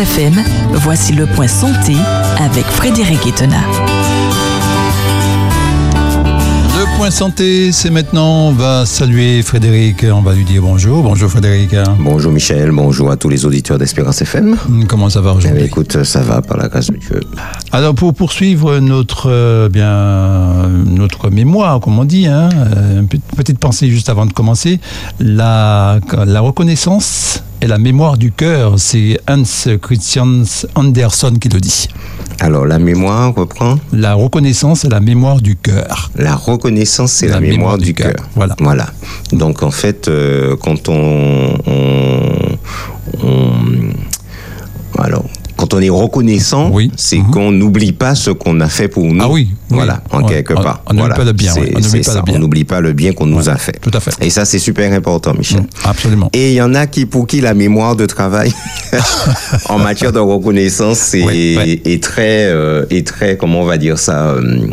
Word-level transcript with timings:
FM, 0.00 0.42
voici 0.72 1.12
le 1.12 1.26
point 1.26 1.46
santé 1.46 1.94
avec 2.38 2.64
Frédéric 2.64 3.26
Etena. 3.26 3.58
Le 6.78 6.96
point 6.96 7.10
santé, 7.10 7.70
c'est 7.72 7.90
maintenant. 7.90 8.48
On 8.48 8.52
va 8.52 8.86
saluer 8.86 9.42
Frédéric. 9.42 10.06
On 10.10 10.22
va 10.22 10.32
lui 10.32 10.44
dire 10.44 10.62
bonjour. 10.62 11.02
Bonjour 11.02 11.30
Frédéric. 11.30 11.74
Bonjour 11.98 12.32
Michel. 12.32 12.70
Bonjour 12.72 13.10
à 13.10 13.16
tous 13.18 13.28
les 13.28 13.44
auditeurs 13.44 13.76
d'Espérance 13.78 14.22
FM. 14.22 14.56
Comment 14.88 15.10
ça 15.10 15.20
va 15.20 15.32
Eh 15.32 15.36
aujourd'hui 15.36 15.58
bien, 15.58 15.66
écoute, 15.66 16.02
ça 16.04 16.20
va 16.22 16.40
par 16.40 16.56
la 16.56 16.68
grâce 16.68 16.86
de 16.86 16.96
Dieu. 16.96 17.20
Alors 17.72 17.94
pour 17.94 18.14
poursuivre 18.14 18.78
notre 18.78 19.30
euh, 19.30 19.68
bien 19.68 20.68
notre 20.86 21.28
mémoire, 21.28 21.80
comme 21.80 21.98
on 21.98 22.04
dit, 22.04 22.26
hein, 22.26 22.48
euh, 22.54 23.00
une 23.00 23.08
petite- 23.08 23.36
petite 23.36 23.58
pensée 23.58 23.90
juste 23.90 24.08
avant 24.08 24.24
de 24.24 24.32
commencer, 24.32 24.80
la, 25.20 25.98
la 26.26 26.40
reconnaissance 26.40 27.42
et 27.62 27.66
la 27.66 27.78
mémoire 27.78 28.16
du 28.16 28.32
cœur, 28.32 28.74
c'est 28.78 29.20
Hans 29.28 29.42
Christian 29.82 30.42
Andersen 30.74 31.38
qui 31.38 31.48
le 31.48 31.60
dit. 31.60 31.88
Alors, 32.40 32.64
la 32.64 32.78
mémoire 32.78 33.34
reprend. 33.34 33.78
La 33.92 34.14
reconnaissance 34.14 34.84
et 34.84 34.88
la 34.88 35.00
mémoire 35.00 35.40
du 35.42 35.56
cœur. 35.56 36.10
La 36.16 36.34
reconnaissance, 36.34 37.12
c'est 37.12 37.28
la, 37.28 37.40
mémoire, 37.40 37.76
du 37.76 37.92
cœur. 37.92 38.14
Voilà. 38.34 38.56
Voilà. 38.60 38.86
Donc, 39.32 39.62
en 39.62 39.70
fait, 39.70 40.08
euh, 40.08 40.56
quand 40.56 40.88
on, 40.88 41.54
on- 41.66 42.58
on- 43.22 45.02
alors, 45.02 45.24
quand 45.56 45.74
on 45.74 45.80
est 45.80 45.90
reconnaissant, 45.90 46.70
Oui. 46.72 46.90
c'est 46.96 47.18
Mhm. 47.18 47.30
qu'on 47.30 47.52
n'oublie 47.52 47.92
pas 47.92 48.14
ce 48.14 48.30
qu'on 48.30 48.60
a 48.60 48.68
fait 48.68 48.88
pour 48.88 49.04
nous. 49.04 49.22
Ah 49.22 49.28
oui, 49.28 49.50
oui. 49.70 49.76
Voilà, 49.76 50.02
en 50.10 50.22
quelque 50.22 50.54
On- 50.54 50.62
part. 50.62 50.82
on 50.86 50.90
n'oublie 50.90 51.00
Voilà. 51.00 51.14
pas 51.14 51.24
le 51.24 51.32
bien, 51.32 51.54
ouais. 51.54 51.72
On 51.74 51.80
n'oublie 51.80 52.00
pas 52.02 52.14
le 52.14 52.22
bien. 52.22 52.34
On 52.34 52.38
n'oublie 52.38 52.64
pas 52.64 52.80
le 52.80 52.92
bien 52.92 53.12
qu'on 53.12 53.26
nous 53.26 53.48
a 53.48 53.56
fait. 53.56 53.78
Tout 53.80 53.90
à 53.94 54.00
fait. 54.00 54.12
Et 54.20 54.30
ça, 54.30 54.44
c'est 54.44 54.58
super 54.58 54.92
important, 54.92 55.34
Michel. 55.34 55.62
Absolument. 55.84 56.28
Et 56.32 56.50
il 56.50 56.54
y 56.54 56.62
en 56.62 56.74
a 56.74 56.86
qui, 56.86 57.06
pour 57.06 57.26
qui 57.26 57.40
la 57.40 57.54
mémoire 57.54 57.96
de 57.96 58.06
travail 58.06 58.52
en 59.68 59.78
matière 59.78 60.12
de 60.12 60.18
reconnaissance 60.18 61.14
est, 61.14 61.24
Ouais, 61.24 61.56
ouais. 61.56 61.80
est 61.84 62.02
très, 62.02 62.46
euh, 62.46 62.84
est 62.90 63.06
très, 63.06 63.36
comment 63.36 63.60
on 63.62 63.66
va 63.66 63.78
dire 63.78 63.98
ça, 63.98 64.30
euh, 64.30 64.68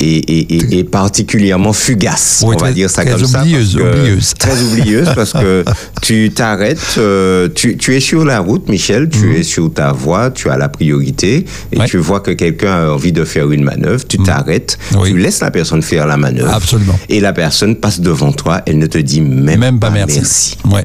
est, 0.00 0.84
particulièrement 0.90 1.72
fugace. 1.72 2.42
Oui, 2.46 2.54
on 2.56 2.58
va 2.60 2.66
très- 2.66 2.74
dire 2.74 2.90
ça 2.90 3.02
très 3.04 3.12
comme 3.12 3.22
oublieuse, 3.24 3.72
ça. 3.72 3.78
que- 3.78 3.98
oublieuse. 4.00 4.34
Très 4.38 4.62
oublieuse 4.62 5.08
parce 5.14 5.32
que 5.32 5.64
tu 6.02 6.30
t'arrêtes, 6.34 6.96
euh, 6.98 7.48
tu, 7.54 7.76
tu 7.76 7.94
es 7.96 8.00
sur 8.00 8.24
la 8.24 8.40
route, 8.40 8.68
Michel, 8.68 9.08
tu 9.08 9.36
es 9.38 9.42
sur 9.42 9.72
ta 9.72 9.92
voie, 9.92 10.30
tu 10.30 10.50
as 10.50 10.56
la 10.56 10.68
priorité 10.68 11.44
et 11.72 11.78
tu 11.86 11.98
vois 11.98 12.20
que 12.20 12.30
quelqu'un 12.30 12.72
a 12.72 12.90
envie 12.90 13.12
de 13.12 13.24
faire 13.24 13.50
une 13.50 13.64
manœuvre, 13.64 14.06
tu 14.06 14.15
t'arrêtes, 14.18 14.78
Oui. 14.98 15.10
tu 15.10 15.18
laisses 15.18 15.40
la 15.40 15.50
personne 15.50 15.82
faire 15.82 16.06
la 16.06 16.16
manœuvre. 16.16 16.52
Absolument. 16.52 16.98
Et 17.08 17.20
la 17.20 17.32
personne 17.32 17.76
passe 17.76 18.00
devant 18.00 18.32
toi, 18.32 18.62
elle 18.66 18.78
ne 18.78 18.86
te 18.86 18.98
dit 18.98 19.20
même, 19.20 19.60
Même 19.60 19.78
pas 19.80 19.90
merci. 19.90 20.56
Ouais, 20.64 20.72
ouais, 20.72 20.78
ouais. 20.78 20.84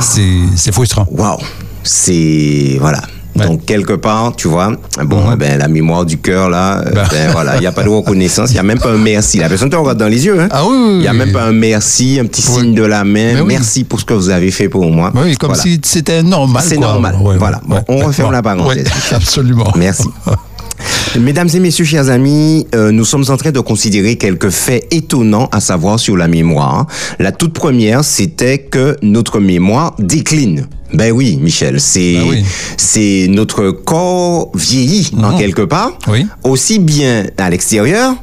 C'est- 0.56 0.72
frustrant. 0.72 1.06
Waouh, 1.10 1.38
c'est 1.82 2.76
voilà. 2.80 3.00
Ouais. 3.36 3.46
Donc 3.46 3.64
quelque 3.64 3.94
part, 3.94 4.36
tu 4.36 4.46
vois, 4.46 4.72
bon, 5.04 5.24
Mhm. 5.26 5.30
eh 5.32 5.36
ben, 5.36 5.58
la 5.58 5.66
mémoire 5.66 6.04
du 6.06 6.18
cœur 6.18 6.48
là, 6.48 6.84
Bah. 6.94 7.02
ben, 7.10 7.32
voilà, 7.32 7.56
il 7.56 7.60
n'y 7.62 7.66
a 7.66 7.72
pas 7.72 7.82
de 7.82 7.88
reconnaissance, 7.88 8.50
il 8.50 8.52
n'y 8.52 8.58
a 8.60 8.62
même 8.62 8.78
pas 8.78 8.90
un 8.92 8.96
merci. 8.96 9.38
La 9.38 9.48
personne 9.48 9.70
te 9.70 9.74
regarde 9.74 9.98
dans 9.98 10.06
les 10.06 10.24
yeux. 10.24 10.38
Hein. 10.40 10.46
Ah 10.52 10.62
oui, 10.64 10.76
oui, 10.76 10.90
Il 10.94 10.98
n'y 11.00 11.08
a 11.08 11.10
oui. 11.10 11.18
même 11.18 11.32
pas 11.32 11.42
un 11.42 11.52
merci, 11.52 12.18
un 12.20 12.26
petit 12.26 12.42
signe 12.42 12.74
de 12.74 12.84
la 12.84 13.02
main. 13.02 13.40
Oui. 13.40 13.46
Merci 13.48 13.82
pour 13.82 13.98
ce 13.98 14.04
que 14.04 14.14
vous 14.14 14.30
avez 14.30 14.52
fait 14.52 14.68
pour 14.68 14.88
moi. 14.88 15.10
Oui, 15.16 15.34
comme 15.36 15.48
Voilà. 15.48 15.62
si 15.64 15.80
c'était 15.82 16.22
normal. 16.22 16.62
C'est 16.64 16.78
normal. 16.78 17.16
Voilà. 17.38 17.60
Bon, 17.66 17.82
on 17.88 18.06
referme 18.06 18.30
la 18.30 18.42
parenthèse. 18.42 18.86
Absolument. 19.12 19.72
Merci. 19.76 20.04
Mesdames 21.18 21.48
et 21.54 21.60
messieurs, 21.60 21.84
chers 21.84 22.08
amis, 22.10 22.66
euh, 22.74 22.90
nous 22.90 23.04
sommes 23.04 23.24
en 23.28 23.36
train 23.36 23.52
de 23.52 23.60
considérer 23.60 24.16
quelques 24.16 24.50
faits 24.50 24.86
étonnants 24.92 25.48
à 25.52 25.60
savoir 25.60 26.00
sur 26.00 26.16
la 26.16 26.26
mémoire. 26.26 26.86
La 27.20 27.30
toute 27.30 27.52
première, 27.52 28.04
c'était 28.04 28.58
que 28.58 28.96
notre 29.02 29.38
mémoire 29.38 29.94
décline. 30.00 30.66
Ben 30.92 31.12
oui, 31.12 31.38
Michel, 31.40 31.80
c'est 31.80 32.14
Ben 32.14 32.24
oui. 32.28 32.44
c'est 32.76 33.26
notre 33.28 33.70
corps 33.70 34.50
vieillit 34.54 35.10
en 35.16 35.32
Mhm. 35.32 35.38
quelque 35.38 35.62
part, 35.62 35.92
Oui. 36.08 36.26
aussi 36.44 36.78
bien 36.78 37.24
à 37.38 37.50
l'extérieur 37.50 38.14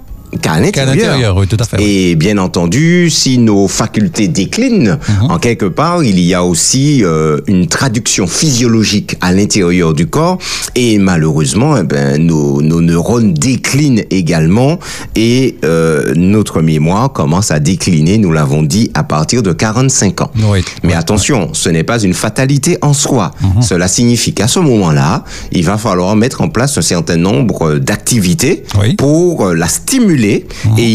qu'à 0.41 0.59
l'intérieur. 0.59 0.95
l'intérieur, 0.95 1.37
oui, 1.37 1.47
tout 1.47 1.57
à 1.59 1.63
fait, 1.65 1.77
oui. 1.77 1.83
Et 1.83 2.15
bien 2.15 2.37
entendu, 2.37 3.09
si 3.09 3.37
nos 3.37 3.67
facultés 3.67 4.27
déclinent, 4.27 4.97
Mhm. 5.21 5.31
en 5.31 5.39
quelque 5.39 5.65
part, 5.65 6.03
il 6.03 6.19
y 6.19 6.33
a 6.33 6.43
aussi 6.45 7.03
euh, 7.03 7.39
une 7.47 7.67
traduction 7.67 8.27
physiologique 8.27 9.15
à 9.21 9.31
l'intérieur 9.33 9.93
du 9.93 10.07
corps. 10.07 10.37
Et 10.75 10.97
malheureusement, 10.99 11.75
eh 11.77 11.83
ben, 11.83 12.17
nos, 12.25 12.61
nos 12.61 12.81
neurones 12.81 13.33
déclinent 13.33 14.03
également 14.09 14.79
et 15.15 15.57
euh, 15.65 16.13
notre 16.15 16.61
mémoire 16.61 17.11
commence 17.11 17.51
à 17.51 17.59
décliner, 17.59 18.17
nous 18.17 18.31
l'avons 18.31 18.63
dit, 18.63 18.91
à 18.93 19.03
partir 19.03 19.43
de 19.43 19.51
45 19.51 20.21
ans. 20.21 20.31
Oui. 20.49 20.59
Mais 20.83 20.93
attention, 20.93 21.49
ce 21.53 21.69
n'est 21.69 21.83
pas 21.83 21.99
une 22.01 22.13
fatalité 22.13 22.77
en 22.81 22.93
soi. 22.93 23.31
Mhm. 23.41 23.61
Cela 23.61 23.87
signifie 23.87 24.33
qu'à 24.33 24.47
ce 24.47 24.59
moment-là, 24.59 25.23
il 25.51 25.65
va 25.65 25.77
falloir 25.77 26.15
mettre 26.15 26.41
en 26.41 26.49
place 26.49 26.77
un 26.77 26.81
certain 26.81 27.17
nombre 27.17 27.75
d'activités 27.75 28.63
pour 28.97 29.47
euh, 29.47 29.53
la 29.55 29.67
stimuler 29.67 30.20
et 30.25 30.45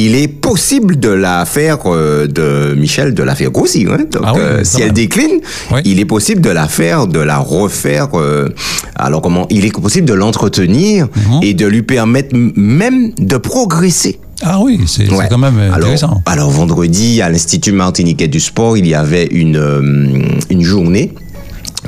il 0.06 0.14
est 0.14 0.28
possible 0.28 0.98
de 0.98 1.08
la 1.08 1.44
faire, 1.44 1.78
euh, 1.86 2.26
de 2.26 2.74
Michel, 2.74 3.14
de 3.14 3.22
la 3.22 3.34
faire 3.34 3.50
grossir. 3.50 3.92
hein. 3.92 4.04
Donc, 4.10 4.22
Ah 4.24 4.32
oui, 4.34 4.40
euh, 4.40 4.60
si 4.64 4.82
elle 4.82 4.92
décline, 4.92 5.40
Oui. 5.72 5.80
il 5.84 6.00
est 6.00 6.04
possible 6.04 6.40
de 6.40 6.50
la 6.50 6.68
faire, 6.68 7.06
de 7.06 7.18
la 7.20 7.38
refaire. 7.38 8.08
euh, 8.14 8.48
alors 8.96 9.20
comment 9.22 9.46
Il 9.50 9.64
est 9.64 9.72
possible 9.72 10.06
de 10.08 10.14
l'entretenir 10.14 11.06
Mhm. 11.16 11.40
et 11.42 11.54
de 11.54 11.66
lui 11.66 11.82
permettre 11.82 12.34
même 12.56 13.12
de 13.18 13.36
progresser. 13.36 14.18
Ah 14.42 14.58
oui, 14.62 14.80
c'est 14.86 15.10
Ouais. 15.10 15.26
quand 15.30 15.38
même 15.38 15.58
alors, 15.58 15.76
intéressant. 15.76 16.22
Alors 16.26 16.50
vendredi, 16.50 17.22
à 17.22 17.30
l'Institut 17.30 17.72
martiniquais 17.72 18.28
du 18.28 18.38
sport, 18.40 18.76
il 18.76 18.86
y 18.86 18.94
avait 18.94 19.24
une, 19.26 20.36
une 20.50 20.62
journée 20.62 21.12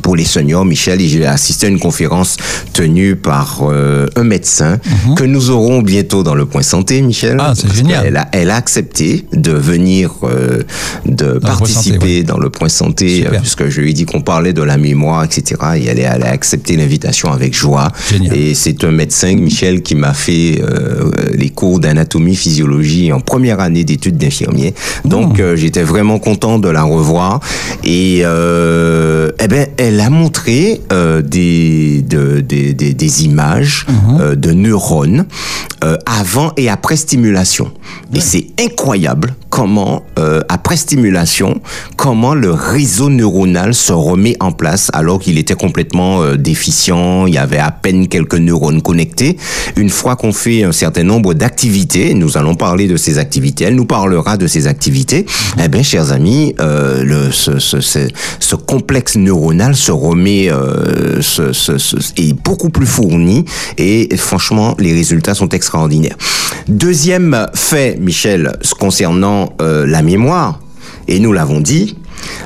pour 0.03 0.17
les 0.17 0.25
seniors, 0.25 0.65
Michel, 0.65 1.01
et 1.01 1.09
j'ai 1.09 1.27
assisté 1.27 1.67
à 1.67 1.69
une 1.69 1.79
conférence 1.79 2.37
tenue 2.73 3.17
par 3.17 3.61
euh, 3.63 4.07
un 4.17 4.25
médecin 4.25 4.79
que 5.17 5.25
nous 5.25 5.51
aurons 5.51 5.83
bientôt 5.83 6.23
dans 6.23 6.35
le 6.35 6.47
point 6.47 6.63
santé, 6.63 7.01
Michel. 7.03 7.35
Mhm. 7.35 7.41
Ah, 7.41 7.53
c'est 7.57 7.73
génial. 7.75 8.05
qu'elle 8.05 8.17
a, 8.17 8.29
elle 8.33 8.51
a 8.51 8.57
accepté 8.57 9.27
de 9.33 9.53
venir, 9.53 10.11
euh, 10.25 10.63
de 11.07 11.33
Point 11.39 11.41
participer 11.41 11.93
santé, 11.99 12.23
dans 12.25 12.39
le 12.39 12.51
point 12.51 12.69
santé, 12.69 13.27
euh, 13.27 13.39
puisque 13.41 13.69
je 13.69 13.81
lui 13.81 13.91
ai 13.91 13.93
dit 13.93 14.05
qu'on 14.05 14.21
parlait 14.21 14.53
de 14.53 14.63
la 14.63 14.77
mémoire, 14.77 15.25
etc. 15.25 15.61
Et 15.77 15.87
elle, 15.87 15.99
est- 15.99 16.03
elle 16.03 16.23
a 16.25 16.31
accepté 16.31 16.77
l'invitation 16.77 17.31
avec 17.33 17.55
joie. 17.55 17.89
Génial. 18.11 18.37
Et 18.37 18.55
c'est 18.55 18.85
un 18.85 18.91
médecin, 18.91 19.35
Michel, 19.35 19.83
qui 19.83 19.95
m'a 19.95 20.15
fait 20.15 20.61
euh, 20.63 21.11
les 21.35 21.51
cours 21.51 21.81
d'anatomie, 21.81 22.37
physiologie 22.37 23.13
en 23.13 23.21
première 23.21 23.61
année 23.61 23.85
d'études 23.85 24.17
d'infirmier. 24.19 24.75
Donc, 25.05 25.41
euh, 25.41 25.57
j'étais 25.57 25.83
vraiment 25.83 26.19
content 26.19 26.59
de 26.59 26.69
la 26.69 26.83
revoir. 26.83 27.41
Et 27.85 28.21
euh, 28.25 29.31
eh 29.43 29.49
ben, 29.49 29.67
elle 29.77 29.88
a 30.00 30.10
montré 30.10 30.81
euh, 30.93 31.22
des, 31.22 32.03
de- 32.03 32.41
des, 32.41 32.75
des, 32.75 32.93
des 32.94 33.25
images 33.25 33.87
euh, 34.21 34.34
de 34.34 34.53
neurones 34.53 35.26
euh, 35.84 35.97
avant 36.06 36.53
et 36.56 36.69
après 36.69 36.97
stimulation. 36.97 37.72
Et 38.15 38.21
c'est 38.21 38.47
incroyable 38.60 39.34
comment, 39.50 40.03
euh, 40.19 40.41
après 40.49 40.76
stimulation, 40.76 41.60
comment 41.97 42.34
le 42.34 42.53
réseau 42.53 43.09
neuronal 43.10 43.75
se 43.75 43.93
remet 43.93 44.37
en 44.41 44.53
place 44.53 44.91
alors 44.93 45.19
qu'il 45.21 45.38
était 45.38 45.54
complètement 45.54 46.22
euh, 46.22 46.37
déficient, 46.37 47.26
il 47.26 47.34
y 47.34 47.38
avait 47.38 47.59
à 47.59 47.70
peine 47.70 48.09
quelques 48.09 48.34
neurones 48.34 48.82
connectés. 48.82 49.37
Une 49.76 49.91
fois 49.91 50.16
qu'on 50.16 50.32
fait 50.32 50.65
un 50.65 50.72
certain 50.72 51.05
nombre 51.05 51.34
d'activités, 51.34 52.15
nous 52.15 52.37
allons 52.37 52.55
parler 52.55 52.88
de 52.88 52.97
ces 52.97 53.19
activités, 53.19 53.65
elle 53.65 53.75
nous 53.76 53.87
parlera 53.87 54.37
de 54.37 54.47
ces 54.47 54.66
activités, 54.66 55.25
eh 55.62 55.69
bien, 55.69 55.82
chers 55.82 56.12
amis, 56.12 56.55
euh, 56.60 57.03
le, 57.05 57.31
ce, 57.31 57.59
ce, 57.59 57.81
ce, 57.81 58.00
ce 58.41 58.55
complexe 58.56 59.16
neuronal 59.16 59.75
se 59.78 59.93
remet, 59.93 60.49
euh, 60.50 61.21
est 62.16 62.33
beaucoup 62.44 62.71
plus 62.71 62.87
fourni 62.87 63.44
et 63.77 64.09
franchement, 64.16 64.75
les 64.78 64.93
résultats 64.93 65.34
sont 65.34 65.49
extraordinaires. 65.50 66.16
Deuxième 66.69 67.47
fait, 67.55 67.99
Michel, 68.00 68.53
concernant 68.78 69.55
euh, 69.62 69.87
la 69.87 70.03
mémoire, 70.03 70.61
et 71.06 71.21
nous 71.21 71.33
l'avons 71.33 71.61
dit, 71.61 71.97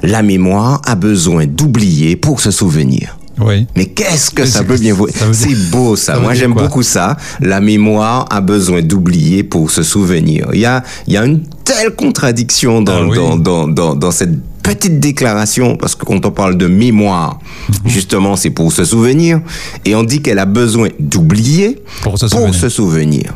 la 0.02 0.22
mémoire 0.22 0.80
a 0.86 0.94
besoin 0.94 1.46
d'oublier 1.46 2.16
pour 2.16 2.40
se 2.40 2.50
souvenir. 2.50 3.16
Oui. 3.40 3.66
Mais 3.76 3.86
qu'est-ce 3.86 4.30
que 4.30 4.42
Mais 4.42 4.48
ça 4.48 4.62
peut 4.62 4.76
bien 4.76 4.92
vous 4.94 5.08
C'est 5.32 5.70
beau 5.70 5.96
ça. 5.96 6.20
Moi 6.20 6.34
j'aime 6.34 6.52
beaucoup 6.52 6.82
ça. 6.82 7.16
La 7.40 7.60
mémoire 7.60 8.26
a 8.30 8.40
besoin 8.40 8.82
d'oublier 8.82 9.42
pour 9.42 9.70
se 9.70 9.82
souvenir. 9.82 10.48
Il 10.52 10.60
y 10.60 10.66
a, 10.66 10.82
il 11.06 11.14
y 11.14 11.16
a 11.16 11.24
une 11.24 11.40
telle 11.64 11.92
contradiction 11.96 12.82
dans, 12.82 12.92
Ah 12.92 13.06
oui. 13.08 13.16
dans, 13.16 13.36
dans, 13.38 13.66
dans, 13.68 13.94
dans 13.96 14.10
cette 14.10 14.34
petite 14.62 15.00
déclaration, 15.00 15.76
parce 15.76 15.94
que 15.94 16.04
quand 16.04 16.24
on 16.24 16.30
parle 16.30 16.56
de 16.56 16.66
mémoire, 16.66 17.38
justement 17.84 18.36
c'est 18.36 18.50
pour 18.50 18.72
se 18.72 18.84
souvenir, 18.84 19.40
et 19.84 19.94
on 19.94 20.02
dit 20.02 20.22
qu'elle 20.22 20.38
a 20.38 20.46
besoin 20.46 20.88
d'oublier 20.98 21.82
Pour 22.02 22.18
se 22.18 22.28
souvenir. 22.28 22.54
se 22.54 22.68
souvenir. 22.68 23.34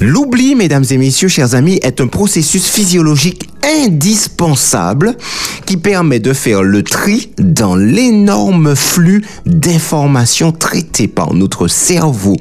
L'oubli, 0.00 0.56
mesdames 0.56 0.84
et 0.90 0.98
messieurs, 0.98 1.28
chers 1.28 1.54
amis, 1.54 1.78
est 1.82 2.00
un 2.00 2.08
processus 2.08 2.66
physiologique 2.66 3.48
indispensable 3.62 5.16
qui 5.64 5.76
permet 5.76 6.18
de 6.18 6.32
faire 6.32 6.64
le 6.64 6.82
tri 6.82 7.30
dans 7.38 7.76
l'énorme 7.76 8.74
flux 8.74 9.22
d'informations 9.46 10.50
traitées 10.50 11.06
par 11.06 11.34
notre 11.34 11.68
cerveau 11.68 12.36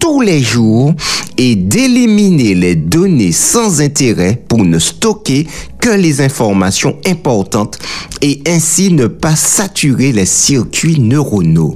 tous 0.00 0.20
les 0.22 0.42
jours 0.42 0.92
et 1.36 1.54
d'éliminer 1.54 2.54
les 2.54 2.74
données 2.74 3.32
sans 3.32 3.80
intérêt 3.80 4.42
pour 4.48 4.64
ne 4.64 4.78
stocker 4.78 5.46
que 5.78 5.90
les 5.90 6.20
informations 6.20 6.96
importantes 7.06 7.78
et 8.22 8.42
ainsi 8.48 8.92
ne 8.92 9.06
pas 9.06 9.36
saturer 9.36 10.10
les 10.12 10.26
circuits 10.26 10.98
neuronaux. 10.98 11.74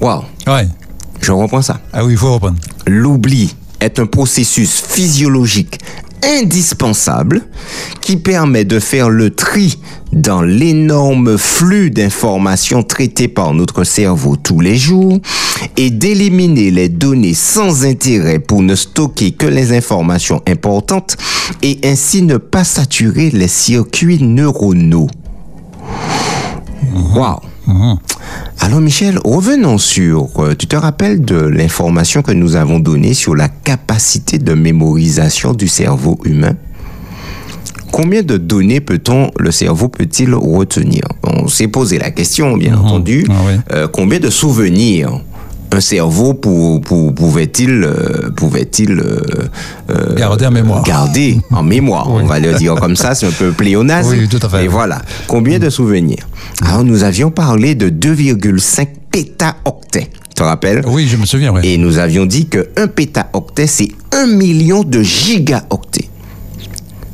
Wow, 0.00 0.24
Ouais. 0.46 0.66
je 1.20 1.32
reprends 1.32 1.62
ça. 1.62 1.80
Ah 1.92 2.04
oui, 2.04 2.12
il 2.12 2.18
faut 2.18 2.32
reprendre. 2.32 2.56
L'oubli 2.86 3.54
est 3.80 3.98
un 3.98 4.06
processus 4.06 4.80
physiologique 4.86 5.78
indispensable 6.22 7.42
qui 8.00 8.16
permet 8.16 8.64
de 8.64 8.78
faire 8.78 9.10
le 9.10 9.30
tri 9.30 9.78
dans 10.12 10.42
l'énorme 10.42 11.36
flux 11.36 11.90
d'informations 11.90 12.82
traitées 12.82 13.28
par 13.28 13.54
notre 13.54 13.84
cerveau 13.84 14.36
tous 14.36 14.60
les 14.60 14.76
jours 14.76 15.18
et 15.76 15.90
d'éliminer 15.90 16.70
les 16.70 16.88
données 16.88 17.34
sans 17.34 17.84
intérêt 17.84 18.38
pour 18.38 18.62
ne 18.62 18.74
stocker 18.74 19.32
que 19.32 19.46
les 19.46 19.76
informations 19.76 20.42
importantes 20.46 21.16
et 21.62 21.78
ainsi 21.84 22.22
ne 22.22 22.36
pas 22.36 22.64
saturer 22.64 23.30
les 23.30 23.48
circuits 23.48 24.22
neuronaux. 24.22 25.08
Wow. 27.14 27.40
Alors 28.60 28.80
Michel, 28.80 29.18
revenons 29.24 29.78
sur, 29.78 30.28
euh, 30.38 30.54
tu 30.54 30.66
te 30.66 30.76
rappelles 30.76 31.24
de 31.24 31.36
l'information 31.36 32.22
que 32.22 32.32
nous 32.32 32.56
avons 32.56 32.80
donnée 32.80 33.14
sur 33.14 33.34
la 33.34 33.48
capacité 33.48 34.38
de 34.38 34.54
mémorisation 34.54 35.52
du 35.52 35.68
cerveau 35.68 36.18
humain? 36.24 36.54
Combien 37.92 38.22
de 38.22 38.36
données 38.36 38.80
peut-on, 38.80 39.30
le 39.38 39.50
cerveau 39.50 39.88
peut-il 39.88 40.34
retenir? 40.34 41.02
On 41.24 41.48
s'est 41.48 41.68
posé 41.68 41.98
la 41.98 42.10
question, 42.10 42.56
bien 42.56 42.76
entendu. 42.76 43.24
Ah 43.30 43.32
oui. 43.46 43.52
Euh, 43.72 43.88
combien 43.88 44.20
de 44.20 44.30
souvenirs 44.30 45.20
un 45.70 45.80
cerveau 45.80 46.34
pour, 46.34 46.80
pour- 46.80 47.14
pouvait-il 47.14 47.84
euh, 47.84 48.30
pouvait-il 48.34 48.92
euh, 48.92 49.20
euh, 49.90 50.14
Garder 50.16 50.46
en 50.46 50.50
mémoire. 50.50 50.82
garder 50.82 51.38
en 51.50 51.62
mémoire. 51.62 52.10
On 52.10 52.24
va 52.24 52.38
le 52.40 52.54
dire 52.54 52.74
comme 52.76 52.96
ça 52.96 53.14
c'est 53.14 53.26
un 53.26 53.30
peu 53.30 53.52
pléonasme. 53.52 54.10
Oui, 54.18 54.28
tout 54.28 54.38
à 54.44 54.48
fait. 54.48 54.64
et 54.64 54.68
voilà. 54.68 55.02
Combien 55.26 55.58
de 55.58 55.68
souvenirs? 55.70 56.26
Alors 56.64 56.84
nous 56.84 57.04
avions 57.04 57.30
parlé 57.30 57.74
de 57.74 57.90
2,5 57.90 58.86
pétaoctets. 59.10 60.08
Tu 60.28 60.34
te 60.34 60.42
rappelles? 60.42 60.84
Oui, 60.86 61.06
je 61.08 61.16
me 61.16 61.26
souviens, 61.26 61.52
ouais. 61.52 61.66
et 61.66 61.76
nous 61.78 61.98
avions 61.98 62.24
dit 62.24 62.46
que 62.46 62.68
un 62.76 62.86
pétaoctet, 62.86 63.66
c'est 63.66 63.88
un 64.12 64.26
million 64.26 64.84
de 64.84 65.02
gigaoctets. 65.02 66.08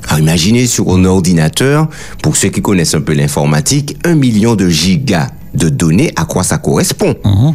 Alors 0.09 0.19
imaginez 0.21 0.67
sur 0.67 0.91
un 0.95 1.05
ordinateur, 1.07 1.89
pour 2.23 2.37
ceux 2.37 2.51
qui 2.51 2.61
connaissent 2.61 2.95
un 2.95 3.01
peu 3.01 3.15
l'informatique, 3.15 3.97
un 4.05 4.15
million 4.15 4.55
de 4.55 4.69
gigas 4.69 5.29
de 5.55 5.69
données, 5.71 6.13
à 6.17 6.25
quoi 6.27 6.43
ça 6.43 6.59
correspond? 6.59 7.15
C'est- 7.25 7.55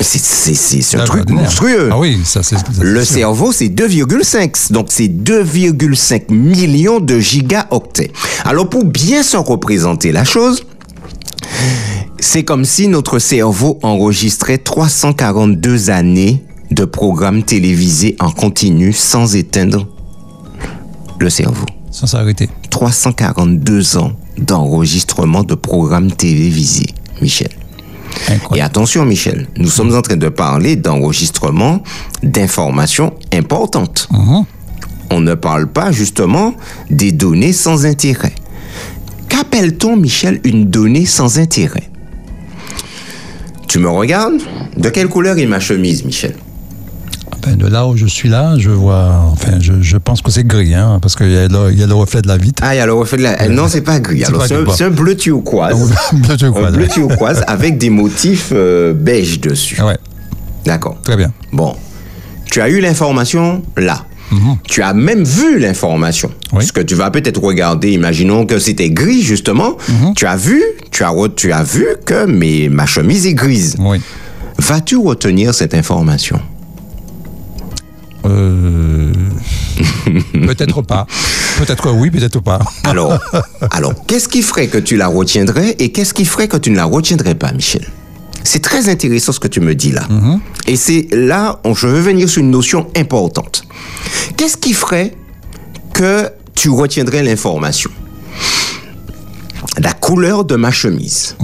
C'est 0.00 0.18
c'est- 0.20 0.82
c'est 0.82 0.96
un 0.98 1.04
truc 1.04 1.28
monstrueux. 1.30 1.88
Ah 1.90 1.98
oui, 1.98 2.18
ça 2.24 2.42
c'est. 2.42 2.56
ça, 2.56 2.64
c'est 2.72 2.82
Le 2.84 3.04
sûr. 3.04 3.14
cerveau, 3.14 3.52
c'est 3.52 3.68
2,5. 3.68 4.70
Donc, 4.72 4.86
c'est 4.90 5.08
2,5 5.08 6.30
millions 6.30 7.00
de 7.00 7.18
gigaoctets. 7.18 8.12
Alors, 8.44 8.68
pour 8.68 8.84
bien 8.84 9.22
se 9.22 9.36
représenter 9.38 10.12
la 10.12 10.24
chose, 10.24 10.64
c'est 12.20 12.44
comme 12.44 12.64
si 12.64 12.88
notre 12.88 13.18
cerveau 13.18 13.78
enregistrait 13.82 14.58
342 14.58 15.90
années 15.90 16.42
de 16.70 16.84
programmes 16.84 17.42
télévisés 17.42 18.16
en 18.20 18.30
continu 18.30 18.92
sans 18.92 19.34
éteindre 19.34 19.86
le 21.18 21.30
cerveau. 21.30 21.64
Sans 21.90 22.06
s'arrêter. 22.06 22.48
342 22.70 23.96
ans 23.96 24.12
d'enregistrement 24.36 25.42
de 25.44 25.54
programmes 25.54 26.12
télévisés, 26.12 26.88
Michel. 27.22 27.48
Et 28.54 28.60
attention, 28.60 29.04
Michel, 29.04 29.46
nous 29.56 29.68
sommes 29.68 29.94
en 29.94 30.02
train 30.02 30.16
de 30.16 30.28
parler 30.28 30.76
d'enregistrement 30.76 31.82
d'informations 32.22 33.14
importantes. 33.32 34.08
Mhm. 34.10 34.44
On 35.10 35.20
ne 35.20 35.34
parle 35.34 35.66
pas 35.68 35.92
justement 35.92 36.54
des 36.90 37.12
données 37.12 37.52
sans 37.52 37.86
intérêt. 37.86 38.34
Qu'appelle-t-on, 39.28 39.96
Michel, 39.96 40.40
une 40.44 40.68
donnée 40.70 41.06
sans 41.06 41.38
intérêt? 41.38 41.88
Tu 43.68 43.78
me 43.78 43.88
regardes? 43.88 44.40
De 44.76 44.88
quelle 44.88 45.08
couleur 45.08 45.38
est 45.38 45.46
ma 45.46 45.60
chemise, 45.60 46.04
Michel? 46.04 46.34
De 47.54 47.66
là 47.66 47.86
où 47.86 47.96
je 47.96 48.06
suis 48.06 48.28
là, 48.28 48.54
je 48.58 48.70
vois. 48.70 49.22
Enfin, 49.32 49.58
je, 49.60 49.74
je 49.80 49.96
pense 49.96 50.22
que 50.22 50.30
c'est 50.30 50.44
gris, 50.46 50.74
hein, 50.74 50.98
parce 51.00 51.14
qu'il 51.14 51.30
y, 51.30 51.36
a 51.36 51.46
le- 51.48 51.70
il 51.72 51.78
y 51.78 51.82
a 51.82 51.86
le 51.86 51.94
reflet 51.94 52.22
de 52.22 52.28
la 52.28 52.36
vitre. 52.36 52.62
Ah, 52.66 52.74
il 52.74 52.78
y 52.78 52.80
a 52.80 52.86
le 52.86 52.92
reflet 52.94 53.18
de 53.18 53.22
la... 53.22 53.42
euh, 53.42 53.48
Non, 53.48 53.68
c'est 53.68 53.82
pas 53.82 54.00
gris. 54.00 54.22
C'est 54.26 54.34
un, 54.54 54.62
gris, 54.62 54.72
c'est 54.76 54.84
un 54.84 54.90
bleu 54.90 55.16
turquoise. 55.16 55.92
Bleu 56.12 56.36
turquoise, 56.36 56.66
Un 56.74 56.76
bleu 56.76 56.88
turquoise 56.88 57.42
avec 57.46 57.78
des 57.78 57.90
motifs 57.90 58.50
euh, 58.52 58.92
beige 58.94 59.40
dessus. 59.40 59.80
Ouais, 59.82 59.98
D'accord. 60.64 60.96
très 61.02 61.16
bien. 61.16 61.32
Bon, 61.52 61.74
tu 62.50 62.60
as 62.60 62.68
eu 62.68 62.80
l'information 62.80 63.62
là. 63.76 64.04
Tu 64.64 64.82
as 64.82 64.92
même 64.92 65.22
vu 65.22 65.60
l'information. 65.60 66.30
Oui. 66.52 66.66
Ce 66.66 66.72
que 66.72 66.80
tu 66.80 66.96
vas 66.96 67.10
peut-être 67.12 67.40
regarder, 67.40 67.92
imaginons 67.92 68.44
que 68.44 68.58
c'était 68.58 68.90
gris 68.90 69.22
justement. 69.22 69.76
Tu 70.16 70.26
as 70.26 70.36
vu, 70.36 70.60
tu 70.90 71.04
as, 71.04 71.12
tu 71.36 71.52
as 71.52 71.62
vu 71.62 71.86
que 72.04 72.26
mais, 72.26 72.68
ma 72.68 72.86
chemise 72.86 73.24
est 73.26 73.34
grise. 73.34 73.76
Oui. 73.78 74.00
Vas-tu 74.58 74.96
retenir 74.96 75.54
cette 75.54 75.74
information? 75.74 76.40
Euh, 78.26 79.12
peut-être 80.32 80.82
pas. 80.82 81.06
Peut-être 81.58 81.90
oui, 81.92 82.10
peut-être 82.10 82.40
pas. 82.40 82.58
Alors, 82.84 83.18
alors 83.70 83.94
qu'est-ce 84.06 84.28
qui 84.28 84.42
ferait 84.42 84.66
que 84.68 84.78
tu 84.78 84.96
la 84.96 85.06
retiendrais 85.08 85.70
et 85.78 85.90
qu'est-ce 85.92 86.12
qui 86.14 86.24
ferait 86.24 86.48
que 86.48 86.56
tu 86.56 86.70
ne 86.70 86.76
la 86.76 86.84
retiendrais 86.84 87.34
pas, 87.34 87.52
Michel? 87.52 87.86
C'est 88.44 88.62
très 88.62 88.88
intéressant 88.88 89.32
ce 89.32 89.40
que 89.40 89.48
tu 89.48 89.60
me 89.60 89.74
dis 89.74 89.90
là. 89.90 90.06
Et 90.66 90.76
c'est 90.76 91.08
là, 91.12 91.60
on- 91.64 91.74
je 91.74 91.86
veux 91.88 92.00
venir 92.00 92.28
sur 92.28 92.40
une 92.42 92.50
notion 92.50 92.86
importante. 92.96 93.64
Qu'est-ce 94.36 94.56
qui 94.56 94.72
ferait 94.72 95.14
que 95.92 96.28
tu 96.54 96.68
retiendrais 96.70 97.22
l'information? 97.24 97.90
La 99.78 99.92
couleur 99.92 100.44
de 100.44 100.54
ma 100.56 100.70
chemise. 100.70 101.36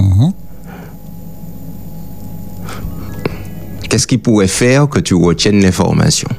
Qu'est-ce 3.89 4.07
qui 4.07 4.17
pourrait 4.17 4.47
faire 4.47 4.87
que 4.87 4.99
tu 4.99 5.13
retiennes 5.13 5.61
l'information? 5.61 6.29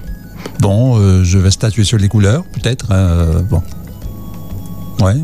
Bon, 0.64 0.98
euh, 0.98 1.22
je 1.24 1.36
vais 1.36 1.50
statuer 1.50 1.84
sur 1.84 1.98
les 1.98 2.08
couleurs, 2.08 2.42
peut-être. 2.54 2.86
euh, 2.90 3.42
bon. 3.42 3.62
Ouais, 5.02 5.14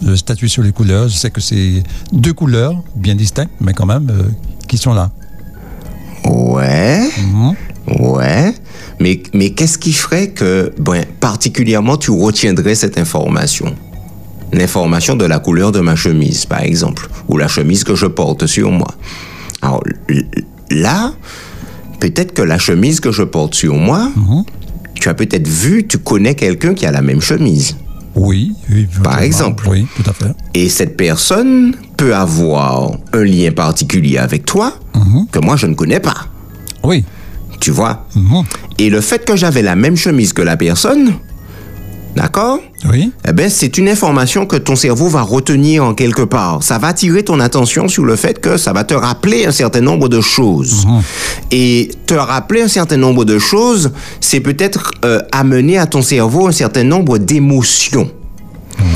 je 0.00 0.12
vais 0.12 0.16
statuer 0.16 0.48
sur 0.48 0.62
les 0.62 0.72
couleurs. 0.72 1.08
Je 1.08 1.14
sais 1.18 1.28
que 1.30 1.42
c'est 1.42 1.82
deux 2.10 2.32
couleurs 2.32 2.72
bien 2.96 3.14
distinctes, 3.14 3.52
mais 3.60 3.74
quand 3.74 3.84
même, 3.84 4.08
euh, 4.10 4.22
qui 4.66 4.78
sont 4.78 4.94
là. 4.94 5.10
Ouais. 6.24 7.06
Ouais. 8.00 8.54
Mais, 8.98 9.22
mais 9.34 9.50
qu'est-ce 9.50 9.76
qui 9.76 9.92
ferait 9.92 10.28
que, 10.30 10.72
ben, 10.78 11.04
particulièrement, 11.20 11.98
tu 11.98 12.10
retiendrais 12.10 12.74
cette 12.74 12.96
information? 12.96 13.74
L'information 14.54 15.16
de 15.16 15.26
la 15.26 15.38
couleur 15.38 15.70
de 15.70 15.80
ma 15.80 15.96
chemise, 15.96 16.46
par 16.46 16.62
exemple, 16.62 17.10
ou 17.28 17.36
la 17.36 17.48
chemise 17.48 17.84
que 17.84 17.94
je 17.94 18.06
porte 18.06 18.46
sur 18.46 18.70
moi. 18.70 18.88
Alors, 19.60 19.82
là, 20.70 21.12
peut-être 22.00 22.32
que 22.32 22.40
la 22.40 22.56
chemise 22.56 23.00
que 23.00 23.12
je 23.12 23.22
porte 23.24 23.54
sur 23.54 23.74
moi, 23.74 24.10
tu 25.00 25.08
as 25.08 25.14
peut-être 25.14 25.48
vu, 25.48 25.86
tu 25.86 25.98
connais 25.98 26.34
quelqu'un 26.34 26.74
qui 26.74 26.86
a 26.86 26.92
la 26.92 27.02
même 27.02 27.20
chemise. 27.20 27.76
Oui, 28.14 28.52
oui. 28.70 28.88
Par 29.02 29.22
exemple. 29.22 29.68
Oui, 29.68 29.86
tout 29.96 30.10
à 30.10 30.12
fait. 30.12 30.32
Et 30.54 30.68
cette 30.68 30.96
personne 30.96 31.74
peut 31.96 32.14
avoir 32.14 32.92
un 33.12 33.24
lien 33.24 33.52
particulier 33.52 34.18
avec 34.18 34.44
toi 34.44 34.74
que 35.30 35.38
moi 35.38 35.56
je 35.56 35.66
ne 35.66 35.74
connais 35.74 36.00
pas. 36.00 36.26
Oui. 36.82 37.04
Tu 37.60 37.70
vois? 37.70 38.06
Et 38.78 38.90
le 38.90 39.00
fait 39.00 39.24
que 39.24 39.36
j'avais 39.36 39.62
la 39.62 39.76
même 39.76 39.96
chemise 39.96 40.32
que 40.32 40.42
la 40.42 40.56
personne, 40.56 41.14
d'accord? 42.18 42.58
Oui. 42.90 43.12
Eh 43.26 43.32
ben, 43.32 43.48
c'est 43.48 43.78
une 43.78 43.88
information 43.88 44.44
que 44.44 44.56
ton 44.56 44.74
cerveau 44.74 45.08
va 45.08 45.22
retenir 45.22 45.84
en 45.84 45.94
quelque 45.94 46.22
part. 46.22 46.64
Ça 46.64 46.78
va 46.78 46.88
attirer 46.88 47.22
ton 47.22 47.38
attention 47.38 47.86
sur 47.86 48.04
le 48.04 48.16
fait 48.16 48.40
que 48.40 48.56
ça 48.56 48.72
va 48.72 48.82
te 48.82 48.94
rappeler 48.94 49.46
un 49.46 49.52
certain 49.52 49.80
nombre 49.80 50.08
de 50.08 50.20
choses. 50.20 50.86
Et 51.52 51.90
te 52.06 52.14
rappeler 52.14 52.62
un 52.62 52.68
certain 52.68 52.96
nombre 52.96 53.24
de 53.24 53.38
choses, 53.38 53.92
c'est 54.20 54.40
peut-être 54.40 54.90
euh, 55.04 55.20
amener 55.30 55.78
à 55.78 55.86
ton 55.86 56.02
cerveau 56.02 56.48
un 56.48 56.52
certain 56.52 56.82
nombre 56.82 57.18
d'émotions. 57.18 58.10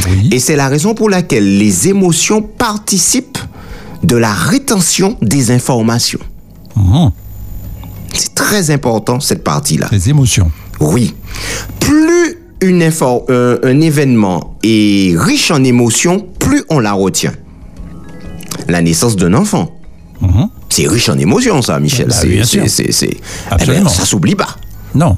Oui. 0.08 0.28
Et 0.32 0.40
c'est 0.40 0.56
la 0.56 0.68
raison 0.68 0.94
pour 0.94 1.08
laquelle 1.08 1.58
les 1.58 1.88
émotions 1.88 2.42
participent 2.42 3.38
de 4.02 4.16
la 4.16 4.32
rétention 4.32 5.16
des 5.22 5.52
informations. 5.52 6.20
Mhm. 6.76 7.10
C'est 8.14 8.34
très 8.34 8.70
important 8.70 9.20
cette 9.20 9.44
partie-là. 9.44 9.88
Les 9.92 10.10
émotions. 10.10 10.50
Oui. 10.80 11.14
Plus 11.78 12.41
une 12.62 12.82
info- 12.82 13.26
euh, 13.28 13.58
un 13.62 13.80
événement 13.80 14.56
est 14.62 15.14
riche 15.18 15.50
en 15.50 15.62
émotions, 15.64 16.26
plus 16.38 16.62
on 16.70 16.78
la 16.78 16.92
retient. 16.94 17.32
La 18.68 18.80
naissance 18.80 19.16
d'un 19.16 19.34
enfant. 19.34 19.70
C'est 20.68 20.86
riche 20.88 21.08
en 21.08 21.18
émotions, 21.18 21.60
ça, 21.62 21.78
Michel. 21.80 22.06
Bah, 22.08 22.14
C'est- 22.92 23.10
Eh 23.60 23.64
ben, 23.66 23.88
ça 23.88 24.04
s'oublie 24.04 24.36
pas. 24.36 24.56
Non. 24.94 25.16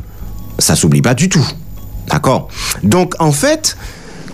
Ça 0.59 0.75
s'oublie 0.75 1.03
pas 1.03 1.15
du 1.15 1.29
tout. 1.29 1.47
D'accord? 2.09 2.49
Donc, 2.83 3.15
en 3.19 3.31
fait, 3.33 3.77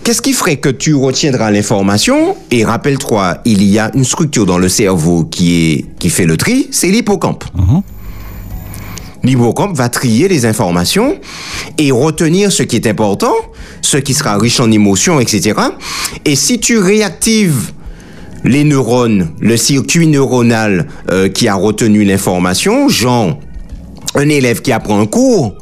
qu'est-ce 0.03 0.21
qui 0.21 0.33
ferait 0.33 0.57
que 0.57 0.69
tu 0.69 0.95
retiendras 0.95 1.51
l'information? 1.51 2.35
Et 2.51 2.63
rappelle-toi, 2.63 3.39
il 3.45 3.63
y 3.63 3.79
a 3.79 3.91
une 3.95 4.05
structure 4.05 4.45
dans 4.45 4.57
le 4.57 4.69
cerveau 4.69 5.25
qui, 5.25 5.71
est, 5.71 5.85
qui 5.99 6.09
fait 6.09 6.25
le 6.25 6.37
tri, 6.37 6.67
c'est 6.71 6.87
l'hippocampe. 6.89 7.43
L'hippocampe 9.23 9.75
va 9.75 9.89
trier 9.89 10.27
les 10.27 10.45
informations 10.45 11.19
et 11.77 11.91
retenir 11.91 12.51
ce 12.51 12.63
qui 12.63 12.75
est 12.75 12.87
important, 12.87 13.33
ce 13.81 13.97
qui 13.97 14.13
sera 14.13 14.37
riche 14.37 14.59
en 14.59 14.71
émotions, 14.71 15.19
etc. 15.19 15.59
Et 16.25 16.35
si 16.35 16.59
tu 16.59 16.79
réactives 16.79 17.71
les 18.43 18.63
neurones, 18.63 19.29
le 19.39 19.57
circuit 19.57 20.07
neuronal 20.07 20.87
euh, 21.11 21.29
qui 21.29 21.47
a 21.47 21.55
retenu 21.55 22.03
l'information, 22.03 22.89
genre 22.89 23.39
un 24.15 24.29
élève 24.29 24.61
qui 24.61 24.71
apprend 24.71 24.99
un 24.99 25.05
cours, 25.05 25.55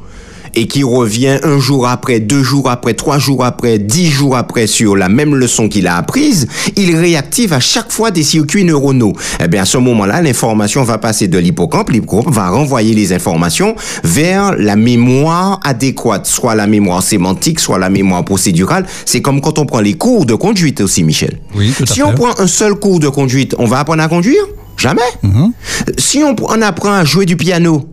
et 0.55 0.67
qui 0.67 0.83
revient 0.83 1.39
un 1.43 1.59
jour 1.59 1.87
après, 1.87 2.19
deux 2.19 2.43
jours 2.43 2.69
après, 2.69 2.93
trois 2.93 3.19
jours 3.19 3.43
après, 3.45 3.79
dix 3.79 4.07
jours 4.09 4.35
après 4.35 4.67
sur 4.67 4.95
la 4.95 5.09
même 5.09 5.35
leçon 5.35 5.69
qu'il 5.69 5.87
a 5.87 5.97
apprise, 5.97 6.47
il 6.75 6.95
réactive 6.95 7.53
à 7.53 7.59
chaque 7.59 7.91
fois 7.91 8.11
des 8.11 8.23
circuits 8.23 8.63
neuronaux. 8.63 9.13
Eh 9.43 9.47
bien, 9.47 9.63
à 9.63 9.65
ce 9.65 9.77
moment-là, 9.77 10.21
l'information 10.21 10.83
va 10.83 10.97
passer 10.97 11.27
de 11.27 11.37
l'hippocampe, 11.37 11.89
l'hippocampe 11.89 12.33
va 12.33 12.49
renvoyer 12.49 12.93
les 12.93 13.13
informations 13.13 13.75
vers 14.03 14.55
la 14.57 14.75
mémoire 14.75 15.59
adéquate, 15.63 16.25
soit 16.25 16.55
la 16.55 16.67
mémoire 16.67 17.03
sémantique, 17.03 17.59
soit 17.59 17.79
la 17.79 17.89
mémoire 17.89 18.23
procédurale. 18.25 18.85
C'est 19.05 19.21
comme 19.21 19.41
quand 19.41 19.59
on 19.59 19.65
prend 19.65 19.81
les 19.81 19.93
cours 19.93 20.25
de 20.25 20.35
conduite 20.35 20.81
aussi, 20.81 21.03
Michel. 21.03 21.39
Oui, 21.55 21.73
tout 21.75 21.83
à 21.83 21.93
si 21.93 22.03
on 22.03 22.13
prend 22.13 22.39
un 22.39 22.47
seul 22.47 22.75
cours 22.75 22.99
de 22.99 23.09
conduite, 23.09 23.55
on 23.59 23.65
va 23.65 23.79
apprendre 23.79 24.03
à 24.03 24.07
conduire? 24.07 24.41
Jamais? 24.77 25.01
Mhm. 25.23 25.51
Si 25.97 26.23
on, 26.23 26.35
on 26.41 26.61
apprend 26.61 26.93
à 26.93 27.03
jouer 27.03 27.25
du 27.25 27.35
piano, 27.35 27.85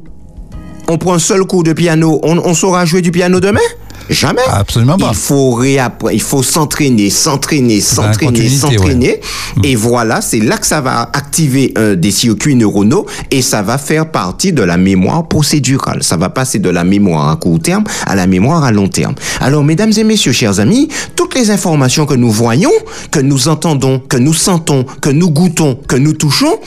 on 0.88 0.99
prend 0.99 1.14
un 1.14 1.19
seul 1.19 1.45
cours 1.45 1.62
de 1.64 1.73
piano, 1.73 2.21
on, 2.23 2.38
on 2.38 2.55
saura 2.55 2.85
jouer 2.85 3.02
du 3.02 3.11
piano 3.11 3.40
demain? 3.40 3.61
Jamais. 4.09 4.43
Absolument 4.52 4.97
pas. 4.97 5.09
Il 5.11 5.16
faut 5.16 5.50
réappre- 5.55 6.11
il 6.12 6.23
faut 6.23 6.40
s'entraîner, 6.45 7.11
s'entraîner, 7.11 7.78
Bah, 7.78 7.85
s'entraîner, 7.85 8.49
s'entraîner. 8.49 9.21
Et 9.64 9.75
voilà, 9.75 10.21
c'est 10.21 10.38
là 10.38 10.59
que 10.59 10.66
ça 10.66 10.81
va 10.81 11.11
activer 11.12 11.75
euh, 11.76 11.97
des 11.97 12.12
circuits 12.12 12.55
neuronaux 12.55 13.07
et 13.33 13.43
ça 13.43 13.62
va 13.62 13.78
faire 13.78 14.09
partie 14.12 14.52
de 14.52 14.62
la 14.62 14.76
mémoire 14.76 15.26
procédurale. 15.26 16.05
Ça 16.05 16.16
va 16.16 16.28
passer 16.28 16.61
de 16.61 16.71
la 16.71 16.85
mémoire 16.85 17.31
à 17.31 17.37
court 17.37 17.59
terme 17.59 17.83
à 18.07 18.14
la 18.14 18.28
mémoire 18.28 18.62
à 18.62 18.71
long 18.71 18.87
terme. 18.87 19.16
Alors, 19.40 19.64
mesdames 19.64 19.93
et 19.97 20.05
messieurs, 20.05 20.31
chers 20.33 20.61
amis, 20.61 20.88
toutes 21.16 21.35
les 21.35 21.50
informations 21.50 22.07
que 22.07 22.14
nous 22.14 22.31
voyons, 22.31 22.71
que 23.11 23.19
nous 23.19 23.49
entendons, 23.49 23.99
que 23.99 24.19
nous 24.19 24.35
sentons, 24.35 24.85
que 25.00 25.11
nous 25.11 25.31
goûtons, 25.31 25.81
que 25.88 25.97
nous 25.97 26.12
touchons, 26.12 26.61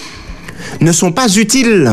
ne 0.81 0.91
sont 0.91 1.11
pas 1.11 1.27
utiles. 1.35 1.91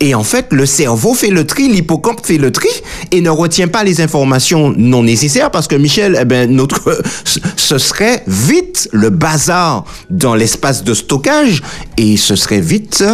Et 0.00 0.14
en 0.14 0.24
fait, 0.24 0.46
le 0.50 0.66
cerveau 0.66 1.14
fait 1.14 1.30
le 1.30 1.46
tri, 1.46 1.68
l'hippocampe 1.68 2.24
fait 2.24 2.38
le 2.38 2.50
tri 2.50 2.68
et 3.10 3.20
ne 3.20 3.30
retient 3.30 3.68
pas 3.68 3.84
les 3.84 4.00
informations 4.00 4.72
non 4.76 5.02
nécessaires 5.02 5.50
parce 5.50 5.68
que 5.68 5.76
Michel, 5.76 6.18
eh 6.20 6.24
ben, 6.24 6.50
notre, 6.50 7.02
ce 7.56 7.78
serait 7.78 8.22
vite 8.26 8.88
le 8.92 9.10
bazar 9.10 9.84
dans 10.10 10.34
l'espace 10.34 10.84
de 10.84 10.94
stockage 10.94 11.62
et 11.96 12.16
ce 12.16 12.36
serait 12.36 12.60
vite 12.60 13.04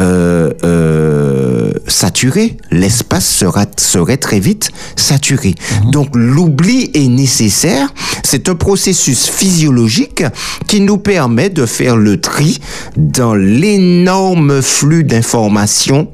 euh, 0.00 0.50
euh, 0.64 1.72
saturé. 1.86 2.56
L'espace 2.70 3.26
sera, 3.26 3.64
serait 3.76 4.16
très 4.16 4.40
vite 4.40 4.70
saturé. 4.96 5.54
Donc 5.92 6.08
l'oubli 6.14 6.90
est 6.94 7.08
nécessaire. 7.08 7.88
C'est 8.22 8.48
un 8.48 8.54
processus 8.54 9.28
physiologique 9.28 10.24
qui 10.66 10.80
nous 10.80 10.98
permet 10.98 11.50
de 11.50 11.66
faire 11.66 11.96
le 11.96 12.20
tri 12.20 12.58
dans 12.96 13.34
l'énorme 13.34 14.35
flux 14.60 15.04
d'informations 15.04 16.08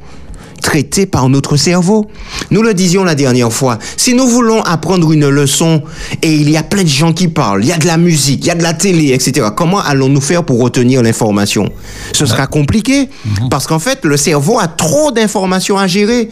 traitées 0.62 1.06
par 1.06 1.28
notre 1.28 1.56
cerveau. 1.56 2.06
Nous 2.50 2.62
le 2.62 2.72
disions 2.72 3.04
la 3.04 3.14
dernière 3.14 3.52
fois, 3.52 3.78
si 3.96 4.14
nous 4.14 4.26
voulons 4.26 4.62
apprendre 4.62 5.12
une 5.12 5.28
leçon 5.28 5.82
et 6.22 6.32
il 6.32 6.48
y 6.48 6.56
a 6.56 6.62
plein 6.62 6.84
de 6.84 6.88
gens 6.88 7.12
qui 7.12 7.28
parlent, 7.28 7.62
il 7.64 7.68
y 7.68 7.72
a 7.72 7.78
de 7.78 7.86
la 7.86 7.98
musique, 7.98 8.44
il 8.44 8.46
y 8.46 8.50
a 8.50 8.54
de 8.54 8.62
la 8.62 8.72
télé, 8.72 9.12
etc., 9.12 9.48
comment 9.54 9.80
allons-nous 9.80 10.20
faire 10.20 10.44
pour 10.44 10.60
retenir 10.60 11.02
l'information? 11.02 11.68
Ce 12.12 12.24
sera 12.24 12.46
compliqué 12.46 13.08
parce 13.50 13.66
qu'en 13.66 13.80
fait, 13.80 14.04
le 14.04 14.16
cerveau 14.16 14.58
a 14.58 14.68
trop 14.68 15.10
d'informations 15.10 15.76
à 15.76 15.86
gérer 15.86 16.30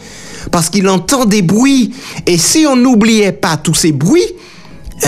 parce 0.51 0.69
qu'il 0.69 0.87
entend 0.87 1.25
des 1.25 1.41
bruits. 1.41 1.93
Et 2.25 2.37
si 2.37 2.65
on 2.65 2.75
n'oubliait 2.75 3.33
pas 3.33 3.57
tous 3.57 3.75
ces 3.75 3.91
bruits, 3.91 4.25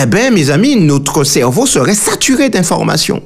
eh 0.00 0.06
ben, 0.06 0.34
mes 0.34 0.50
amis, 0.50 0.76
notre 0.76 1.24
cerveau 1.24 1.66
serait 1.66 1.94
saturé 1.94 2.50
d'informations. 2.50 3.22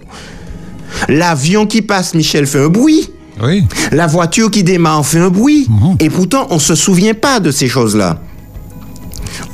L'avion 1.09 1.67
qui 1.67 1.83
passe, 1.83 2.15
Michel, 2.15 2.47
fait 2.47 2.61
un 2.61 2.69
bruit. 2.69 3.11
Oui. 3.43 3.65
La 3.93 4.07
voiture 4.07 4.51
qui 4.51 4.63
démarre 4.65 5.05
fait 5.07 5.19
un 5.19 5.31
bruit. 5.31 5.69
Et 6.01 6.11
pourtant, 6.11 6.47
on 6.51 6.59
se 6.59 6.75
souvient 6.75 7.15
pas 7.15 7.41
de 7.41 7.51
ces 7.51 7.69
choses-là. 7.69 8.21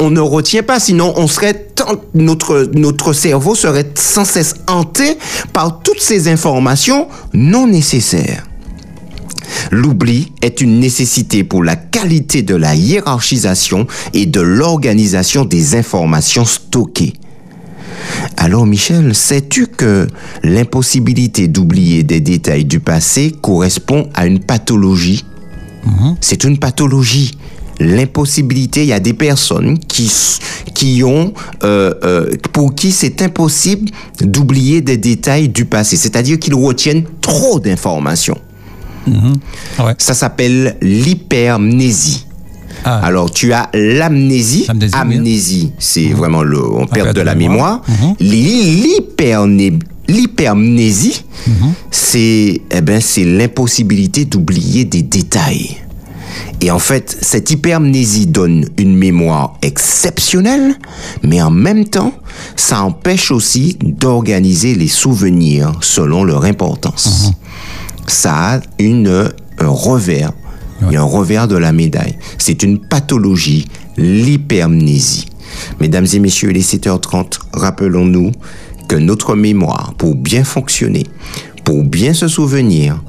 On 0.00 0.10
ne 0.10 0.20
retient 0.20 0.62
pas, 0.62 0.80
sinon 0.80 1.12
on 1.16 1.26
serait 1.26 1.54
tant- 1.74 2.00
notre 2.14 2.70
notre 2.74 3.12
cerveau 3.12 3.54
serait 3.54 3.90
sans 3.94 4.24
cesse 4.24 4.54
hanté 4.66 5.18
par 5.52 5.80
toutes 5.82 6.00
ces 6.00 6.28
informations 6.28 7.08
non 7.34 7.66
nécessaires. 7.66 8.44
L'oubli 9.70 10.32
est 10.42 10.60
une 10.60 10.80
nécessité 10.80 11.44
pour 11.44 11.62
la 11.62 11.76
qualité 11.76 12.42
de 12.42 12.54
la 12.56 12.74
hiérarchisation 12.74 13.86
et 14.14 14.26
de 14.26 14.40
l'organisation 14.40 15.44
des 15.44 15.76
informations 15.76 16.44
stockées. 16.44 17.12
Alors 18.36 18.66
Michel, 18.66 19.14
sais-tu 19.14 19.66
que 19.66 20.06
l'impossibilité 20.42 21.48
d'oublier 21.48 22.02
des 22.02 22.20
détails 22.20 22.64
du 22.64 22.80
passé 22.80 23.32
correspond 23.40 24.08
à 24.14 24.26
une 24.26 24.40
pathologie? 24.40 25.24
C'est 26.20 26.44
une 26.44 26.58
pathologie. 26.58 27.32
L'impossibilité, 27.80 28.82
il 28.82 28.88
y 28.88 28.92
a 28.92 29.00
des 29.00 29.14
personnes 29.14 29.78
qui, 29.78 30.10
qui 30.74 31.02
ont, 31.04 31.34
euh, 31.64 31.92
euh, 32.04 32.30
pour 32.52 32.74
qui 32.74 32.92
c'est 32.92 33.20
impossible 33.20 33.90
d'oublier 34.20 34.80
des 34.80 34.96
détails 34.96 35.48
du 35.48 35.64
passé, 35.64 35.96
c'est-à-dire 35.96 36.38
qu'ils 36.38 36.54
retiennent 36.54 37.04
trop 37.20 37.58
d'informations. 37.58 38.38
Ouais. 39.06 39.94
Ça 39.98 40.14
s'appelle 40.14 40.76
l'hypermnésie. 40.80 42.23
Ah. 42.84 43.00
Alors, 43.04 43.30
tu 43.30 43.52
as 43.52 43.70
l'amnésie. 43.74 44.66
Amnésie, 45.00 45.72
c'est 45.78 46.08
vraiment 46.08 46.42
le, 46.42 46.62
on 46.62 46.86
perd 46.86 46.92
perd 46.92 47.08
de 47.08 47.20
de 47.20 47.24
la 47.24 47.34
mémoire. 47.34 47.82
mémoire. 47.88 48.16
L'hyperné- 48.20 49.78
L'hypermnésie, 50.06 51.24
c'est, 51.90 52.60
eh 52.70 52.80
ben, 52.82 53.00
c'est 53.00 53.24
l'impossibilité 53.24 54.26
d'oublier 54.26 54.84
des 54.84 55.00
détails. 55.02 55.78
Et 56.60 56.70
en 56.70 56.78
fait, 56.78 57.16
cette 57.22 57.50
hypermnésie 57.50 58.26
donne 58.26 58.66
une 58.76 58.96
mémoire 58.96 59.54
exceptionnelle, 59.62 60.74
mais 61.22 61.40
en 61.40 61.50
même 61.50 61.86
temps, 61.86 62.12
ça 62.54 62.82
empêche 62.82 63.30
aussi 63.30 63.78
d'organiser 63.82 64.74
les 64.74 64.88
souvenirs 64.88 65.72
selon 65.80 66.22
leur 66.24 66.44
importance. 66.44 67.32
Ça 68.06 68.34
a 68.56 68.60
une, 68.78 69.30
un 69.58 69.68
revers, 69.68 70.32
il 70.90 70.96
un 70.96 71.02
revers 71.02 71.48
de 71.48 71.56
la 71.56 71.72
médaille. 71.72 72.16
C'est 72.38 72.62
une 72.62 72.78
pathologie, 72.78 73.66
l'hypermnésie. 73.96 75.26
Mesdames 75.80 76.06
et 76.12 76.18
messieurs, 76.18 76.50
il 76.50 76.56
est 76.56 76.74
7h30, 76.74 77.38
rappelons-nous 77.52 78.32
que 78.88 78.96
notre 78.96 79.34
mémoire, 79.34 79.94
pour 79.96 80.14
bien 80.14 80.44
fonctionner, 80.44 81.04
pour 81.64 81.84
bien 81.84 82.12
se 82.12 82.28
souvenir, 82.28 83.00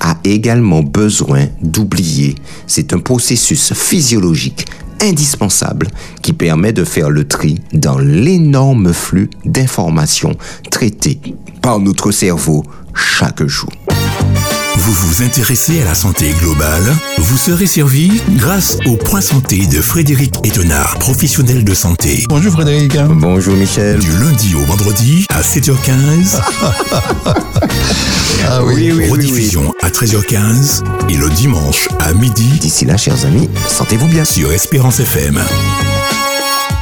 a 0.00 0.16
également 0.24 0.82
besoin 0.82 1.46
d'oublier. 1.62 2.34
C'est 2.66 2.92
un 2.92 2.98
processus 2.98 3.72
physiologique 3.72 4.66
indispensable 5.00 5.88
qui 6.22 6.32
permet 6.32 6.72
de 6.72 6.84
faire 6.84 7.10
le 7.10 7.26
tri 7.26 7.60
dans 7.72 7.98
l'énorme 7.98 8.92
flux 8.92 9.30
d'informations 9.44 10.36
traitées 10.70 11.20
par 11.60 11.78
notre 11.78 12.10
cerveau 12.10 12.64
chaque 12.94 13.44
jour. 13.46 13.70
Vous 14.84 14.92
vous 14.92 15.22
intéressez 15.22 15.80
à 15.80 15.84
la 15.84 15.94
santé 15.94 16.32
globale 16.40 16.92
Vous 17.18 17.36
serez 17.36 17.66
servi 17.66 18.20
grâce 18.30 18.78
au 18.86 18.96
Point 18.96 19.20
Santé 19.20 19.66
de 19.66 19.80
Frédéric 19.80 20.34
Étonnard, 20.44 20.98
professionnel 20.98 21.62
de 21.64 21.72
santé. 21.74 22.24
Bonjour 22.28 22.52
Frédéric. 22.52 22.96
Bonjour 23.10 23.54
Michel. 23.54 24.00
Du 24.00 24.10
lundi 24.18 24.54
au 24.56 24.64
vendredi 24.64 25.26
à 25.30 25.40
7h15, 25.42 26.40
Ah 28.48 28.64
oui. 28.64 28.74
oui, 28.74 28.92
oui, 28.92 28.98
oui. 29.04 29.10
rediffusion 29.10 29.72
à 29.82 29.88
13h15 29.90 30.82
et 31.08 31.16
le 31.16 31.28
dimanche 31.30 31.88
à 32.00 32.12
midi 32.14 32.48
D'ici 32.60 32.84
là, 32.84 32.96
chers 32.96 33.24
amis, 33.24 33.48
sentez-vous 33.68 34.08
bien. 34.08 34.24
sur 34.24 34.50
Espérance 34.52 34.98
FM. 35.00 35.40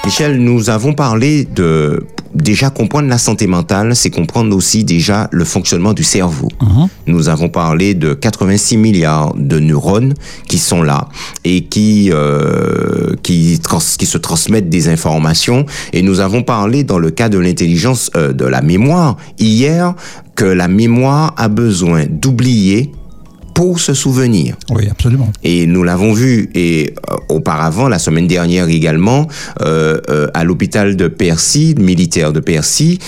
Michel, 0.05 0.39
nous 0.39 0.71
avons 0.71 0.93
parlé 0.93 1.45
de 1.45 2.05
déjà 2.35 2.71
comprendre 2.71 3.09
la 3.09 3.19
santé 3.19 3.47
mentale, 3.47 3.95
c'est 3.95 4.11
comprendre 4.11 4.57
aussi 4.57 4.83
déjà 4.83 5.29
le 5.31 5.45
fonctionnement 5.45 5.93
du 5.93 6.03
cerveau. 6.05 6.49
Nous 7.07 7.29
avons 7.29 7.49
parlé 7.49 7.95
de 7.95 8.15
86 8.15 8.77
milliards 8.77 9.35
de 9.37 9.59
neurones 9.61 10.15
qui 10.49 10.59
sont 10.59 10.83
là 10.83 11.09
et 11.45 11.65
qui 11.65 12.11
euh, 12.13 13.15
qui, 13.23 13.59
trans- 13.63 13.79
qui 13.99 14.07
se 14.07 14.17
transmettent 14.19 14.71
des 14.71 14.89
informations. 14.89 15.67
Et 15.93 16.03
nous 16.03 16.21
avons 16.21 16.43
parlé 16.43 16.83
dans 16.83 16.99
le 16.99 17.11
cas 17.11 17.29
de 17.29 17.39
l'intelligence 17.39 18.11
euh, 18.17 18.33
de 18.33 18.45
la 18.47 18.63
mémoire 18.63 19.17
hier 19.39 19.95
que 20.35 20.45
la 20.47 20.67
mémoire 20.69 21.35
a 21.37 21.49
besoin 21.49 22.05
d'oublier 22.09 22.91
pour 23.61 23.79
se 23.79 23.93
souvenir. 23.93 24.57
Oui, 24.71 24.89
absolument. 24.91 25.29
Et 25.45 25.67
nous 25.67 25.83
l'avons 25.83 26.15
vu 26.15 26.49
et 26.55 26.95
euh, 27.11 27.17
auparavant, 27.29 27.89
la 27.89 27.99
semaine 27.99 28.27
dernière 28.27 28.71
également, 28.71 29.29
euh, 29.61 30.01
euh, 30.09 30.29
à 30.33 30.45
l'hôpital 30.45 30.97
de 30.97 31.09
Percy, 31.09 31.75
militaire 31.79 32.33
de 32.33 32.41
Percy, 32.41 32.99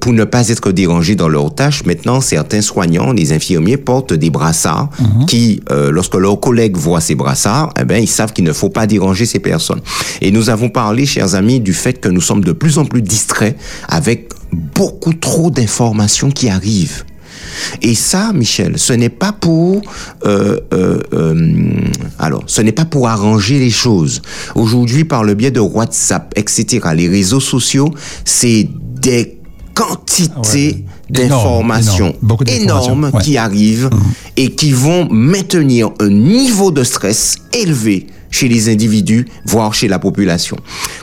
pour 0.00 0.14
ne 0.14 0.24
pas 0.24 0.48
être 0.48 0.72
dérangés 0.72 1.14
dans 1.14 1.28
leurs 1.28 1.54
tâches, 1.54 1.84
maintenant 1.84 2.22
certains 2.22 2.62
soignants, 2.62 3.12
les 3.12 3.34
infirmiers 3.34 3.76
portent 3.76 4.14
des 4.14 4.30
brassards 4.30 4.88
qui, 5.28 5.60
euh, 5.70 5.90
lorsque 5.90 6.14
leurs 6.14 6.40
collègues 6.40 6.78
voient 6.78 7.02
ces 7.02 7.14
brassards, 7.14 7.74
eh 7.78 7.84
ben 7.84 8.02
ils 8.02 8.08
savent 8.08 8.32
qu'il 8.32 8.44
ne 8.44 8.54
faut 8.54 8.70
pas 8.70 8.86
déranger 8.86 9.26
ces 9.26 9.40
personnes. 9.40 9.82
Et 10.22 10.30
nous 10.30 10.48
avons 10.48 10.70
parlé, 10.70 11.04
chers 11.04 11.34
amis, 11.34 11.60
du 11.60 11.74
fait 11.74 12.00
que 12.00 12.08
nous 12.08 12.22
sommes 12.22 12.44
de 12.44 12.52
plus 12.52 12.78
en 12.78 12.86
plus 12.86 13.02
distraits 13.02 13.58
avec 13.88 14.30
beaucoup 14.52 15.12
trop 15.12 15.50
d'informations 15.50 16.30
qui 16.30 16.48
arrivent. 16.48 17.04
Et 17.82 17.94
ça, 17.94 18.32
Michel, 18.32 18.78
ce 18.78 18.92
n'est 18.92 19.08
pas 19.08 19.32
pour, 19.32 19.82
euh, 20.24 20.60
euh, 20.72 21.00
euh, 21.12 21.60
alors, 22.18 22.42
ce 22.46 22.60
n'est 22.62 22.72
pas 22.72 22.84
pour 22.84 23.08
arranger 23.08 23.58
les 23.58 23.70
choses. 23.70 24.22
Aujourd'hui, 24.54 25.04
par 25.04 25.24
le 25.24 25.34
biais 25.34 25.50
de 25.50 25.60
WhatsApp, 25.60 26.32
etc., 26.36 26.80
les 26.94 27.08
réseaux 27.08 27.40
sociaux, 27.40 27.90
c'est 28.24 28.68
des 29.00 29.38
quantités 29.74 30.84
Ouais. 31.08 31.28
D'informations 31.28 32.16
énormes 32.48 33.04
ouais. 33.04 33.10
Mhm. 33.12 33.20
qui 33.20 33.36
arrivent 33.36 33.90
et 34.36 34.50
qui 34.56 34.72
vont 34.72 35.06
maintenir 35.08 35.90
un 36.00 36.08
niveau 36.08 36.72
de 36.72 36.82
stress 36.82 37.36
élevé 37.52 38.08
chez 38.30 38.48
les 38.48 38.68
individus, 38.68 39.26
voire 39.44 39.72
chez 39.74 39.88
la 39.88 39.98
population. 39.98 40.56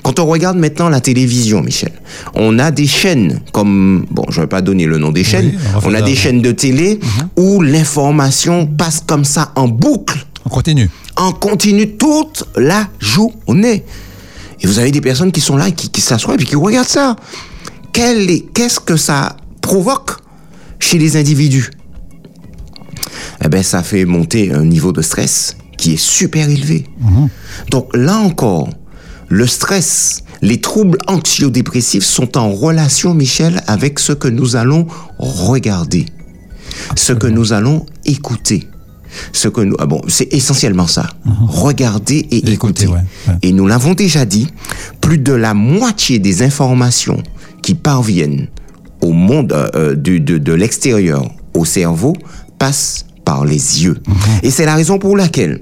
Quand 0.04 0.20
on 0.20 0.26
regarde 0.26 0.58
maintenant 0.58 0.90
la 0.90 1.00
télévision, 1.02 1.62
Michel, 1.62 1.92
on 2.36 2.60
a 2.60 2.72
des 2.72 2.88
chaînes 2.88 3.42
comme, 3.52 4.06
bon, 4.12 4.26
je 4.30 4.42
vais 4.42 4.48
pas 4.48 4.62
donner 4.62 4.86
le 4.86 4.98
nom 4.98 5.12
des 5.12 5.24
chaînes, 5.24 5.54
on 5.84 5.94
a 5.94 6.02
des 6.02 6.16
chaînes 6.16 6.42
de 6.42 6.52
télé 6.52 7.00
où 7.36 7.62
l'information 7.62 8.66
passe 8.68 9.02
comme 9.06 9.26
ça 9.26 9.52
en 9.56 9.68
boucle 9.68 10.26
On 10.46 10.50
continue. 10.50 10.90
en 11.16 11.32
continu 11.32 11.90
toute 11.98 12.44
la 12.56 12.88
journée. 13.00 13.84
Et 14.62 14.68
vous 14.68 14.80
avez 14.80 14.92
des 14.92 15.02
personnes 15.02 15.32
qui 15.32 15.42
sont 15.42 15.58
là, 15.58 15.72
qui, 15.72 15.90
qui 15.90 16.02
s'assoient 16.02 16.36
et 16.36 16.38
puis 16.38 16.46
qui 16.46 16.56
regardent 16.56 16.88
ça. 16.88 17.16
Qu'est-ce 17.92 18.80
que 18.80 18.96
ça 18.98 19.36
provoque 19.62 20.12
chez 20.80 20.98
les 20.98 21.18
individus? 21.18 21.70
Eh 23.44 23.50
bien, 23.50 23.62
ça 23.64 23.84
fait 23.84 24.06
monter 24.06 24.54
un 24.54 24.64
niveau 24.64 24.92
de 24.92 25.02
stress 25.02 25.58
qui 25.84 25.94
est 25.96 25.98
super 25.98 26.50
élevé. 26.50 26.86
Donc 27.70 27.90
là 27.94 28.18
encore, 28.18 28.70
le 29.28 29.46
stress, 29.48 30.24
les 30.42 30.62
troubles 30.62 30.98
anxio-dépressifs 31.08 32.06
sont 32.06 32.38
en 32.38 32.52
relation, 32.54 33.14
Michel, 33.14 33.62
avec 33.68 34.00
ce 34.00 34.14
que 34.14 34.30
nous 34.30 34.56
allons 34.56 34.88
regarder, 35.20 36.06
ce 36.96 37.12
que 37.12 37.28
nous 37.28 37.52
allons 37.52 37.86
écouter. 38.06 38.70
Ce 39.34 39.50
que 39.50 39.60
nous, 39.62 39.76
ah 39.78 39.86
bon, 39.86 40.02
c'est 40.08 40.34
essentiellement 40.34 40.88
ça. 40.88 41.10
Regarder 41.48 42.26
et 42.32 42.38
écouter. 42.38 42.54
Écouter, 42.54 42.88
ouais, 42.88 43.00
ouais. 43.28 43.34
Et 43.42 43.52
nous 43.52 43.68
l'avons 43.68 43.94
déjà 43.94 44.24
dit, 44.26 44.48
plus 45.02 45.18
de 45.18 45.34
la 45.34 45.54
moitié 45.54 46.18
des 46.18 46.42
informations 46.44 47.22
qui 47.62 47.76
parviennent 47.76 48.48
au 49.02 49.12
monde 49.12 49.52
euh, 49.52 49.68
euh, 49.76 49.96
du- 49.96 50.22
de, 50.22 50.38
de 50.38 50.54
l'extérieur, 50.54 51.30
au 51.54 51.66
cerveau, 51.66 52.14
passent 52.58 53.06
par 53.24 53.46
les 53.46 53.84
yeux. 53.84 53.98
Et 54.42 54.52
c'est 54.52 54.66
la 54.66 54.76
raison 54.76 55.00
pour 55.00 55.18
laquelle 55.18 55.62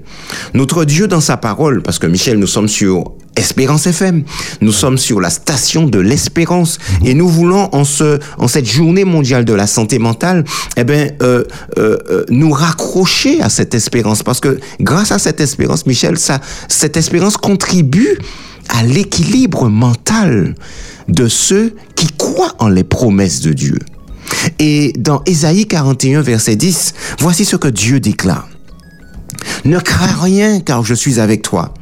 notre 0.54 0.84
Dieu 0.84 1.08
dans 1.08 1.20
sa 1.20 1.36
parole, 1.36 1.82
parce 1.82 1.98
que 1.98 2.06
Michel, 2.06 2.38
nous 2.38 2.46
sommes 2.46 2.68
sur 2.68 3.12
Espérance 3.34 3.86
FM, 3.86 4.24
nous 4.60 4.72
sommes 4.72 4.98
sur 4.98 5.18
la 5.18 5.30
station 5.30 5.86
de 5.86 5.98
l'espérance, 5.98 6.78
et 7.02 7.14
nous 7.14 7.28
voulons 7.28 7.68
en 7.72 7.84
ce, 7.84 8.18
en 8.36 8.46
cette 8.46 8.66
journée 8.66 9.04
mondiale 9.04 9.46
de 9.46 9.54
la 9.54 9.66
santé 9.66 9.98
mentale, 9.98 10.44
eh 10.76 10.84
ben, 10.84 11.12
euh, 11.22 11.44
euh, 11.78 11.96
euh, 12.10 12.24
nous 12.28 12.50
raccrocher 12.50 13.40
à 13.40 13.48
cette 13.48 13.74
espérance, 13.74 14.22
parce 14.22 14.40
que 14.40 14.60
grâce 14.80 15.12
à 15.12 15.18
cette 15.18 15.40
espérance, 15.40 15.86
Michel, 15.86 16.18
ça, 16.18 16.40
cette 16.68 16.98
espérance 16.98 17.38
contribue 17.38 18.18
à 18.68 18.82
l'équilibre 18.82 19.68
mental 19.68 20.54
de 21.08 21.26
ceux 21.26 21.74
qui 21.96 22.08
croient 22.18 22.54
en 22.58 22.68
les 22.68 22.84
promesses 22.84 23.40
de 23.40 23.52
Dieu. 23.52 23.78
Et 24.58 24.92
dans 24.98 25.22
Ésaïe 25.26 25.66
41, 25.66 26.22
verset 26.22 26.56
10, 26.56 26.94
voici 27.18 27.44
ce 27.44 27.56
que 27.56 27.68
Dieu 27.68 28.00
déclare. 28.00 28.48
Ne 29.64 29.78
crains 29.78 30.20
rien 30.20 30.60
car 30.60 30.84
je 30.84 30.94
suis 30.94 31.20
avec 31.20 31.42
toi. 31.42 31.74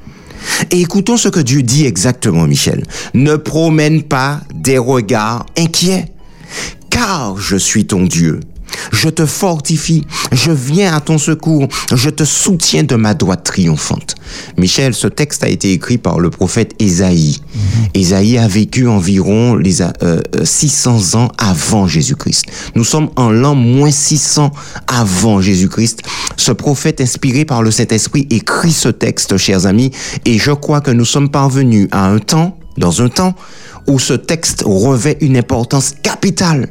Et 0.71 0.80
écoutons 0.80 1.16
ce 1.16 1.28
que 1.28 1.40
Dieu 1.40 1.62
dit 1.62 1.87
exactement, 1.87 2.47
Michel. 2.47 2.85
Ne 3.14 3.37
promène 3.37 4.02
pas 4.02 4.40
des 4.54 4.78
regards 4.78 5.47
inquiets, 5.57 6.07
car 6.88 7.37
je 7.37 7.57
suis 7.57 7.87
ton 7.87 8.04
Dieu. 8.04 8.40
Je 8.92 9.08
te 9.08 9.26
fortifie, 9.26 10.06
je 10.32 10.50
viens 10.50 10.95
à 10.95 11.00
ton 11.00 11.19
secours, 11.19 11.69
je 11.95 12.10
te 12.10 12.25
soutiens 12.25 12.82
de 12.82 12.97
ma 12.97 13.14
droite 13.14 13.45
triomphante. 13.45 14.14
Michel, 14.56 14.95
ce 14.95 15.06
texte 15.06 15.45
a 15.45 15.49
été 15.49 15.73
écrit 15.73 15.99
par 15.99 16.21
le 16.21 16.30
prophète 16.30 16.75
Ésaïe. 16.78 17.40
Ésaïe 17.95 18.38
a 18.38 18.49
vécu 18.49 18.86
environ 18.86 19.54
les, 19.56 19.82
euh, 19.82 19.90
euh, 20.02 20.21
600 20.45 21.19
ans 21.19 21.28
avant 21.38 21.86
Jésus-Christ. 21.86 22.47
Nous 22.75 22.84
sommes 22.84 23.10
en 23.16 23.30
l'an 23.30 23.54
moins 23.54 23.90
600 23.90 24.52
avant 24.86 25.40
Jésus-Christ. 25.40 26.02
Ce 26.36 26.52
prophète 26.52 27.00
inspiré 27.00 27.45
par 27.45 27.62
le 27.62 27.71
Saint-Esprit 27.71 28.26
écrit 28.30 28.73
ce 28.73 28.88
texte, 28.88 29.36
chers 29.36 29.66
amis, 29.66 29.90
et 30.25 30.38
je 30.38 30.52
crois 30.52 30.80
que 30.80 30.90
nous 30.90 31.04
sommes 31.04 31.30
parvenus 31.30 31.88
à 31.90 32.06
un 32.06 32.19
temps, 32.19 32.56
dans 32.76 33.02
un 33.02 33.08
temps, 33.08 33.34
où 33.86 33.99
ce 33.99 34.14
texte 34.14 34.62
revêt 34.64 35.19
une 35.21 35.36
importance 35.36 35.95
capitale 36.02 36.69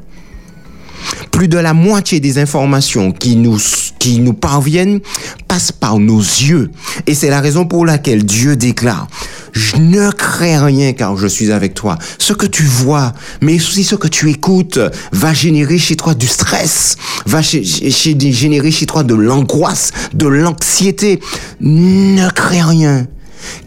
plus 1.31 1.47
de 1.47 1.57
la 1.57 1.73
moitié 1.73 2.19
des 2.19 2.37
informations 2.37 3.11
qui 3.11 3.35
nous, 3.35 4.33
parviennent 4.33 4.99
passent 5.47 5.71
par 5.71 5.99
nos 5.99 6.19
yeux. 6.19 6.71
Et 7.07 7.13
c'est 7.13 7.29
la 7.29 7.41
raison 7.41 7.65
pour 7.65 7.85
laquelle 7.85 8.25
Dieu 8.25 8.55
déclare, 8.55 9.07
je 9.53 9.77
ne 9.77 10.11
crains 10.11 10.65
rien 10.65 10.93
car 10.93 11.17
je 11.17 11.27
suis 11.27 11.51
avec 11.51 11.73
toi. 11.73 11.97
Ce 12.17 12.33
que 12.33 12.45
tu 12.45 12.63
vois, 12.63 13.13
mais 13.41 13.55
aussi 13.55 13.83
ce 13.83 13.95
que 13.95 14.07
tu 14.07 14.29
écoutes, 14.29 14.79
va 15.11 15.33
générer 15.33 15.77
chez 15.77 15.95
toi 15.95 16.13
du 16.13 16.27
stress, 16.27 16.97
va 17.25 17.41
générer 17.41 18.71
chez 18.71 18.85
toi 18.85 19.03
de 19.03 19.15
l'angoisse, 19.15 19.91
de 20.13 20.27
l'anxiété. 20.27 21.19
Ne 21.61 22.29
crains 22.29 22.67
rien. 22.67 23.07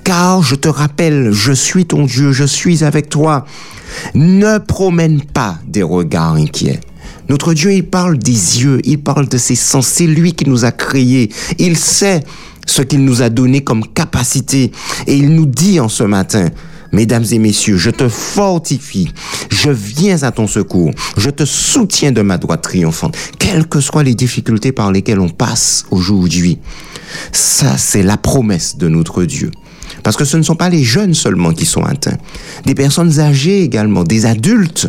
Car 0.04 0.42
je 0.42 0.54
te 0.54 0.68
rappelle, 0.68 1.32
je 1.32 1.52
suis 1.52 1.86
ton 1.86 2.04
Dieu, 2.04 2.32
je 2.32 2.44
suis 2.44 2.84
avec 2.84 3.08
toi. 3.08 3.44
Ne 4.14 4.58
promène 4.58 5.22
pas 5.22 5.58
des 5.66 5.82
regards 5.82 6.34
inquiets. 6.34 6.80
Notre 7.32 7.54
Dieu, 7.54 7.72
il 7.72 7.84
parle 7.88 8.18
des 8.18 8.60
yeux, 8.62 8.82
il 8.84 8.98
parle 8.98 9.26
de 9.26 9.38
ses 9.38 9.54
sens. 9.54 9.86
C'est 9.86 10.06
lui 10.06 10.34
qui 10.34 10.46
nous 10.46 10.66
a 10.66 10.70
créés. 10.70 11.30
Il 11.58 11.78
sait 11.78 12.22
ce 12.66 12.82
qu'il 12.82 13.06
nous 13.06 13.22
a 13.22 13.30
donné 13.30 13.64
comme 13.64 13.86
capacité. 13.86 14.70
Et 15.06 15.16
il 15.16 15.30
nous 15.34 15.46
dit 15.46 15.80
en 15.80 15.88
ce 15.88 16.02
matin, 16.02 16.50
Mesdames 16.92 17.24
et 17.32 17.38
messieurs, 17.38 17.78
je 17.78 17.88
te 17.88 18.06
fortifie, 18.06 19.14
je 19.48 19.70
viens 19.70 20.22
à 20.24 20.30
ton 20.30 20.46
secours, 20.46 20.90
je 21.16 21.30
te 21.30 21.46
soutiens 21.46 22.12
de 22.12 22.20
ma 22.20 22.36
droite 22.36 22.60
triomphante, 22.60 23.16
quelles 23.38 23.66
que 23.66 23.80
soient 23.80 24.02
les 24.02 24.14
difficultés 24.14 24.72
par 24.72 24.92
lesquelles 24.92 25.18
on 25.18 25.30
passe 25.30 25.86
aujourd'hui. 25.90 26.58
Ça, 27.32 27.78
c'est 27.78 28.02
la 28.02 28.18
promesse 28.18 28.76
de 28.76 28.88
notre 28.88 29.24
Dieu. 29.24 29.50
Parce 30.02 30.16
que 30.16 30.24
ce 30.24 30.36
ne 30.36 30.42
sont 30.42 30.56
pas 30.56 30.68
les 30.68 30.82
jeunes 30.82 31.14
seulement 31.14 31.52
qui 31.52 31.66
sont 31.66 31.82
atteints. 31.82 32.18
Des 32.64 32.74
personnes 32.74 33.20
âgées 33.20 33.62
également, 33.62 34.04
des 34.04 34.26
adultes 34.26 34.88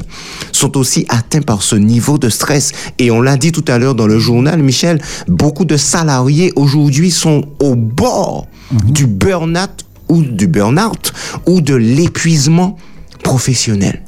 sont 0.51 0.77
aussi 0.77 1.05
atteints 1.09 1.41
par 1.41 1.63
ce 1.63 1.75
niveau 1.75 2.17
de 2.17 2.29
stress. 2.29 2.71
Et 2.99 3.11
on 3.11 3.21
l'a 3.21 3.37
dit 3.37 3.51
tout 3.51 3.65
à 3.67 3.77
l'heure 3.77 3.95
dans 3.95 4.07
le 4.07 4.19
journal, 4.19 4.61
Michel, 4.61 5.01
beaucoup 5.27 5.65
de 5.65 5.77
salariés 5.77 6.53
aujourd'hui 6.55 7.11
sont 7.11 7.45
au 7.59 7.75
bord 7.75 8.47
du 8.87 9.05
burn-out 9.05 9.85
ou 10.09 10.21
du 10.23 10.47
burn-out 10.47 11.13
ou 11.45 11.61
de 11.61 11.75
l'épuisement 11.75 12.77
professionnel. 13.23 14.01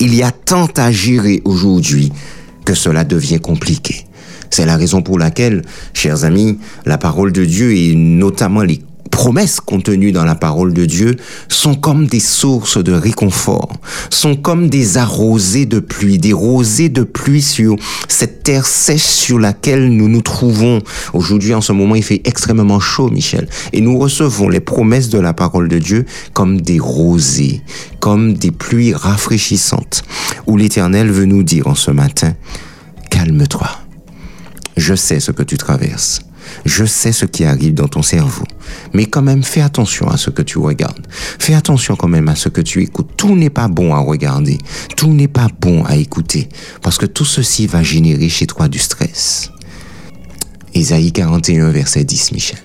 Il 0.00 0.14
y 0.14 0.22
a 0.22 0.30
tant 0.30 0.68
à 0.76 0.90
gérer 0.90 1.42
aujourd'hui 1.44 2.12
que 2.64 2.74
cela 2.74 3.04
devient 3.04 3.40
compliqué. 3.40 4.06
C'est 4.50 4.66
la 4.66 4.76
raison 4.76 5.02
pour 5.02 5.18
laquelle, 5.18 5.62
chers 5.92 6.24
amis, 6.24 6.58
la 6.84 6.98
parole 6.98 7.32
de 7.32 7.44
Dieu 7.44 7.76
et 7.76 7.94
notamment 7.94 8.62
les 8.62 8.80
promesses 9.16 9.60
contenues 9.60 10.12
dans 10.12 10.26
la 10.26 10.34
parole 10.34 10.74
de 10.74 10.84
Dieu 10.84 11.16
sont 11.48 11.74
comme 11.74 12.06
des 12.06 12.20
sources 12.20 12.76
de 12.76 12.92
réconfort, 12.92 13.72
sont 14.10 14.36
comme 14.36 14.68
des 14.68 14.98
arrosées 14.98 15.64
de 15.64 15.80
pluie, 15.80 16.18
des 16.18 16.34
rosées 16.34 16.90
de 16.90 17.02
pluie 17.02 17.40
sur 17.40 17.76
cette 18.08 18.42
terre 18.42 18.66
sèche 18.66 19.00
sur 19.00 19.38
laquelle 19.38 19.88
nous 19.88 20.10
nous 20.10 20.20
trouvons. 20.20 20.82
Aujourd'hui, 21.14 21.54
en 21.54 21.62
ce 21.62 21.72
moment, 21.72 21.94
il 21.94 22.02
fait 22.02 22.20
extrêmement 22.24 22.78
chaud, 22.78 23.08
Michel, 23.08 23.48
et 23.72 23.80
nous 23.80 23.98
recevons 23.98 24.50
les 24.50 24.60
promesses 24.60 25.08
de 25.08 25.18
la 25.18 25.32
parole 25.32 25.68
de 25.68 25.78
Dieu 25.78 26.04
comme 26.34 26.60
des 26.60 26.78
rosées, 26.78 27.62
comme 28.00 28.34
des 28.34 28.50
pluies 28.50 28.92
rafraîchissantes, 28.92 30.04
où 30.46 30.58
l'Éternel 30.58 31.10
veut 31.10 31.24
nous 31.24 31.42
dire 31.42 31.68
en 31.68 31.74
ce 31.74 31.90
matin, 31.90 32.34
calme-toi. 33.08 33.70
Je 34.76 34.94
sais 34.94 35.20
ce 35.20 35.32
que 35.32 35.42
tu 35.42 35.56
traverses. 35.56 36.20
Je 36.66 36.84
sais 36.84 37.12
ce 37.12 37.24
qui 37.24 37.46
arrive 37.46 37.72
dans 37.72 37.88
ton 37.88 38.02
cerveau. 38.02 38.44
Mais 38.92 39.06
quand 39.06 39.22
même, 39.22 39.42
fais 39.42 39.60
attention 39.60 40.08
à 40.08 40.16
ce 40.16 40.30
que 40.30 40.42
tu 40.42 40.58
regardes. 40.58 41.06
Fais 41.38 41.54
attention 41.54 41.96
quand 41.96 42.08
même 42.08 42.28
à 42.28 42.36
ce 42.36 42.48
que 42.48 42.60
tu 42.60 42.82
écoutes. 42.82 43.10
Tout 43.16 43.36
n'est 43.36 43.50
pas 43.50 43.68
bon 43.68 43.94
à 43.94 43.98
regarder. 43.98 44.58
Tout 44.96 45.12
n'est 45.12 45.28
pas 45.28 45.48
bon 45.60 45.84
à 45.84 45.96
écouter. 45.96 46.48
Parce 46.82 46.98
que 46.98 47.06
tout 47.06 47.24
ceci 47.24 47.66
va 47.66 47.82
générer 47.82 48.28
chez 48.28 48.46
toi 48.46 48.68
du 48.68 48.78
stress. 48.78 49.50
Ésaïe 50.74 51.12
41, 51.12 51.70
verset 51.70 52.04
10, 52.04 52.32
Michel. 52.32 52.58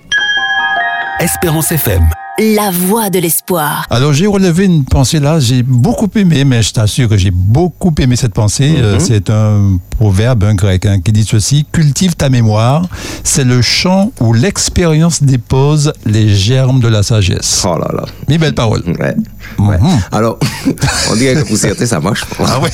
Espérance 1.20 1.72
FM. 1.72 2.04
La 2.39 2.72
voix 2.72 3.10
de 3.10 3.20
l'espoir. 3.20 3.86
Alors 3.89 4.13
j'ai 4.13 4.26
relevé 4.26 4.65
une 4.65 4.86
pensée 4.86 5.20
là, 5.20 5.39
j'ai 5.39 5.63
beaucoup 5.63 6.10
aimé, 6.15 6.44
mais 6.46 6.63
je 6.63 6.72
t'assure 6.74 7.10
que 7.10 7.17
j'ai 7.17 7.30
beaucoup 7.30 7.94
aimé 8.00 8.15
cette 8.15 8.34
pensée. 8.34 8.76
Euh, 8.78 9.00
c'est 9.00 9.30
un 9.30 9.78
proverbe 10.00 10.46
un 10.46 10.56
grec 10.56 10.86
hein, 10.86 11.02
qui 11.02 11.12
dit 11.12 11.26
ceci 11.26 11.65
cultive 11.72 12.15
ta 12.15 12.30
mémoire. 12.30 12.88
C'est 13.24 13.44
le 13.44 13.62
champ 13.62 14.12
où 14.22 14.34
l'expérience 14.34 15.22
dépose 15.22 15.94
les 16.06 16.30
germes 16.34 16.80
de 16.80 16.88
la 16.88 17.04
sagesse. 17.04 17.65
Oh 17.67 17.78
là 17.78 17.89
là. 17.94 18.06
Mes 18.28 18.38
belles 18.38 18.56
paroles. 18.56 18.84
Ouais. 18.88 19.15
ouais. 19.60 19.78
Mhm. 19.78 20.00
Alors, 20.12 20.39
on 21.12 21.15
dirait 21.15 21.36
que 21.36 21.48
pour 21.48 21.58
certains, 21.58 21.86
ça 21.86 22.00
marche. 22.00 22.24
Ah 22.39 22.60
ouais. 22.60 22.72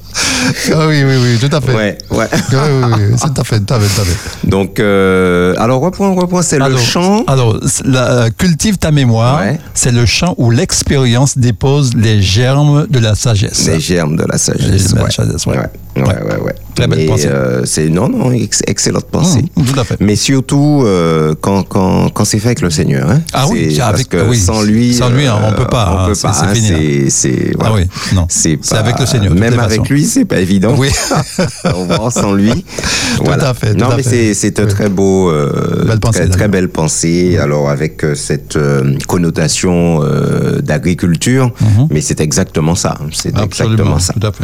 Ah 0.74 0.88
oui, 0.88 1.04
oui, 1.04 1.16
oui, 1.22 1.38
tout 1.50 1.54
à 1.56 1.60
fait. 1.62 1.74
Ouais, 1.74 1.98
ouais. 2.12 2.28
Oui, 2.32 2.58
oui, 2.58 2.92
oui, 3.12 3.16
tout 3.20 3.42
à 3.42 3.44
fait, 3.44 3.60
tout 3.60 3.74
à 3.74 3.80
fait, 3.80 3.96
tout 3.96 4.02
à 4.02 4.06
fait. 4.06 4.48
Donc, 4.48 4.80
euh, 4.80 5.54
alors 5.58 5.82
reprends, 5.82 6.14
reprends, 6.16 6.42
c'est 6.42 6.60
le 6.60 6.78
chant. 6.78 7.24
Alors, 7.28 7.60
la- 7.84 8.12
euh, 8.12 8.30
cultive 8.38 8.78
ta 8.78 8.92
mémoire. 8.92 9.40
Ouais. 9.42 9.60
C'est 9.74 9.92
le 9.92 10.06
champ 10.06 10.34
où 10.38 10.52
l'expérience 10.52 11.38
dépose 11.38 11.92
les 11.96 12.22
germes 12.22 12.88
de 12.90 13.00
la 13.00 13.16
sagesse. 13.16 13.68
Les 13.68 13.80
germes 13.80 14.16
de 14.16 14.24
la 14.30 14.38
sagesse. 14.38 14.66
Les 14.68 14.78
germes 14.80 14.94
de 15.00 15.04
la 15.04 15.12
sagesse, 15.12 15.46
ouais. 15.46 15.58
ouais. 15.58 16.04
Ouais, 16.04 16.04
ouais, 16.24 16.40
ouais. 16.42 16.56
Très 16.76 16.88
belle 16.88 17.06
pensée. 17.08 17.28
euh, 17.28 17.62
c'est 17.66 17.90
non, 17.90 18.10
non, 18.10 18.32
ex- 18.32 18.62
excellente 18.68 19.06
pensée. 19.06 19.46
Mmh, 19.56 19.64
tout 19.64 19.80
à 19.80 19.84
fait. 19.84 19.98
Mais 20.02 20.16
surtout 20.16 20.84
euh, 20.86 21.34
quand, 21.40 21.64
quand, 21.64 22.10
quand 22.10 22.26
c'est 22.26 22.40
fait 22.40 22.50
avec 22.50 22.62
le 22.62 22.70
Seigneur. 22.70 23.10
Hein. 23.10 23.22
Ah 23.34 23.46
oui, 23.50 23.74
parce 23.78 23.94
avec- 23.94 24.10
que 24.10 24.28
oui, 24.30 24.38
sans 24.38 24.62
lui, 24.62 24.94
sans 24.94 25.10
lui, 25.10 25.26
on 25.30 25.54
peut 25.54 25.66
pas, 25.68 25.92
On 25.92 26.00
hein, 26.00 26.06
peut 26.08 26.20
pas. 26.22 26.34
c'est 26.34 26.46
hein, 26.46 26.54
fini, 26.54 27.10
c'est. 27.10 27.52
Ah 27.62 27.72
oui, 27.74 27.84
non. 28.14 28.26
C'est 28.30 28.60
avec 28.74 29.00
le 29.00 29.06
Seigneur, 29.06 29.34
Même 29.34 29.60
avec 29.60 29.80
façon. 29.82 29.94
lui, 29.94 30.04
c'est 30.06 30.26
pas 30.26 30.40
évident. 30.40 30.76
Oui. 30.78 30.90
on 31.76 31.86
va 31.86 32.10
sans 32.12 32.34
lui. 32.34 32.66
Voilà. 33.24 33.50
à 33.50 33.54
fait, 33.54 33.74
tout 33.74 33.80
non, 33.80 33.92
à 33.92 33.96
mais 33.96 34.04
c'est, 34.04 34.60
un 34.60 34.66
très 34.66 34.90
beau, 34.90 35.30
euh, 35.30 35.86
Belle 35.88 36.00
pensée, 36.00 36.20
très, 36.22 36.30
très 36.30 36.48
belle 36.50 36.68
pensée. 36.70 37.38
Alors 37.38 37.70
avec 37.70 38.04
euh, 38.04 38.14
cette 38.16 38.58
euh, 38.58 38.98
connotation 39.08 40.02
euh, 40.04 40.60
d'agriculture, 40.62 41.52
mais 41.90 42.02
c'est 42.02 42.20
exactement 42.20 42.76
ça. 42.76 42.98
hein. 43.02 43.08
C'est 43.14 43.38
exactement 43.40 44.00
ça. 44.00 44.14
tout 44.14 44.28
à 44.28 44.32
fait. 44.34 44.44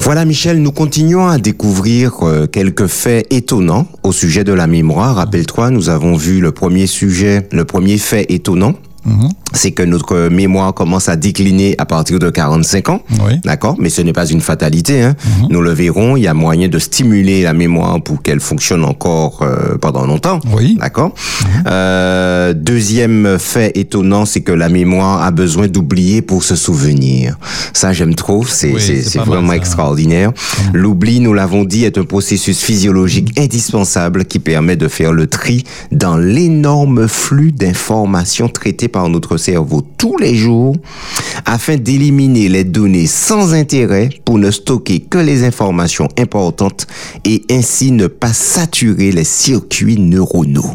Voilà 0.00 0.24
Michel, 0.24 0.62
nous 0.62 0.72
continuons 0.72 1.26
à 1.26 1.38
découvrir 1.38 2.22
euh, 2.22 2.46
quelques 2.46 2.86
faits 2.86 3.26
étonnants 3.32 3.86
au 4.02 4.12
sujet 4.12 4.44
de 4.44 4.52
la 4.52 4.66
mémoire. 4.66 5.16
Rappelle-toi, 5.16 5.70
nous 5.70 5.88
avons 5.90 6.16
vu 6.16 6.40
le 6.40 6.52
premier 6.52 6.86
sujet, 6.86 7.46
le 7.52 7.64
premier 7.64 7.98
fait 7.98 8.26
étonnant. 8.30 8.74
Mhm. 9.04 9.28
C'est 9.52 9.72
que 9.72 9.82
notre 9.82 10.28
mémoire 10.28 10.74
commence 10.74 11.08
à 11.08 11.16
décliner 11.16 11.74
à 11.78 11.86
partir 11.86 12.18
de 12.18 12.30
45 12.30 12.88
ans. 12.90 13.02
Oui. 13.26 13.40
D'accord? 13.44 13.76
Mais 13.78 13.88
ce 13.90 14.02
n'est 14.02 14.12
pas 14.12 14.26
une 14.26 14.40
fatalité. 14.40 15.02
Hein. 15.02 15.14
Nous 15.50 15.60
le 15.62 15.72
verrons, 15.72 16.16
il 16.16 16.22
y 16.24 16.26
a 16.28 16.34
moyen 16.34 16.68
de 16.68 16.78
stimuler 16.78 17.42
la 17.42 17.52
mémoire 17.52 18.00
pour 18.02 18.22
qu'elle 18.22 18.40
fonctionne 18.40 18.84
encore 18.84 19.40
euh, 19.42 19.76
pendant 19.80 20.06
longtemps. 20.06 20.40
Oui. 20.54 20.76
D'accord? 20.78 21.12
Euh, 21.66 22.52
Deuxième 22.54 23.38
fait 23.38 23.72
étonnant, 23.76 24.24
c'est 24.26 24.40
que 24.40 24.52
la 24.52 24.68
mémoire 24.68 25.22
a 25.22 25.30
besoin 25.30 25.66
d'oublier 25.68 26.22
pour 26.22 26.42
se 26.44 26.54
souvenir. 26.56 27.38
Ça, 27.72 27.92
j'aime 27.92 28.14
trop. 28.14 28.44
C'est 28.46 28.72
Oui, 28.72 29.02
mal, 29.16 29.26
vraiment 29.26 29.52
extraordinaire. 29.52 30.32
L'oubli, 30.72 31.20
nous 31.20 31.32
l'avons 31.34 31.64
dit, 31.64 31.84
est 31.84 31.98
un 31.98 32.04
processus 32.04 32.60
physiologique 32.60 33.38
indispensable 33.38 34.24
qui 34.24 34.38
permet 34.38 34.76
de 34.76 34.88
faire 34.88 35.12
le 35.12 35.26
tri 35.26 35.64
dans 35.92 36.16
l'énorme 36.16 37.08
flux 37.08 37.52
d'informations 37.52 38.48
traitées 38.48 38.88
par 38.88 39.08
notre 39.08 39.37
cerveau 39.38 39.82
tous 39.96 40.18
les 40.18 40.34
jours 40.34 40.76
afin 41.46 41.76
d'éliminer 41.76 42.48
les 42.48 42.64
données 42.64 43.06
sans 43.06 43.54
intérêt 43.54 44.10
pour 44.24 44.38
ne 44.38 44.50
stocker 44.50 45.00
que 45.00 45.18
les 45.18 45.44
informations 45.44 46.08
importantes 46.18 46.86
et 47.24 47.42
ainsi 47.50 47.90
ne 47.90 48.06
pas 48.06 48.32
saturer 48.32 49.12
les 49.12 49.24
circuits 49.24 49.98
neuronaux. 49.98 50.72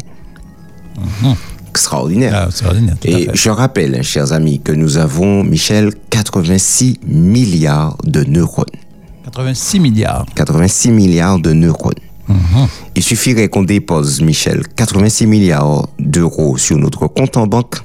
Extraordinaire. 1.70 2.48
Ah, 2.48 2.72
Et 3.04 3.28
je 3.34 3.50
rappelle, 3.50 3.96
hein, 3.96 4.02
chers 4.02 4.32
amis, 4.32 4.60
que 4.60 4.70
nous 4.70 4.96
avons, 4.96 5.42
Michel, 5.42 5.90
86 6.10 7.00
milliards 7.04 7.96
de 8.04 8.22
neurones. 8.22 8.66
86 9.24 9.80
milliards. 9.80 10.26
86 10.36 10.90
milliards 10.90 11.40
de 11.40 11.52
neurones. 11.52 11.94
Il 12.96 13.02
suffirait 13.02 13.48
qu'on 13.48 13.62
dépose, 13.64 14.20
Michel, 14.22 14.62
86 14.76 15.26
milliards 15.26 15.88
d'euros 15.98 16.56
sur 16.56 16.76
notre 16.78 17.06
compte 17.06 17.36
en 17.36 17.46
banque 17.46 17.76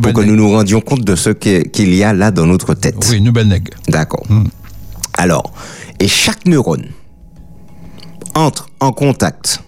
pour 0.00 0.12
que 0.12 0.20
nous 0.22 0.34
nous 0.36 0.50
rendions 0.50 0.80
compte 0.80 1.04
de 1.04 1.14
ce 1.14 1.30
qu'il 1.30 1.94
y 1.94 2.02
a 2.02 2.12
là 2.14 2.30
dans 2.30 2.46
notre 2.46 2.74
tête. 2.74 2.96
Oui, 3.10 3.20
nouvelle 3.20 3.48
nègre. 3.48 3.72
D'accord. 3.88 4.24
Alors, 5.14 5.52
et 6.00 6.08
chaque 6.08 6.46
neurone 6.46 6.86
entre 8.34 8.68
en 8.80 8.92
contact 8.92 9.62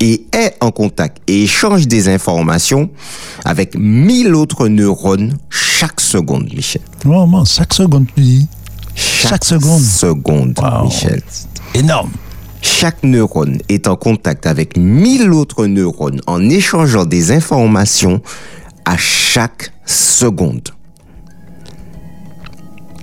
et 0.00 0.26
est 0.32 0.54
en 0.60 0.70
contact 0.70 1.18
et 1.26 1.42
échange 1.42 1.88
des 1.88 2.08
informations 2.08 2.88
avec 3.44 3.74
1000 3.76 4.32
autres 4.34 4.68
neurones 4.68 5.36
chaque 5.50 6.00
seconde, 6.00 6.52
Michel. 6.54 6.82
Vraiment, 7.04 7.44
chaque 7.44 7.74
seconde, 7.74 8.06
tu 8.14 8.20
dis. 8.22 8.48
Chaque 8.94 9.44
seconde. 9.44 9.80
Seconde, 9.82 10.58
Wow. 10.58 10.84
Michel. 10.84 11.20
Énorme. 11.74 12.10
Chaque 12.62 13.02
neurone 13.02 13.58
est 13.68 13.86
en 13.88 13.96
contact 13.96 14.46
avec 14.46 14.76
1000 14.76 15.30
autres 15.32 15.66
neurones 15.66 16.20
en 16.26 16.48
échangeant 16.48 17.04
des 17.04 17.32
informations 17.32 18.20
à 18.84 18.96
chaque 18.96 19.72
seconde. 19.84 20.68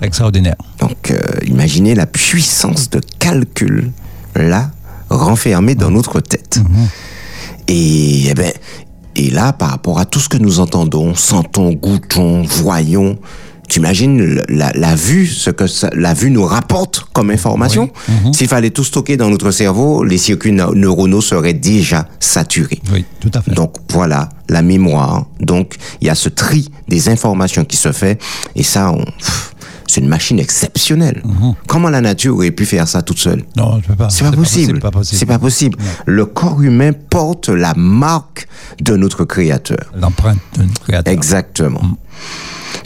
Extraordinaire. 0.02 0.56
Donc, 0.78 1.10
euh, 1.10 1.18
imaginez 1.46 1.94
la 1.94 2.06
puissance 2.06 2.90
de 2.90 3.00
calcul 3.18 3.90
là 4.34 4.70
renfermée 5.08 5.74
dans 5.74 5.90
notre 5.90 6.20
tête. 6.20 6.60
Et 7.68 8.28
eh 8.28 8.34
ben, 8.34 8.52
et 9.14 9.30
là, 9.30 9.52
par 9.52 9.70
rapport 9.70 9.98
à 9.98 10.04
tout 10.04 10.20
ce 10.20 10.28
que 10.28 10.36
nous 10.36 10.60
entendons, 10.60 11.14
sentons, 11.14 11.72
goûtons, 11.72 12.42
voyons, 12.42 13.18
tu 13.68 13.78
imagines 13.80 14.18
le- 14.18 14.42
la, 14.48 14.70
la 14.74 14.94
vue, 14.94 15.26
ce 15.26 15.50
que 15.50 15.66
ça- 15.66 15.90
la 15.94 16.14
vue 16.14 16.30
nous 16.30 16.44
rapporte 16.44 17.06
comme 17.12 17.30
information? 17.30 17.90
S'il 18.32 18.48
fallait 18.48 18.70
tout 18.70 18.84
stocker 18.84 19.16
dans 19.16 19.28
notre 19.30 19.50
cerveau, 19.50 20.04
les 20.04 20.18
circuits 20.18 20.52
neu- 20.52 20.74
neuronaux 20.74 21.20
seraient 21.20 21.52
déjà 21.54 22.08
saturés. 22.20 22.80
Oui, 22.92 23.04
tout 23.20 23.30
à 23.34 23.42
fait. 23.42 23.52
Donc 23.52 23.74
voilà, 23.90 24.28
la 24.48 24.62
mémoire. 24.62 25.26
Donc 25.40 25.74
il 26.00 26.06
y 26.06 26.10
a 26.10 26.14
ce 26.14 26.28
tri 26.28 26.70
des 26.88 27.08
informations 27.08 27.64
qui 27.64 27.76
se 27.76 27.92
fait. 27.92 28.20
Et 28.54 28.62
ça, 28.62 28.92
on- 28.92 29.04
c'est 29.88 30.00
une 30.00 30.08
machine 30.08 30.38
exceptionnelle. 30.40 31.22
Comment 31.68 31.90
la 31.90 32.00
nature 32.00 32.34
aurait 32.34 32.50
pu 32.50 32.66
faire 32.66 32.86
ça 32.88 33.02
toute 33.02 33.18
seule? 33.18 33.44
Non, 33.56 33.80
je 33.82 33.86
peux 33.88 33.94
pas. 33.96 34.10
c'est 34.10 34.24
pas 34.24 34.32
possible. 34.32 34.80
Pas 34.80 34.90
possible. 34.90 35.18
C'est 35.18 35.26
pas 35.26 35.38
possible. 35.38 35.78
Le 36.06 36.26
corps 36.26 36.60
humain 36.62 36.92
porte 36.92 37.48
la 37.48 37.72
marque 37.74 38.46
de 38.80 38.96
notre 38.96 39.24
Créateur. 39.24 39.92
L'empreinte 39.96 40.38
d'un 40.56 40.66
créateur. 40.84 41.12
Exactement. 41.12 41.82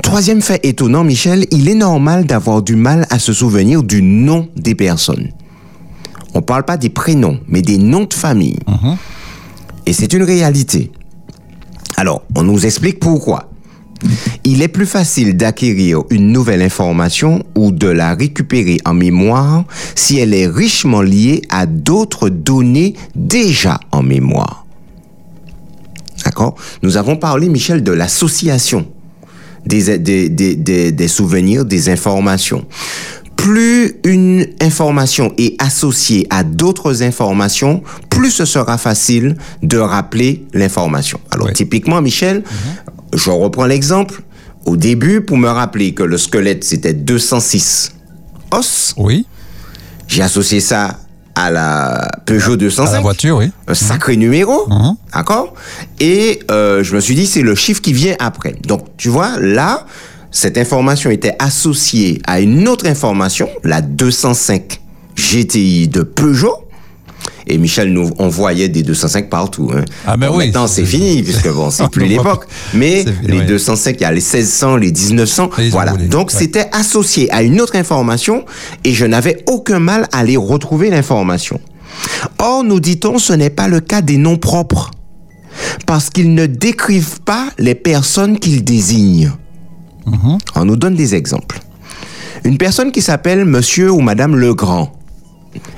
Troisième 0.02 0.40
fait 0.40 0.60
étonnant, 0.64 1.04
Michel, 1.04 1.46
il 1.50 1.68
est 1.68 1.74
normal 1.74 2.24
d'avoir 2.26 2.62
du 2.62 2.76
mal 2.76 3.06
à 3.10 3.18
se 3.18 3.32
souvenir 3.32 3.82
du 3.82 4.02
nom 4.02 4.48
des 4.56 4.74
personnes. 4.74 5.28
On 6.34 6.42
parle 6.42 6.64
pas 6.64 6.76
des 6.76 6.90
prénoms, 6.90 7.40
mais 7.48 7.62
des 7.62 7.78
noms 7.78 8.04
de 8.04 8.14
famille. 8.14 8.58
Et 9.86 9.92
c'est 9.92 10.12
une 10.12 10.22
réalité. 10.22 10.92
Alors, 11.96 12.22
on 12.36 12.42
nous 12.42 12.66
explique 12.66 13.00
pourquoi. 13.00 13.50
Il 14.44 14.62
est 14.62 14.68
plus 14.68 14.86
facile 14.86 15.36
d'acquérir 15.36 16.02
une 16.10 16.32
nouvelle 16.32 16.62
information 16.62 17.42
ou 17.56 17.70
de 17.70 17.88
la 17.88 18.14
récupérer 18.14 18.78
en 18.86 18.94
mémoire 18.94 19.64
si 19.94 20.18
elle 20.18 20.32
est 20.32 20.46
richement 20.46 21.02
liée 21.02 21.42
à 21.50 21.66
d'autres 21.66 22.30
données 22.30 22.94
déjà 23.14 23.78
en 23.92 24.02
mémoire. 24.02 24.64
D'accord? 26.24 26.54
Nous 26.82 26.96
avons 26.96 27.16
parlé, 27.16 27.48
Michel, 27.48 27.82
de 27.82 27.92
l'association 27.92 28.86
des, 29.66 29.98
des, 29.98 30.28
des, 30.28 30.56
des, 30.56 30.92
des 30.92 31.08
souvenirs, 31.08 31.64
des 31.64 31.88
informations. 31.88 32.64
Plus 33.36 33.94
une 34.04 34.46
information 34.60 35.32
est 35.38 35.60
associée 35.62 36.26
à 36.28 36.44
d'autres 36.44 37.02
informations, 37.02 37.82
plus 38.10 38.30
ce 38.30 38.44
sera 38.44 38.76
facile 38.76 39.36
de 39.62 39.78
rappeler 39.78 40.44
l'information. 40.52 41.18
Alors 41.30 41.46
Oui. 41.46 41.52
typiquement, 41.54 42.02
Michel, 42.02 42.42
je 43.14 43.30
reprends 43.30 43.64
l'exemple. 43.66 44.22
Au 44.66 44.76
début, 44.76 45.22
pour 45.22 45.38
me 45.38 45.48
rappeler 45.48 45.94
que 45.94 46.02
le 46.02 46.18
squelette, 46.18 46.64
c'était 46.64 46.92
206 46.92 47.94
os, 48.52 48.94
Oui. 48.98 49.24
j'ai 50.06 50.20
associé 50.22 50.60
ça 50.60 50.99
à 51.34 51.50
la 51.50 52.08
Peugeot 52.26 52.56
205 52.56 52.90
À 52.90 52.92
la 52.94 53.00
voiture, 53.00 53.36
oui. 53.38 53.50
un 53.68 53.74
sacré 53.74 54.16
numéro, 54.16 54.66
Mhm. 54.68 54.96
d'accord? 55.14 55.54
Et 56.00 56.40
euh, 56.50 56.82
je 56.82 56.94
me 56.94 57.00
suis 57.00 57.14
dit, 57.14 57.26
c'est 57.26 57.42
le 57.42 57.54
chiffre 57.54 57.80
qui 57.80 57.92
vient 57.92 58.14
après. 58.18 58.54
Donc, 58.66 58.86
tu 58.96 59.08
vois, 59.08 59.38
là, 59.40 59.86
cette 60.30 60.58
information 60.58 61.10
était 61.10 61.34
associée 61.38 62.20
à 62.26 62.40
une 62.40 62.68
autre 62.68 62.86
information, 62.86 63.48
la 63.64 63.80
205 63.80 64.80
GTI 65.16 65.88
de 65.88 66.02
Peugeot. 66.02 66.54
Et 67.46 67.59
Michel, 67.59 67.92
nous, 67.92 68.11
on 68.18 68.29
voyait 68.29 68.68
des 68.68 68.83
205 68.83 69.29
partout. 69.29 69.70
Hein. 69.74 69.85
Ah, 70.07 70.16
ben 70.16 70.29
Bon, 70.29 70.38
oui, 70.38 70.46
Maintenant, 70.46 70.66
c'est 70.66 70.83
c'est- 70.85 70.87
fini, 70.90 71.22
puisque 71.22 71.48
bon, 71.53 71.70
c'est 71.70 71.88
plus 71.90 72.07
l'époque. 72.07 72.46
Mais 72.74 73.05
les 73.22 73.38
oui. 73.40 73.46
205, 73.46 73.96
il 73.98 74.03
y 74.03 74.05
a 74.05 74.11
les 74.11 74.16
1600, 74.20 74.76
les 74.76 74.92
1900. 74.92 75.50
Ils 75.59 75.66
ont 75.66 75.70
Voilà. 75.70 75.92
Donc, 75.92 76.31
ouais. 76.33 76.38
c'était 76.38 76.68
associé 76.72 77.31
à 77.33 77.42
une 77.42 77.61
autre 77.61 77.76
information 77.76 78.44
et 78.85 78.92
je 78.92 79.07
n'avais 79.07 79.42
aucun 79.46 79.79
mal 79.79 80.07
à 80.12 80.18
aller 80.18 80.37
retrouver 80.37 80.90
l'information. 80.90 81.61
Or, 82.38 82.62
nous 82.64 82.81
dit-on, 82.81 83.18
ce 83.18 83.33
n'est 83.33 83.50
pas 83.50 83.68
le 83.68 83.81
cas 83.81 84.00
des 84.00 84.16
noms 84.16 84.37
propres, 84.38 84.90
parce 85.87 86.09
qu'ils 86.11 86.35
ne 86.35 86.46
décrivent 86.46 87.20
pas 87.22 87.48
les 87.59 87.74
personnes 87.74 88.38
qu'ils 88.38 88.64
désignent. 88.64 89.33
On 90.55 90.64
nous 90.64 90.76
donne 90.76 90.94
des 90.94 91.14
exemples. 91.14 91.61
Une 92.44 92.57
personne 92.59 92.90
qui 92.92 93.03
s'appelle 93.03 93.44
Monsieur 93.44 93.90
ou 93.92 94.00
Madame 94.00 94.35
Legrand, 94.37 94.92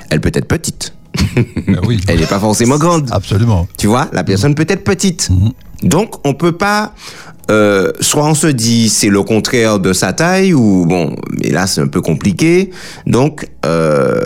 elle 0.09 0.21
peut 0.21 0.31
être 0.33 0.47
petite. 0.47 0.93
Ben 1.67 1.79
oui. 1.87 1.99
Elle 2.07 2.19
n'est 2.19 2.25
pas 2.25 2.39
forcément 2.39 2.77
grande. 2.77 3.09
Absolument. 3.11 3.67
Tu 3.77 3.87
vois, 3.87 4.07
la 4.13 4.23
personne 4.23 4.55
peut 4.55 4.65
être 4.67 4.83
petite. 4.83 5.29
Mhm. 5.29 5.51
Donc, 5.89 6.15
on 6.25 6.33
peut 6.33 6.53
pas. 6.53 6.93
euh, 7.51 7.91
soit 7.99 8.25
on 8.25 8.35
se 8.35 8.47
dit 8.47 8.87
c'est 8.87 9.09
le 9.09 9.21
contraire 9.21 9.77
de 9.79 9.91
sa 9.91 10.13
taille 10.13 10.53
ou 10.53 10.85
bon, 10.85 11.13
mais 11.41 11.49
là 11.49 11.67
c'est 11.67 11.81
un 11.81 11.87
peu 11.87 11.99
compliqué. 12.01 12.69
Donc, 13.05 13.47
euh, 13.65 14.21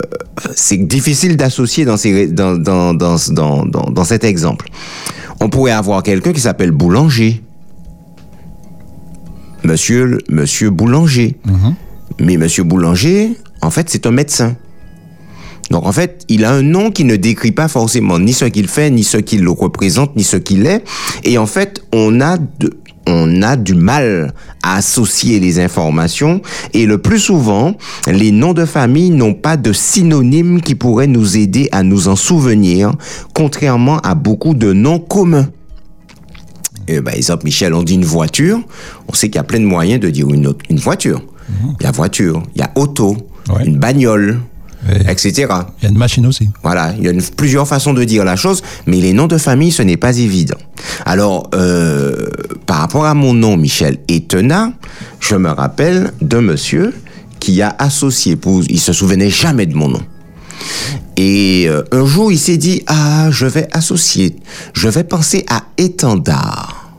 c'est 0.54 0.76
difficile 0.76 1.36
d'associer 1.36 1.84
dans, 1.84 1.96
ces, 1.96 2.28
dans, 2.28 2.54
dans, 2.56 2.94
dans, 2.94 3.16
dans, 3.30 3.66
dans, 3.66 3.90
dans 3.90 4.04
cet 4.04 4.22
exemple. 4.22 4.68
On 5.40 5.48
pourrait 5.48 5.72
avoir 5.72 6.02
quelqu'un 6.04 6.32
qui 6.32 6.40
s'appelle 6.40 6.70
Boulanger. 6.70 7.42
Monsieur, 9.64 10.18
monsieur 10.28 10.70
Boulanger. 10.70 11.36
Mais 12.20 12.36
monsieur 12.36 12.62
Boulanger, 12.64 13.36
en 13.62 13.70
fait, 13.70 13.90
c'est 13.90 14.06
un 14.06 14.10
médecin. 14.12 14.56
Donc 15.70 15.84
en 15.86 15.92
fait, 15.92 16.24
il 16.28 16.44
a 16.44 16.52
un 16.52 16.62
nom 16.62 16.90
qui 16.90 17.04
ne 17.04 17.16
décrit 17.16 17.52
pas 17.52 17.68
forcément 17.68 18.18
ni 18.18 18.32
ce 18.32 18.46
qu'il 18.46 18.68
fait, 18.68 18.90
ni 18.90 19.04
ce 19.04 19.18
qu'il 19.18 19.46
représente, 19.48 20.16
ni 20.16 20.24
ce 20.24 20.36
qu'il 20.36 20.66
est. 20.66 20.82
Et 21.24 21.36
en 21.38 21.46
fait, 21.46 21.82
on 21.92 22.20
a 22.22 22.38
de, 22.38 22.78
on 23.06 23.42
a 23.42 23.56
du 23.56 23.74
mal 23.74 24.32
à 24.62 24.76
associer 24.76 25.40
les 25.40 25.60
informations 25.60 26.40
et 26.72 26.86
le 26.86 26.98
plus 26.98 27.18
souvent, 27.18 27.74
les 28.06 28.32
noms 28.32 28.54
de 28.54 28.64
famille 28.64 29.10
n'ont 29.10 29.34
pas 29.34 29.56
de 29.58 29.72
synonyme 29.72 30.60
qui 30.62 30.74
pourrait 30.74 31.06
nous 31.06 31.36
aider 31.36 31.68
à 31.72 31.82
nous 31.82 32.08
en 32.08 32.16
souvenir, 32.16 32.92
contrairement 33.34 33.98
à 33.98 34.14
beaucoup 34.14 34.54
de 34.54 34.72
noms 34.72 34.98
communs. 34.98 35.48
Et 36.86 37.02
par 37.02 37.14
exemple, 37.14 37.44
Michel, 37.44 37.74
on 37.74 37.82
dit 37.82 37.94
une 37.94 38.04
voiture, 38.06 38.60
on 39.08 39.12
sait 39.14 39.28
qu'il 39.28 39.36
y 39.36 39.38
a 39.38 39.44
plein 39.44 39.60
de 39.60 39.66
moyens 39.66 40.00
de 40.00 40.08
dire 40.08 40.28
une, 40.30 40.46
autre- 40.46 40.64
une 40.70 40.78
voiture. 40.78 41.22
Il 41.80 41.84
y 41.84 41.86
a 41.86 41.90
voiture, 41.92 42.42
il 42.54 42.60
y 42.60 42.64
a 42.64 42.70
auto, 42.74 43.16
Ouais. 43.50 43.64
une 43.66 43.78
bagnole, 43.78 44.40
Etc. 45.08 45.32
Il 45.38 45.84
y 45.84 45.86
a 45.86 45.90
une 45.90 45.98
machine 45.98 46.24
aussi. 46.26 46.48
Voilà, 46.62 46.94
il 46.96 47.04
y 47.04 47.08
a 47.08 47.10
une- 47.10 47.22
plusieurs 47.22 47.66
façons 47.66 47.92
de 47.94 48.04
dire 48.04 48.24
la 48.24 48.36
chose, 48.36 48.62
mais 48.86 48.98
les 48.98 49.12
noms 49.12 49.26
de 49.26 49.36
famille, 49.38 49.72
ce 49.72 49.82
n'est 49.82 49.96
pas 49.96 50.16
évident. 50.18 50.56
Alors, 51.04 51.50
euh, 51.54 52.28
par 52.66 52.78
rapport 52.78 53.04
à 53.04 53.14
mon 53.14 53.34
nom, 53.34 53.56
Michel 53.56 53.98
Etena, 54.08 54.72
je 55.20 55.34
me 55.34 55.50
rappelle 55.50 56.12
d'un 56.22 56.40
monsieur 56.42 56.94
qui 57.40 57.60
a 57.60 57.74
associé, 57.78 58.36
pour, 58.36 58.62
il 58.68 58.80
se 58.80 58.92
souvenait 58.92 59.30
jamais 59.30 59.66
de 59.66 59.74
mon 59.74 59.88
nom. 59.88 60.02
Et 61.16 61.66
euh, 61.68 61.82
un 61.92 62.06
jour, 62.06 62.30
il 62.32 62.38
s'est 62.38 62.56
dit, 62.56 62.82
ah, 62.86 63.28
je 63.30 63.46
vais 63.46 63.68
associer, 63.72 64.36
je 64.74 64.88
vais 64.88 65.04
penser 65.04 65.44
à 65.50 65.62
étendard. 65.76 66.90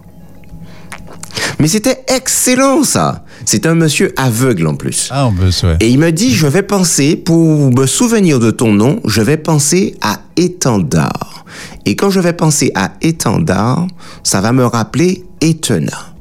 Mais 1.60 1.68
c'était 1.68 2.04
excellent, 2.08 2.84
ça. 2.84 3.24
C'est 3.46 3.66
un 3.66 3.76
monsieur 3.76 4.14
aveugle 4.18 4.68
en 4.68 4.76
plus. 4.76 5.10
Ah, 5.12 5.28
on 5.28 5.34
peut 5.34 5.52
se... 5.52 5.66
ouais. 5.66 5.78
Et 5.80 5.90
il 5.90 6.00
me 6.00 6.12
dit, 6.12 6.34
je 6.34 6.48
vais 6.48 6.64
penser, 6.64 7.16
pour 7.16 7.72
me 7.74 7.86
souvenir 7.86 8.40
de 8.40 8.52
ton 8.52 8.74
nom, 8.74 9.00
je 9.06 9.22
vais 9.22 9.38
penser 9.38 9.96
à 10.02 10.20
étendard. 10.36 11.46
Et 11.86 11.96
quand 11.96 12.10
je 12.10 12.20
vais 12.20 12.34
penser 12.34 12.72
à 12.76 12.92
étendard, 13.02 13.88
ça 14.24 14.42
va 14.42 14.52
me 14.52 14.66
rappeler 14.66 15.24
Etena. 15.42 16.14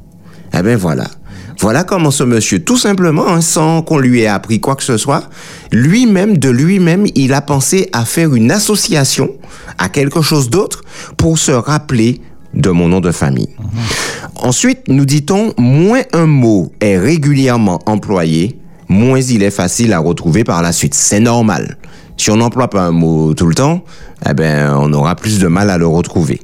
Eh 0.57 0.61
bien 0.61 0.77
voilà. 0.77 1.05
Voilà 1.59 1.83
comment 1.83 2.09
ce 2.09 2.23
monsieur, 2.23 2.63
tout 2.63 2.77
simplement, 2.77 3.27
hein, 3.27 3.41
sans 3.41 3.81
qu'on 3.81 3.97
lui 3.97 4.21
ait 4.21 4.27
appris 4.27 4.61
quoi 4.61 4.77
que 4.77 4.83
ce 4.83 4.95
soit, 4.95 5.29
lui-même, 5.73 6.37
de 6.37 6.49
lui-même, 6.49 7.05
il 7.15 7.33
a 7.33 7.41
pensé 7.41 7.89
à 7.91 8.05
faire 8.05 8.33
une 8.33 8.49
association 8.49 9.29
à 9.77 9.89
quelque 9.89 10.21
chose 10.21 10.49
d'autre 10.49 10.83
pour 11.17 11.37
se 11.37 11.51
rappeler 11.51 12.21
de 12.53 12.69
mon 12.69 12.87
nom 12.87 12.99
de 12.99 13.11
famille. 13.11 13.49
Ensuite, 14.35 14.87
nous 14.87 15.05
dit-on, 15.05 15.53
moins 15.57 16.01
un 16.13 16.25
mot 16.25 16.71
est 16.81 16.97
régulièrement 16.97 17.79
employé, 17.85 18.59
moins 18.87 19.21
il 19.21 19.43
est 19.43 19.51
facile 19.51 19.93
à 19.93 19.99
retrouver 19.99 20.43
par 20.43 20.61
la 20.61 20.71
suite. 20.71 20.93
C'est 20.93 21.19
normal. 21.19 21.77
Si 22.17 22.31
on 22.31 22.37
n'emploie 22.37 22.69
pas 22.69 22.83
un 22.83 22.91
mot 22.91 23.33
tout 23.33 23.45
le 23.47 23.55
temps, 23.55 23.83
eh 24.29 24.33
ben, 24.33 24.75
on 24.77 24.91
aura 24.91 25.15
plus 25.15 25.39
de 25.39 25.47
mal 25.47 25.69
à 25.69 25.77
le 25.77 25.87
retrouver. 25.87 26.41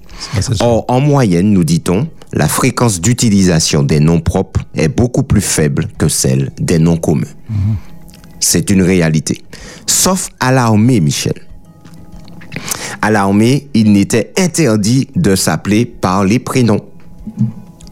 Or, 0.61 0.85
en 0.87 1.01
moyenne, 1.01 1.51
nous 1.51 1.65
dit-on, 1.65 2.07
la 2.31 2.47
fréquence 2.47 3.01
d'utilisation 3.01 3.83
des 3.83 3.99
noms 3.99 4.21
propres 4.21 4.61
est 4.75 4.87
beaucoup 4.87 5.23
plus 5.23 5.41
faible 5.41 5.87
que 5.97 6.07
celle 6.07 6.51
des 6.59 6.79
noms 6.79 6.97
communs. 6.97 7.27
C'est 8.39 8.69
une 8.69 8.83
réalité. 8.83 9.41
Sauf 9.87 10.29
à 10.39 10.51
l'armée, 10.51 10.99
Michel. 10.99 11.33
À 13.01 13.11
l'armée, 13.11 13.67
il 13.73 13.91
n'était 13.91 14.33
interdit 14.37 15.07
de 15.15 15.35
s'appeler 15.35 15.85
par 15.85 16.23
les 16.23 16.39
prénoms. 16.39 16.85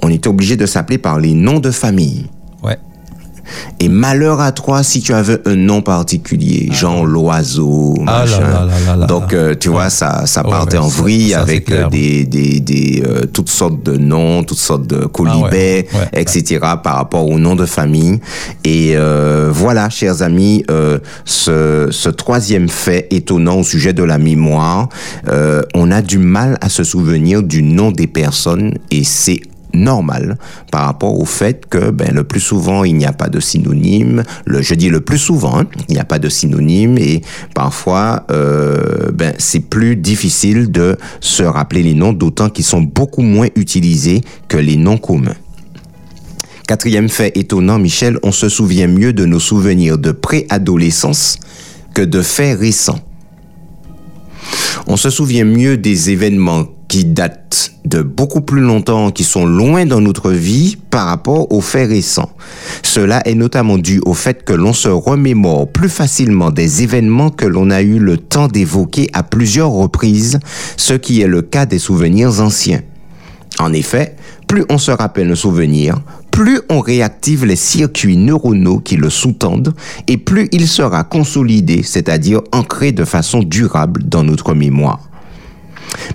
On 0.02 0.10
était 0.10 0.28
obligé 0.28 0.58
de 0.58 0.66
s'appeler 0.66 0.98
par 0.98 1.20
les 1.20 1.34
noms 1.34 1.60
de 1.60 1.72
famille. 1.72 2.28
Et 3.80 3.90
malheur 3.90 4.40
à 4.42 4.52
toi 4.52 4.84
si 4.84 5.02
tu 5.02 5.14
avais 5.14 5.40
un 5.46 5.56
nom 5.56 5.82
particulier, 5.82 6.70
genre 6.72 7.06
l'oiseau, 7.06 7.96
Ah 8.08 8.20
machin. 8.22 8.40
là 8.42 8.66
là 8.66 8.80
là 8.86 8.96
là 8.96 9.06
Donc, 9.06 9.34
euh, 9.34 9.56
tu 9.60 9.70
vois, 9.70 9.90
ça, 9.90 10.26
ça 10.26 10.44
partait 10.44 10.78
ouais, 10.78 10.84
en 10.84 10.88
vrille 10.88 11.32
ça, 11.32 11.42
avec 11.42 11.70
euh, 11.72 11.76
clair. 11.76 11.90
des, 11.90 12.26
des, 12.26 12.60
des 12.60 13.04
euh, 13.06 13.26
toutes 13.26 13.50
sortes 13.50 13.84
de 13.84 13.98
noms, 13.98 14.44
toutes 14.44 14.58
sortes 14.58 14.88
de 14.88 15.06
colibets, 15.06 15.88
Ah 15.94 15.98
ouais, 15.98 16.02
ouais, 16.14 16.22
etc. 16.22 16.60
par 16.84 16.96
rapport 16.96 17.28
au 17.30 17.40
nom 17.40 17.56
de 17.56 17.66
famille. 17.66 18.20
Et 18.64 18.94
euh, 18.96 19.50
voilà, 19.52 19.90
chers 19.90 20.22
amis, 20.22 20.64
euh, 20.72 21.00
ce, 21.26 21.88
ce 21.92 22.10
troisième 22.10 22.70
fait 22.70 23.08
étonnant 23.12 23.58
au 23.60 23.64
sujet 23.64 23.94
de 23.94 24.04
la 24.04 24.18
mémoire, 24.18 24.90
euh, 25.30 25.62
on 25.74 25.92
a 25.92 26.02
du 26.02 26.18
mal 26.18 26.58
à 26.62 26.70
se 26.70 26.84
souvenir 26.84 27.44
du 27.44 27.64
nom 27.64 27.92
des 27.92 28.08
personnes 28.08 28.74
et 28.92 29.04
c'est 29.04 29.40
normal 29.74 30.38
par 30.72 30.86
rapport 30.86 31.20
au 31.20 31.26
fait 31.26 31.66
que 31.68 31.90
ben, 31.92 32.14
le 32.14 32.24
plus 32.24 32.40
souvent 32.40 32.84
il 32.84 32.96
n'y 32.96 33.06
a 33.06 33.14
pas 33.14 33.30
de 33.30 33.40
synonyme 33.40 34.24
le 34.46 34.62
je 34.62 34.76
dis 34.76 34.90
le 34.90 35.02
plus 35.02 35.18
souvent 35.18 35.60
hein, 35.60 35.66
il 35.90 35.96
n'y 35.96 36.00
a 36.00 36.06
pas 36.06 36.20
de 36.20 36.30
synonyme 36.30 36.98
et 36.98 37.22
parfois 37.56 38.26
euh, 38.32 39.12
ben, 39.14 39.34
c'est 39.38 39.62
plus 39.62 39.96
difficile 39.96 40.72
de 40.72 40.98
se 41.20 41.44
rappeler 41.44 41.84
les 41.84 41.94
noms 41.94 42.14
d'autant 42.14 42.50
qu'ils 42.50 42.66
sont 42.66 42.82
beaucoup 42.82 43.22
moins 43.22 43.48
utilisés 43.56 44.22
que 44.48 44.58
les 44.58 44.78
noms 44.78 44.98
communs 44.98 45.36
Quatrième 46.66 47.10
fait 47.10 47.38
étonnant, 47.38 47.78
Michel, 47.78 48.18
on 48.24 48.32
se 48.32 48.48
souvient 48.48 48.88
mieux 48.88 49.12
de 49.12 49.26
nos 49.26 49.40
souvenirs 49.40 49.98
de 49.98 50.12
préadolescence 50.12 51.38
que 51.94 52.02
de 52.02 52.22
faits 52.22 52.58
récents. 52.58 53.00
On 54.88 54.98
se 54.98 55.10
souvient 55.10 55.46
mieux 55.46 55.78
des 55.78 56.10
événements 56.10 56.66
qui 56.88 57.06
datent 57.06 57.72
de 57.86 58.02
beaucoup 58.02 58.42
plus 58.42 58.62
longtemps, 58.62 59.12
qui 59.12 59.24
sont 59.24 59.46
loin 59.46 59.86
dans 59.86 60.00
notre 60.00 60.32
vie 60.32 60.78
par 60.90 61.08
rapport 61.08 61.52
aux 61.52 61.62
faits 61.62 61.90
récents. 61.90 62.32
Cela 62.82 63.22
est 63.28 63.36
notamment 63.36 63.78
dû 63.78 64.02
au 64.06 64.14
fait 64.14 64.44
que 64.44 64.54
l'on 64.54 64.74
se 64.74 64.90
remémore 64.90 65.68
plus 65.68 65.90
facilement 65.90 66.52
des 66.52 66.84
événements 66.84 67.30
que 67.30 67.46
l'on 67.46 67.72
a 67.72 67.82
eu 67.82 68.00
le 68.00 68.18
temps 68.18 68.48
d'évoquer 68.48 69.10
à 69.14 69.24
plusieurs 69.24 69.72
reprises, 69.72 70.40
ce 70.78 70.94
qui 70.94 71.22
est 71.22 71.28
le 71.28 71.42
cas 71.42 71.66
des 71.66 71.80
souvenirs 71.80 72.42
anciens. 72.42 72.82
En 73.60 73.74
effet, 73.74 74.16
plus 74.48 74.66
on 74.70 74.78
se 74.78 74.92
rappelle 74.92 75.32
un 75.32 75.36
souvenir, 75.36 75.98
plus 76.34 76.62
on 76.68 76.80
réactive 76.80 77.46
les 77.46 77.56
circuits 77.56 78.18
neuronaux 78.18 78.80
qui 78.80 78.98
le 78.98 79.12
sous-tendent 79.12 79.76
et 80.08 80.18
plus 80.18 80.50
il 80.52 80.68
sera 80.68 81.04
consolidé, 81.04 81.84
c'est-à-dire 81.84 82.42
ancré 82.52 82.92
de 82.92 83.06
façon 83.06 83.44
durable 83.44 84.02
dans 84.04 84.24
notre 84.24 84.56
mémoire. 84.56 85.00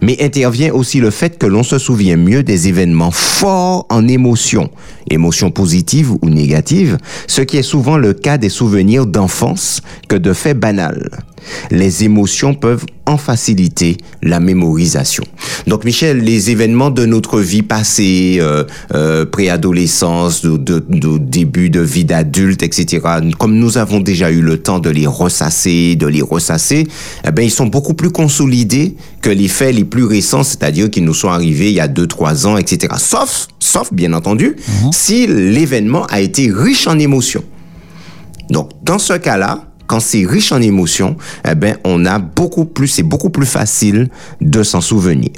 Mais 0.03 0.21
intervient 0.21 0.73
aussi 0.73 0.99
le 0.99 1.11
fait 1.11 1.39
que 1.39 1.47
l'on 1.47 1.63
se 1.63 1.79
souvient 1.79 2.17
mieux 2.17 2.43
des 2.43 2.67
événements 2.67 3.13
forts 3.13 3.87
en 3.91 4.09
émotions, 4.09 4.71
émotions 5.09 5.53
positives 5.53 6.11
ou 6.21 6.29
négatives, 6.29 6.99
ce 7.29 7.43
qui 7.43 7.57
est 7.57 7.63
souvent 7.63 7.97
le 7.97 8.13
cas 8.13 8.39
des 8.39 8.49
souvenirs 8.49 9.07
d'enfance 9.07 9.83
que 10.09 10.17
de 10.17 10.33
faits 10.33 10.59
banals. 10.59 11.11
Les 11.71 12.05
émotions 12.05 12.55
peuvent 12.55 12.85
en 13.07 13.17
faciliter 13.17 13.97
la 14.23 14.39
mémorisation. 14.39 15.25
Donc 15.67 15.85
Michel, 15.85 16.19
les 16.19 16.51
événements 16.51 16.91
de 16.91 17.07
notre 17.07 17.41
vie 17.41 17.63
passée, 17.63 18.37
euh, 18.41 18.65
euh, 18.95 19.25
préadolescence, 19.25 20.43
de, 20.43 20.57
de- 20.57 20.85
de 20.89 21.19
début 21.19 21.71
de 21.71 21.81
vie 21.81 22.05
d'adulte, 22.05 22.63
etc., 22.63 23.01
comme 23.39 23.55
nous 23.57 23.79
avons 23.79 24.01
déjà 24.01 24.31
eu 24.31 24.41
le 24.43 24.59
temps 24.59 24.79
de 24.79 24.91
les 24.91 25.07
ressasser, 25.07 25.97
de 25.97 26.07
les 26.07 26.21
ressasser, 26.23 26.87
eh 27.27 27.31
ben, 27.31 27.43
ils 27.43 27.51
sont 27.51 27.67
beaucoup 27.67 27.95
plus 27.95 28.11
consolidés 28.11 28.97
que 29.23 29.31
les 29.31 29.49
faits 29.49 29.75
les 29.75 29.85
plus 29.85 30.05
récents, 30.05 30.43
c'est-à-dire 30.43 30.91
qu'ils 30.91 31.05
nous 31.05 31.15
sont 31.15 31.29
arrivés 31.29 31.69
il 31.69 31.75
y 31.77 31.81
a 31.81 31.89
deux, 31.89 32.07
trois 32.07 32.47
ans, 32.47 32.57
etc. 32.59 32.95
Sauf, 32.99 33.49
sauf, 33.59 33.93
bien 33.93 34.13
entendu, 34.13 34.57
si 34.93 35.27
l'événement 35.27 36.05
a 36.07 36.21
été 36.21 36.51
riche 36.51 36.87
en 36.87 36.99
émotions. 36.99 37.43
Donc, 38.51 38.71
dans 38.83 38.99
ce 38.99 39.15
cas-là, 39.15 39.68
quand 39.89 39.99
c'est 40.01 40.25
riche 40.25 40.53
en 40.53 40.61
émotions, 40.61 41.17
eh 41.51 41.55
ben, 41.57 41.77
on 41.85 42.05
a 42.07 42.19
beaucoup 42.21 42.67
plus, 42.67 42.87
c'est 42.87 43.03
beaucoup 43.03 43.31
plus 43.31 43.47
facile 43.47 44.09
de 44.41 44.63
s'en 44.63 44.81
souvenir. 44.81 45.31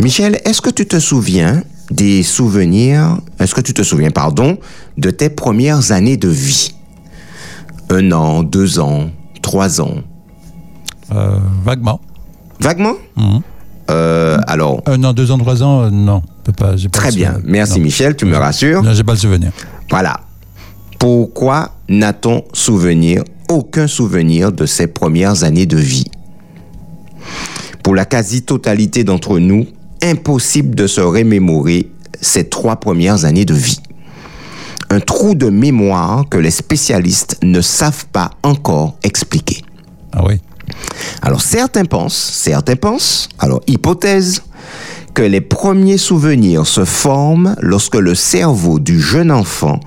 Michel, 0.00 0.40
est-ce 0.46 0.60
que 0.62 0.70
tu 0.70 0.86
te 0.86 0.98
souviens 0.98 1.62
des 1.90 2.22
souvenirs, 2.22 3.18
est-ce 3.38 3.54
que 3.54 3.60
tu 3.60 3.74
te 3.74 3.82
souviens, 3.82 4.10
pardon, 4.10 4.58
de 4.96 5.10
tes 5.10 5.28
premières 5.28 5.92
années 5.92 6.16
de 6.16 6.28
vie? 6.28 6.74
Un 7.90 8.10
an, 8.12 8.42
deux 8.42 8.78
ans, 8.78 9.10
trois 9.42 9.80
ans? 9.80 9.96
Euh, 11.12 11.38
vaguement. 11.64 12.00
Vaguement? 12.60 12.94
Mhm. 13.16 13.40
Euh, 13.90 14.38
Alors, 14.46 14.82
Un 14.86 15.02
an, 15.04 15.12
deux 15.12 15.30
ans, 15.32 15.38
trois 15.38 15.62
ans, 15.62 15.82
euh, 15.82 15.90
non. 15.90 16.22
Pas, 16.44 16.52
pas 16.52 16.76
très 16.92 17.10
bien. 17.12 17.38
Merci 17.44 17.78
Non. 17.78 17.84
Michel, 17.84 18.16
tu 18.16 18.24
me 18.24 18.36
rassures. 18.36 18.82
Non, 18.82 18.94
j'ai 18.94 19.04
pas 19.04 19.12
le 19.12 19.18
souvenir. 19.18 19.50
Voilà. 19.90 20.20
Pourquoi 21.00 21.72
n'a-t-on 21.88 22.44
souvenir, 22.52 23.24
aucun 23.48 23.86
souvenir 23.86 24.52
de 24.52 24.66
ses 24.66 24.86
premières 24.86 25.44
années 25.44 25.64
de 25.64 25.78
vie? 25.78 26.04
Pour 27.82 27.94
la 27.94 28.04
quasi-totalité 28.04 29.02
d'entre 29.02 29.38
nous, 29.38 29.66
impossible 30.02 30.74
de 30.74 30.86
se 30.86 31.00
remémorer 31.00 31.90
ces 32.20 32.50
trois 32.50 32.76
premières 32.76 33.24
années 33.24 33.46
de 33.46 33.54
vie. 33.54 33.80
Un 34.90 35.00
trou 35.00 35.34
de 35.34 35.48
mémoire 35.48 36.28
que 36.28 36.36
les 36.36 36.50
spécialistes 36.50 37.38
ne 37.42 37.62
savent 37.62 38.04
pas 38.12 38.32
encore 38.42 38.98
expliquer. 39.02 39.62
Ah 40.12 40.22
oui. 40.26 40.34
Alors 41.22 41.40
certains 41.40 41.86
pensent, 41.86 42.30
certains 42.34 42.76
pensent, 42.76 43.30
alors 43.38 43.62
hypothèse, 43.66 44.42
que 45.14 45.22
les 45.22 45.40
premiers 45.40 45.96
souvenirs 45.96 46.66
se 46.66 46.84
forment 46.84 47.56
lorsque 47.62 47.96
le 47.96 48.14
cerveau 48.14 48.78
du 48.78 49.00
jeune 49.00 49.32
enfant 49.32 49.80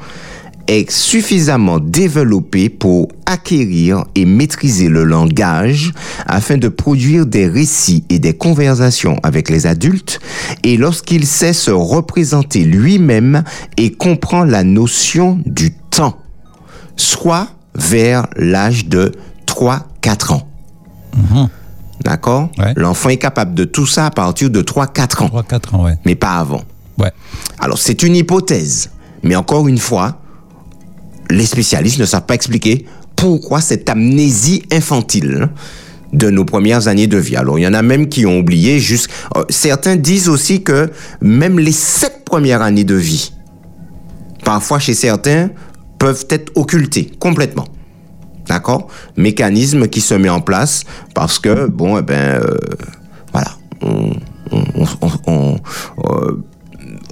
est 0.67 0.89
suffisamment 0.89 1.79
développé 1.79 2.69
pour 2.69 3.09
acquérir 3.25 4.05
et 4.15 4.25
maîtriser 4.25 4.89
le 4.89 5.03
langage 5.03 5.91
afin 6.25 6.57
de 6.57 6.67
produire 6.67 7.25
des 7.25 7.47
récits 7.47 8.03
et 8.09 8.19
des 8.19 8.33
conversations 8.33 9.17
avec 9.23 9.49
les 9.49 9.67
adultes 9.67 10.19
et 10.63 10.77
lorsqu'il 10.77 11.25
sait 11.25 11.53
se 11.53 11.71
représenter 11.71 12.63
lui-même 12.63 13.43
et 13.77 13.91
comprend 13.91 14.43
la 14.43 14.63
notion 14.63 15.39
du 15.45 15.73
temps, 15.73 16.17
soit 16.95 17.47
vers 17.75 18.27
l'âge 18.37 18.87
de 18.87 19.11
3-4 19.47 20.33
ans. 20.33 20.47
D'accord? 22.03 22.49
Ouais. 22.57 22.73
L'enfant 22.75 23.09
est 23.09 23.17
capable 23.17 23.53
de 23.53 23.63
tout 23.63 23.85
ça 23.85 24.07
à 24.07 24.11
partir 24.11 24.49
de 24.49 24.61
3-4 24.61 25.23
ans, 25.23 25.27
3, 25.27 25.43
4 25.43 25.75
ans, 25.75 25.83
ouais. 25.85 25.97
mais 26.05 26.15
pas 26.15 26.35
avant. 26.37 26.61
Ouais. 26.97 27.11
Alors, 27.59 27.77
c'est 27.77 28.03
une 28.03 28.15
hypothèse. 28.15 28.89
Mais 29.23 29.35
encore 29.35 29.67
une 29.67 29.77
fois, 29.77 30.19
les 31.33 31.45
spécialistes 31.45 31.99
ne 31.99 32.05
savent 32.05 32.25
pas 32.25 32.35
expliquer 32.35 32.85
pourquoi 33.15 33.61
cette 33.61 33.89
amnésie 33.89 34.63
infantile 34.71 35.49
de 36.13 36.29
nos 36.29 36.45
premières 36.45 36.87
années 36.87 37.07
de 37.07 37.17
vie. 37.17 37.35
Alors, 37.35 37.57
il 37.57 37.63
y 37.63 37.67
en 37.67 37.73
a 37.73 37.81
même 37.81 38.07
qui 38.07 38.25
ont 38.25 38.37
oublié 38.37 38.79
juste... 38.79 39.09
euh, 39.35 39.43
certains 39.49 39.95
disent 39.95 40.29
aussi 40.29 40.61
que 40.61 40.91
même 41.21 41.59
les 41.59 41.71
sept 41.71 42.23
premières 42.23 42.61
années 42.61 42.83
de 42.83 42.95
vie, 42.95 43.33
parfois 44.43 44.77
chez 44.79 44.93
certains, 44.93 45.49
peuvent 45.97 46.25
être 46.29 46.51
occultées 46.55 47.11
complètement. 47.19 47.65
D'accord? 48.47 48.87
Mécanisme 49.17 49.87
qui 49.87 50.01
se 50.01 50.13
met 50.13 50.29
en 50.29 50.41
place 50.41 50.83
parce 51.15 51.39
que, 51.39 51.67
bon, 51.67 51.97
eh 51.97 52.01
ben, 52.03 52.41
euh, 52.41 52.57
voilà. 53.31 53.51
On, 53.81 54.11
euh, 55.99 56.43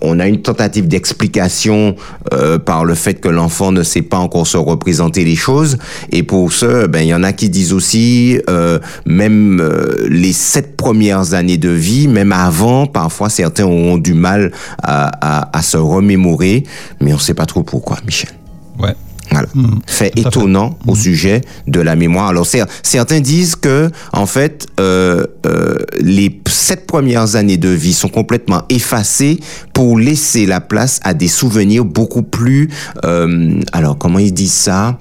on 0.02 0.20
a 0.20 0.28
une 0.28 0.42
tentative 0.42 0.88
d'explication 0.88 1.96
euh, 2.34 2.58
par 2.60 2.86
le 2.86 2.96
fait 2.96 3.16
que 3.16 3.30
l'enfant 3.30 3.72
ne 3.72 3.84
sait 3.84 4.02
pas 4.02 4.18
encore 4.18 4.48
se 4.48 4.58
représenter 4.58 5.24
les 5.24 5.36
choses. 5.36 5.78
Et 6.12 6.24
pour 6.24 6.52
ce, 6.54 6.88
ben 6.88 7.02
il 7.02 7.08
y 7.08 7.14
en 7.14 7.24
a 7.24 7.34
qui 7.34 7.50
disent 7.50 7.74
aussi, 7.74 8.40
euh, 8.50 8.80
même 9.06 9.60
euh, 9.60 10.08
les 10.10 10.34
sept 10.34 10.76
premières 10.76 11.34
années 11.34 11.58
de 11.58 11.70
vie, 11.70 12.08
même 12.08 12.32
avant, 12.32 12.88
parfois 12.88 13.30
certains 13.30 13.66
auront 13.66 13.98
du 13.98 14.14
mal 14.14 14.52
à, 14.82 15.12
à, 15.22 15.58
à 15.58 15.62
se 15.62 15.78
remémorer, 15.78 16.64
mais 17.00 17.14
on 17.14 17.18
ne 17.18 17.22
sait 17.22 17.34
pas 17.34 17.46
trop 17.46 17.64
pourquoi, 17.64 17.98
Michel. 18.06 18.32
Ouais. 18.80 18.96
Voilà. 19.32 19.48
Fait 19.88 20.08
à 20.08 20.10
fait. 20.12 20.20
étonnant 20.20 20.78
au 20.88 20.96
sujet 20.96 21.42
de 21.68 21.80
la 21.80 21.96
mémoire. 21.96 22.28
Alors 22.28 22.46
cer- 22.46 22.68
certains 22.84 23.22
disent 23.22 23.56
que 23.56 23.90
en 24.12 24.26
fait 24.26 24.68
euh, 24.80 25.26
euh, 25.46 25.76
les 26.00 26.42
sept 26.50 26.86
premières 26.86 27.36
années 27.36 27.58
de 27.58 27.70
vie 27.70 27.94
sont 27.94 28.10
complètement 28.10 28.64
effacées 28.70 29.40
pour 29.74 29.98
laisser 29.98 30.46
la 30.46 30.60
place 30.60 31.00
à 31.04 31.14
des 31.14 31.30
souvenirs 31.30 31.86
beaucoup 31.86 32.24
plus. 32.24 32.70
euh, 33.06 33.60
alors 33.72 33.98
comment 33.98 34.20
ils 34.20 34.34
disent 34.34 34.52
ça? 34.52 34.98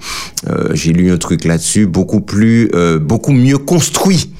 Euh, 0.49 0.69
J'ai 0.73 0.93
lu 0.93 1.11
un 1.11 1.17
truc 1.17 1.43
là-dessus. 1.43 1.85
Beaucoup 1.85 2.21
plus, 2.21 2.69
euh, 2.73 2.99
beaucoup 2.99 3.33
mieux 3.33 3.57
construit 3.57 4.31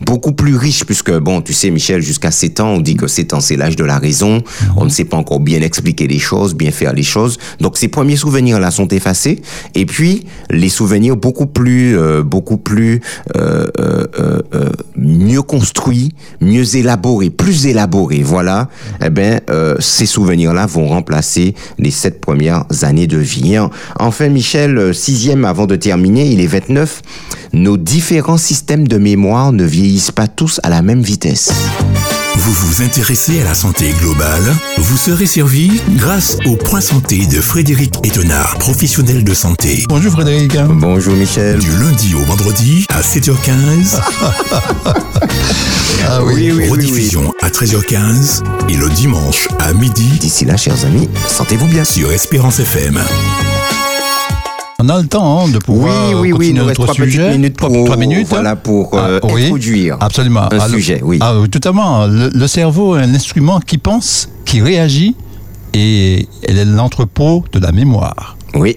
beaucoup 0.00 0.32
plus 0.32 0.56
riche 0.56 0.84
puisque 0.84 1.12
bon 1.18 1.40
tu 1.40 1.52
sais 1.52 1.70
Michel 1.70 2.00
jusqu'à 2.02 2.30
7 2.30 2.60
ans 2.60 2.68
on 2.74 2.80
dit 2.80 2.94
que 2.94 3.06
7 3.06 3.34
ans 3.34 3.40
c'est 3.40 3.56
l'âge 3.56 3.76
de 3.76 3.84
la 3.84 3.98
raison. 3.98 4.42
On 4.76 4.84
ne 4.84 4.90
sait 4.90 5.04
pas 5.04 5.16
encore 5.16 5.40
bien 5.40 5.60
expliquer 5.60 6.06
les 6.06 6.18
choses 6.18 6.54
bien 6.54 6.70
faire 6.70 6.92
les 6.92 7.02
choses. 7.02 7.38
Donc 7.60 7.76
ces 7.76 7.88
premiers 7.88 8.16
souvenirs 8.16 8.60
là 8.60 8.70
sont 8.70 8.88
effacés. 8.88 9.42
Et 9.74 9.86
puis 9.86 10.26
les 10.50 10.68
souvenirs 10.68 11.16
beaucoup 11.16 11.46
plus 11.46 11.98
euh, 11.98 12.22
beaucoup 12.22 12.58
plus 12.58 13.00
euh, 13.36 13.66
euh, 13.80 14.06
euh, 14.54 14.70
mieux 14.96 15.42
construits 15.42 16.14
mieux 16.40 16.76
élaborés 16.76 17.30
plus 17.30 17.66
élaborés 17.66 18.22
voilà. 18.22 18.68
Eh 19.04 19.10
ben 19.10 19.40
euh, 19.50 19.74
ces 19.80 20.06
souvenirs 20.06 20.52
là 20.54 20.66
vont 20.66 20.86
remplacer 20.86 21.54
les 21.78 21.90
sept 21.90 22.20
premières 22.20 22.64
années 22.82 23.06
de 23.06 23.18
vie. 23.18 23.58
En- 23.58 23.70
enfin 23.98 24.28
Michel 24.28 24.78
euh, 24.78 24.92
sixième 24.92 25.44
avant 25.44 25.66
de 25.66 25.76
terminer 25.76 26.30
il 26.30 26.40
est 26.40 26.46
29 26.46 27.02
nos 27.54 27.76
différents 27.76 28.36
systèmes 28.36 28.86
de 28.86 28.98
mémoire 28.98 29.52
ne 29.52 29.64
vieillissent 29.64 29.87
pas 30.14 30.28
tous 30.28 30.60
à 30.62 30.68
la 30.68 30.82
même 30.82 31.02
vitesse. 31.02 31.50
Vous 32.36 32.52
vous 32.52 32.82
intéressez 32.82 33.40
à 33.40 33.44
la 33.44 33.54
santé 33.54 33.92
globale? 34.00 34.42
Vous 34.78 34.96
serez 34.96 35.26
servi 35.26 35.80
grâce 35.96 36.36
au 36.46 36.56
point 36.56 36.80
santé 36.80 37.26
de 37.26 37.40
Frédéric 37.40 37.94
Étonnard, 38.04 38.58
professionnel 38.58 39.24
de 39.24 39.34
santé. 39.34 39.84
Bonjour 39.88 40.12
Frédéric. 40.12 40.56
Bonjour 40.68 41.14
Michel. 41.14 41.58
Du 41.58 41.70
lundi 41.78 42.14
au 42.14 42.24
vendredi 42.24 42.86
à 42.90 43.00
7h15, 43.00 43.98
Ah 46.06 46.22
oui. 46.22 46.68
rediffusion 46.68 47.32
à 47.42 47.48
13h15 47.48 48.42
et 48.68 48.76
le 48.76 48.88
dimanche 48.90 49.48
à 49.58 49.72
midi 49.72 50.08
D'ici 50.20 50.44
là, 50.44 50.56
chers 50.56 50.84
amis, 50.84 51.08
sentez-vous 51.28 51.66
bien. 51.66 51.84
sur 51.84 52.12
Espérance 52.12 52.60
FM. 52.60 52.98
On 54.80 54.88
a 54.90 55.02
le 55.02 55.08
temps 55.08 55.40
hein, 55.40 55.48
de 55.48 55.54
Oui, 55.54 55.58
pouvoir 55.64 56.08
oui, 56.10 56.14
oui, 56.14 56.28
il 56.28 56.32
continuer 56.34 56.52
nous 56.60 56.66
notre 56.66 56.82
trois 56.84 56.94
sujet. 56.94 57.32
minutes 57.32 57.56
Trois- 57.56 57.68
pour, 57.68 57.84
trois 57.86 57.96
minutes. 57.96 58.28
voilà, 58.30 58.54
pour 58.54 58.94
euh, 58.94 59.18
Ah, 59.20 59.26
oui. 59.32 59.42
introduire 59.46 59.96
Absolument. 59.98 60.42
un 60.42 60.48
Alors- 60.56 60.68
sujet. 60.68 61.00
Oui. 61.02 61.18
Ah 61.20 61.36
oui, 61.40 61.48
totalement. 61.50 62.06
Le, 62.06 62.30
le 62.32 62.46
cerveau 62.46 62.96
est 62.96 63.02
un 63.02 63.12
instrument 63.12 63.58
qui 63.58 63.76
pense, 63.78 64.28
qui 64.44 64.60
réagit, 64.60 65.16
et 65.74 66.28
elle 66.46 66.58
est 66.58 66.64
l'entrepôt 66.64 67.42
de 67.52 67.58
la 67.58 67.72
mémoire. 67.72 68.36
Oui. 68.54 68.76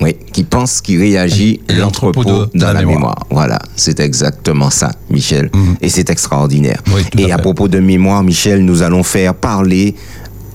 Oui, 0.00 0.16
qui 0.32 0.44
pense, 0.44 0.80
qui 0.80 0.96
réagit, 0.96 1.60
l'entrepôt 1.68 2.24
dans 2.24 2.48
la, 2.54 2.72
la 2.72 2.78
mémoire. 2.80 2.96
mémoire. 2.96 3.26
Voilà, 3.30 3.58
c'est 3.76 4.00
exactement 4.00 4.70
ça, 4.70 4.92
Michel. 5.10 5.50
Mhm. 5.52 5.76
Et 5.82 5.90
c'est 5.90 6.08
extraordinaire. 6.08 6.80
Oui, 6.94 7.02
Et 7.18 7.32
à 7.32 7.38
propos 7.38 7.68
de 7.68 7.80
mémoire, 7.80 8.22
Michel, 8.24 8.64
nous 8.64 8.80
allons 8.82 9.02
faire 9.02 9.34
parler 9.34 9.94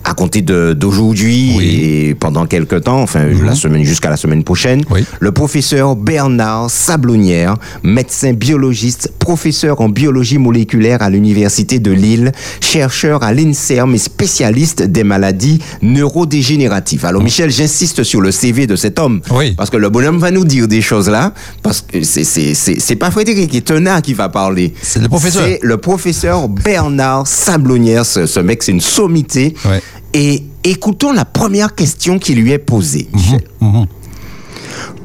à 0.10 0.13
compter 0.15 0.41
d'aujourd'hui 0.41 1.54
Oui. 1.58 1.65
et 2.10 2.15
pendant 2.15 2.45
quelques 2.48 2.84
temps, 2.84 3.02
enfin 3.02 3.26
Mhm. 3.26 3.45
la 3.45 3.54
semaine 3.56 3.84
jusqu'à 3.84 4.10
la 4.10 4.17
semaine 4.17 4.43
prochaine, 4.43 4.82
Oui. 4.89 5.06
le 5.19 5.32
professeur 5.32 5.95
Bernard 5.95 6.69
Sablonnière, 6.72 7.56
médecin 7.84 8.34
biologiste, 8.34 9.12
professeur 9.19 9.82
en 9.82 9.89
biologie 9.89 10.39
moléculaire 10.39 11.02
à 11.04 11.10
l'université 11.12 11.78
de 11.80 11.91
Lille, 11.91 12.32
chercheur 12.60 13.22
à 13.24 13.34
l'INSERM 13.34 13.93
et 13.93 14.00
spécialiste 14.00 14.82
des 14.82 15.04
maladies 15.04 15.60
neurodégénératives. 15.84 17.06
Alors 17.06 17.22
Michel, 17.24 17.52
j'insiste 17.52 18.04
sur 18.04 18.22
le 18.22 18.32
CV 18.32 18.65
de 18.67 18.76
cet 18.76 18.98
homme 19.00 19.22
Oui. 19.32 19.54
parce 19.56 19.69
que 19.69 19.78
le 19.78 19.89
bonhomme 19.89 20.17
va 20.19 20.32
nous 20.32 20.45
dire 20.45 20.67
des 20.67 20.82
choses 20.82 21.08
là, 21.10 21.34
parce 21.62 21.82
que 21.82 22.02
c'est 22.04 22.24
c'est 22.24 22.95
pas 22.95 23.12
Frédéric 23.12 23.54
Étonnard 23.54 24.02
qui 24.02 24.13
va 24.13 24.30
parler. 24.30 24.74
C'est 24.82 25.02
le 25.02 25.08
professeur. 25.08 25.43
C'est 25.45 25.60
le 25.62 25.78
professeur 25.78 26.48
Bernard 26.50 27.28
Sablonnière. 27.28 28.06
Ce, 28.06 28.26
ce 28.26 28.39
mec, 28.39 28.63
c'est 28.63 28.72
une 28.72 28.82
sommité. 28.82 29.54
Ouais. 29.65 29.82
Et 30.13 30.43
écoutons 30.63 31.12
la 31.13 31.25
première 31.25 31.75
question 31.75 32.19
qui 32.19 32.35
lui 32.35 32.51
est 32.51 32.57
posée. 32.59 33.07
Michel. 33.13 33.43
Mhm. 33.62 33.85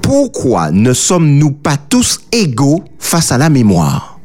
Pourquoi 0.02 0.70
ne 0.70 0.92
sommes-nous 0.92 1.52
pas 1.52 1.76
tous 1.76 2.20
égaux 2.30 2.82
face 2.98 3.32
à 3.32 3.38
la 3.38 3.48
mémoire? 3.48 4.18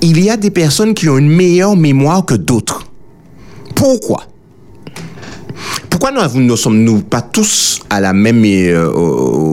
Il 0.00 0.22
y 0.22 0.30
a 0.30 0.36
des 0.36 0.50
personnes 0.50 0.94
qui 0.94 1.08
ont 1.08 1.18
une 1.18 1.28
meilleure 1.28 1.76
mémoire 1.76 2.24
que 2.24 2.34
d'autres. 2.34 2.84
Pourquoi? 3.74 4.24
Pourquoi 5.90 6.12
ne, 6.12 6.40
ne 6.40 6.56
sommes-nous 6.56 7.00
pas 7.00 7.20
tous 7.20 7.80
à 7.90 8.00
la 8.00 8.12
même, 8.12 8.42
euh, 8.44 8.90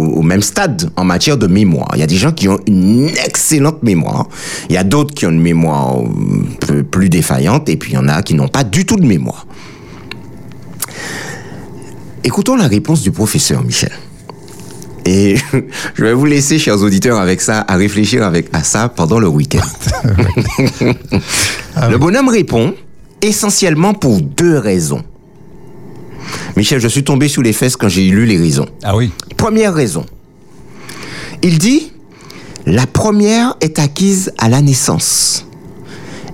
au, 0.07 0.21
même 0.21 0.41
stade 0.41 0.89
en 0.95 1.03
matière 1.03 1.37
de 1.37 1.47
mémoire 1.47 1.89
Il 1.93 1.99
y 1.99 2.03
a 2.03 2.07
des 2.07 2.15
gens 2.15 2.31
qui 2.31 2.47
ont 2.47 2.59
une 2.67 3.09
excellente 3.25 3.83
mémoire, 3.83 4.27
il 4.69 4.75
y 4.75 4.77
a 4.77 4.83
d'autres 4.83 5.13
qui 5.13 5.25
ont 5.25 5.31
une 5.31 5.41
mémoire 5.41 5.99
euh, 5.99 6.07
peu- 6.59 6.83
plus 6.83 7.09
défaillante, 7.09 7.69
et 7.69 7.77
puis 7.77 7.91
il 7.91 7.95
y 7.95 7.97
en 7.97 8.07
a 8.07 8.21
qui 8.21 8.33
n'ont 8.33 8.47
pas 8.47 8.63
du 8.63 8.85
tout 8.85 8.95
de 8.97 9.05
mémoire. 9.05 9.45
Écoutons 12.23 12.55
la 12.55 12.67
réponse 12.67 13.01
du 13.01 13.11
professeur 13.11 13.63
Michel. 13.63 13.91
Et 15.05 15.37
je 15.95 16.03
vais 16.03 16.13
vous 16.13 16.25
laisser, 16.25 16.59
chers 16.59 16.81
auditeurs, 16.81 17.19
avec 17.19 17.39
ça, 17.41 17.63
à 17.67 17.75
réfléchir 17.75 18.23
avec, 18.23 18.47
à 18.53 18.63
ça 18.63 18.89
pendant 18.89 19.19
le 19.19 19.27
week-end. 19.27 19.65
le 21.89 21.97
bonhomme 21.97 22.27
répond 22.27 22.73
essentiellement 23.21 23.93
pour 23.93 24.19
deux 24.21 24.57
raisons. 24.57 25.03
Michel, 26.55 26.79
je 26.79 26.87
suis 26.87 27.03
tombé 27.03 27.27
sous 27.27 27.41
les 27.41 27.53
fesses 27.53 27.75
quand 27.75 27.89
j'ai 27.89 28.03
lu 28.09 28.25
les 28.25 28.37
raisons. 28.37 28.67
Ah 28.83 28.95
oui. 28.95 29.11
Première 29.35 29.73
raison. 29.73 30.05
Il 31.43 31.57
dit, 31.59 31.91
La 32.65 32.85
première 32.87 33.55
est 33.61 33.79
acquise 33.79 34.31
à 34.37 34.49
la 34.49 34.61
naissance. 34.61 35.45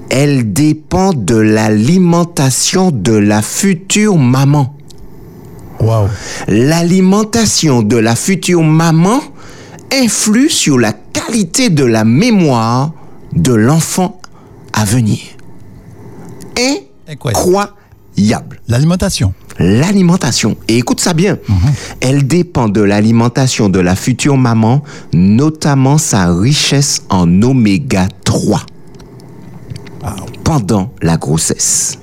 Elle 0.09 0.53
dépend 0.53 1.13
de 1.13 1.35
l'alimentation 1.35 2.91
de 2.91 3.13
la 3.13 3.41
future 3.41 4.17
maman. 4.17 4.75
Waouh. 5.79 6.07
L'alimentation 6.47 7.81
de 7.81 7.97
la 7.97 8.15
future 8.15 8.61
maman 8.63 9.21
influe 9.91 10.49
sur 10.49 10.77
la 10.77 10.93
qualité 10.93 11.69
de 11.69 11.83
la 11.83 12.03
mémoire 12.03 12.91
de 13.33 13.53
l'enfant 13.53 14.19
à 14.71 14.85
venir. 14.85 15.19
Incroyable. 17.09 18.61
L'alimentation. 18.67 19.33
L'alimentation. 19.59 20.57
Et 20.67 20.77
écoute 20.77 20.99
ça 20.99 21.13
bien. 21.13 21.37
Mhm. 21.47 21.55
Elle 22.01 22.27
dépend 22.27 22.69
de 22.69 22.81
l'alimentation 22.81 23.69
de 23.69 23.79
la 23.79 23.95
future 23.95 24.37
maman, 24.37 24.83
notamment 25.13 25.97
sa 25.97 26.33
richesse 26.33 27.03
en 27.09 27.41
oméga 27.41 28.07
3 28.23 28.65
pendant 30.43 30.93
la 31.01 31.17
grossesse. 31.17 31.97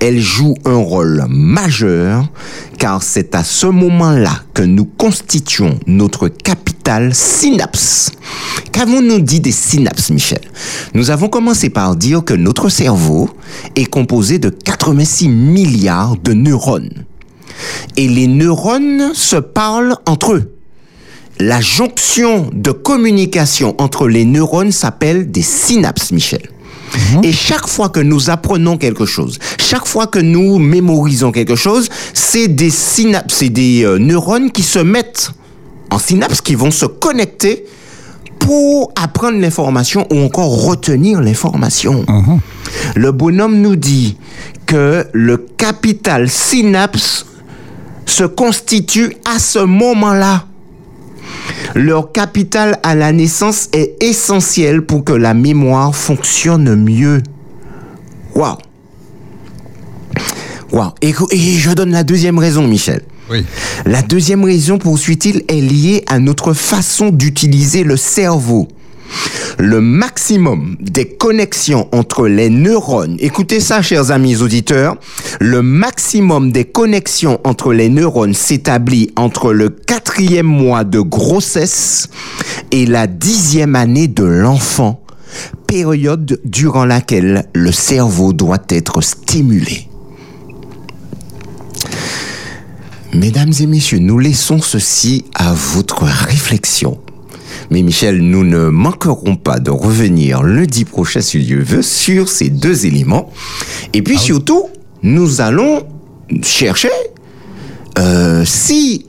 Elle 0.00 0.20
joue 0.20 0.54
un 0.64 0.76
rôle 0.76 1.24
majeur 1.28 2.30
car 2.78 3.02
c'est 3.02 3.34
à 3.34 3.44
ce 3.44 3.66
moment-là 3.66 4.42
que 4.54 4.62
nous 4.62 4.86
constituons 4.86 5.78
notre 5.86 6.28
capital 6.28 7.14
synapse. 7.14 8.12
Qu'avons-nous 8.72 9.20
dit 9.20 9.40
des 9.40 9.52
synapses, 9.52 10.10
Michel? 10.10 10.40
Nous 10.94 11.10
avons 11.10 11.28
commencé 11.28 11.70
par 11.70 11.96
dire 11.96 12.24
que 12.24 12.34
notre 12.34 12.68
cerveau 12.68 13.28
est 13.76 13.84
composé 13.84 14.38
de 14.38 14.48
86 14.48 15.28
milliards 15.28 16.16
de 16.16 16.32
neurones. 16.32 17.04
Et 17.96 18.08
les 18.08 18.26
neurones 18.26 19.12
se 19.14 19.36
parlent 19.36 19.96
entre 20.06 20.32
eux. 20.32 20.54
La 21.38 21.60
jonction 21.60 22.50
de 22.52 22.70
communication 22.70 23.74
entre 23.78 24.08
les 24.08 24.24
neurones 24.24 24.72
s'appelle 24.72 25.30
des 25.30 25.42
synapses, 25.42 26.12
Michel. 26.12 26.50
Mhm. 27.14 27.24
Et 27.24 27.32
chaque 27.32 27.66
fois 27.66 27.88
que 27.88 28.00
nous 28.00 28.30
apprenons 28.30 28.76
quelque 28.76 29.06
chose, 29.06 29.38
chaque 29.58 29.86
fois 29.86 30.06
que 30.06 30.18
nous 30.18 30.58
mémorisons 30.58 31.32
quelque 31.32 31.56
chose, 31.56 31.88
c'est 32.14 32.48
des 32.48 32.70
synapses, 32.70 33.34
c'est 33.34 33.48
des 33.48 33.84
euh, 33.84 33.98
neurones 33.98 34.50
qui 34.50 34.62
se 34.62 34.78
mettent 34.78 35.30
en 35.90 35.98
synapses, 35.98 36.40
qui 36.40 36.54
vont 36.54 36.70
se 36.70 36.86
connecter 36.86 37.64
pour 38.38 38.92
apprendre 38.96 39.38
l'information 39.38 40.06
ou 40.10 40.18
encore 40.20 40.64
retenir 40.64 41.20
l'information. 41.20 42.04
Mhm. 42.08 42.40
Le 42.96 43.12
bonhomme 43.12 43.60
nous 43.60 43.76
dit 43.76 44.16
que 44.66 45.06
le 45.12 45.36
capital 45.36 46.28
synapse 46.28 47.26
se 48.06 48.24
constitue 48.24 49.16
à 49.24 49.38
ce 49.38 49.60
moment-là. 49.60 50.44
Leur 51.74 52.12
capital 52.12 52.78
à 52.82 52.94
la 52.94 53.12
naissance 53.12 53.68
est 53.72 54.02
essentiel 54.02 54.82
pour 54.82 55.04
que 55.04 55.12
la 55.12 55.34
mémoire 55.34 55.94
fonctionne 55.94 56.74
mieux. 56.74 57.22
Waouh. 58.34 58.56
Waouh. 60.72 60.92
Et, 61.02 61.12
je 61.12 61.70
donne 61.72 61.90
la 61.90 62.04
deuxième 62.04 62.38
raison, 62.38 62.66
Michel. 62.66 63.02
Oui. 63.30 63.44
La 63.86 64.02
deuxième 64.02 64.44
raison, 64.44 64.78
poursuit-il, 64.78 65.44
est 65.48 65.60
liée 65.60 66.04
à 66.06 66.18
notre 66.18 66.52
façon 66.52 67.10
d'utiliser 67.10 67.84
le 67.84 67.96
cerveau 67.96 68.68
le 69.58 69.80
maximum 69.80 70.76
des 70.80 71.06
connexions 71.06 71.88
entre 71.92 72.28
les 72.28 72.50
neurones, 72.50 73.16
écoutez 73.20 73.60
ça 73.60 73.82
chers 73.82 74.10
amis 74.10 74.42
auditeurs, 74.42 74.96
le 75.40 75.62
maximum 75.62 76.52
des 76.52 76.64
connexions 76.64 77.40
entre 77.44 77.72
les 77.72 77.88
neurones 77.88 78.34
s'établit 78.34 79.10
entre 79.16 79.52
le 79.52 79.68
quatrième 79.68 80.46
mois 80.46 80.84
de 80.84 81.00
grossesse 81.00 82.08
et 82.70 82.86
la 82.86 83.06
dixième 83.06 83.76
année 83.76 84.08
de 84.08 84.24
l'enfant, 84.24 85.02
période 85.66 86.40
durant 86.44 86.84
laquelle 86.84 87.46
le 87.54 87.72
cerveau 87.72 88.32
doit 88.32 88.62
être 88.68 89.00
stimulé. 89.00 89.88
Mesdames 93.12 93.52
et 93.58 93.66
messieurs, 93.66 93.98
nous 93.98 94.18
laissons 94.18 94.60
ceci 94.60 95.24
à 95.34 95.52
votre 95.52 96.04
réflexion. 96.04 96.98
Mais 97.70 97.82
Michel, 97.82 98.20
nous 98.20 98.44
ne 98.44 98.68
manquerons 98.68 99.36
pas 99.36 99.60
de 99.60 99.70
revenir 99.70 100.42
lundi 100.42 100.84
prochain, 100.84 101.20
si 101.20 101.38
Dieu 101.38 101.62
veut, 101.62 101.82
sur 101.82 102.28
ces 102.28 102.48
deux 102.48 102.86
éléments. 102.86 103.30
Et 103.92 104.02
puis 104.02 104.16
ah 104.18 104.22
surtout, 104.22 104.68
nous 105.02 105.40
allons 105.40 105.82
chercher 106.42 106.90
euh, 107.98 108.44
si 108.44 109.06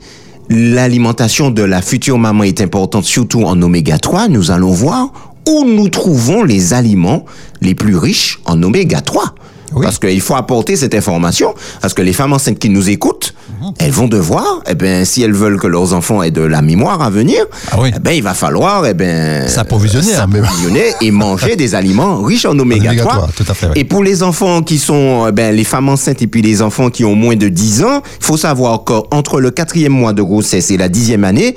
l'alimentation 0.48 1.50
de 1.50 1.62
la 1.62 1.82
future 1.82 2.18
maman 2.18 2.44
est 2.44 2.60
importante, 2.60 3.04
surtout 3.04 3.42
en 3.44 3.60
oméga 3.62 3.98
3, 3.98 4.28
nous 4.28 4.50
allons 4.50 4.72
voir 4.72 5.12
où 5.48 5.64
nous 5.64 5.88
trouvons 5.88 6.44
les 6.44 6.72
aliments 6.72 7.24
les 7.60 7.74
plus 7.74 7.96
riches 7.96 8.40
en 8.44 8.62
oméga 8.62 9.00
3. 9.00 9.34
Parce 9.80 9.98
qu'il 9.98 10.20
faut 10.20 10.34
apporter 10.34 10.76
cette 10.76 10.94
information, 10.94 11.54
parce 11.80 11.94
que 11.94 12.02
les 12.02 12.12
femmes 12.12 12.32
enceintes 12.32 12.58
qui 12.58 12.68
nous 12.68 12.90
écoutent. 12.90 13.31
Elles 13.78 13.90
vont 13.90 14.08
devoir, 14.08 14.62
eh 14.68 14.74
ben, 14.74 15.04
si 15.04 15.22
elles 15.22 15.32
veulent 15.32 15.58
que 15.58 15.66
leurs 15.66 15.92
enfants 15.92 16.22
aient 16.22 16.30
de 16.30 16.42
la 16.42 16.62
mémoire 16.62 17.02
à 17.02 17.10
venir, 17.10 17.44
ah 17.70 17.76
eh 17.86 17.98
ben, 17.98 18.12
il 18.12 18.22
va 18.22 18.34
falloir, 18.34 18.86
eh 18.86 18.94
ben, 18.94 19.48
s'approvisionner, 19.48 20.92
et 21.00 21.10
manger 21.10 21.56
des 21.56 21.74
aliments 21.74 22.22
riches 22.22 22.44
en 22.44 22.58
oméga, 22.58 22.94
3. 22.94 23.28
Et 23.74 23.84
pour 23.84 24.02
les 24.02 24.22
enfants 24.22 24.62
qui 24.62 24.78
sont, 24.78 25.26
eh 25.28 25.32
ben, 25.32 25.54
les 25.54 25.64
femmes 25.64 25.88
enceintes 25.88 26.22
et 26.22 26.26
puis 26.26 26.42
les 26.42 26.62
enfants 26.62 26.90
qui 26.90 27.04
ont 27.04 27.14
moins 27.14 27.36
de 27.36 27.48
10 27.48 27.84
ans, 27.84 28.02
il 28.20 28.24
faut 28.24 28.36
savoir 28.36 28.84
qu'entre 28.84 29.40
le 29.40 29.50
quatrième 29.50 29.92
mois 29.92 30.12
de 30.12 30.22
grossesse 30.22 30.70
et 30.70 30.76
la 30.76 30.88
dixième 30.88 31.24
année, 31.24 31.54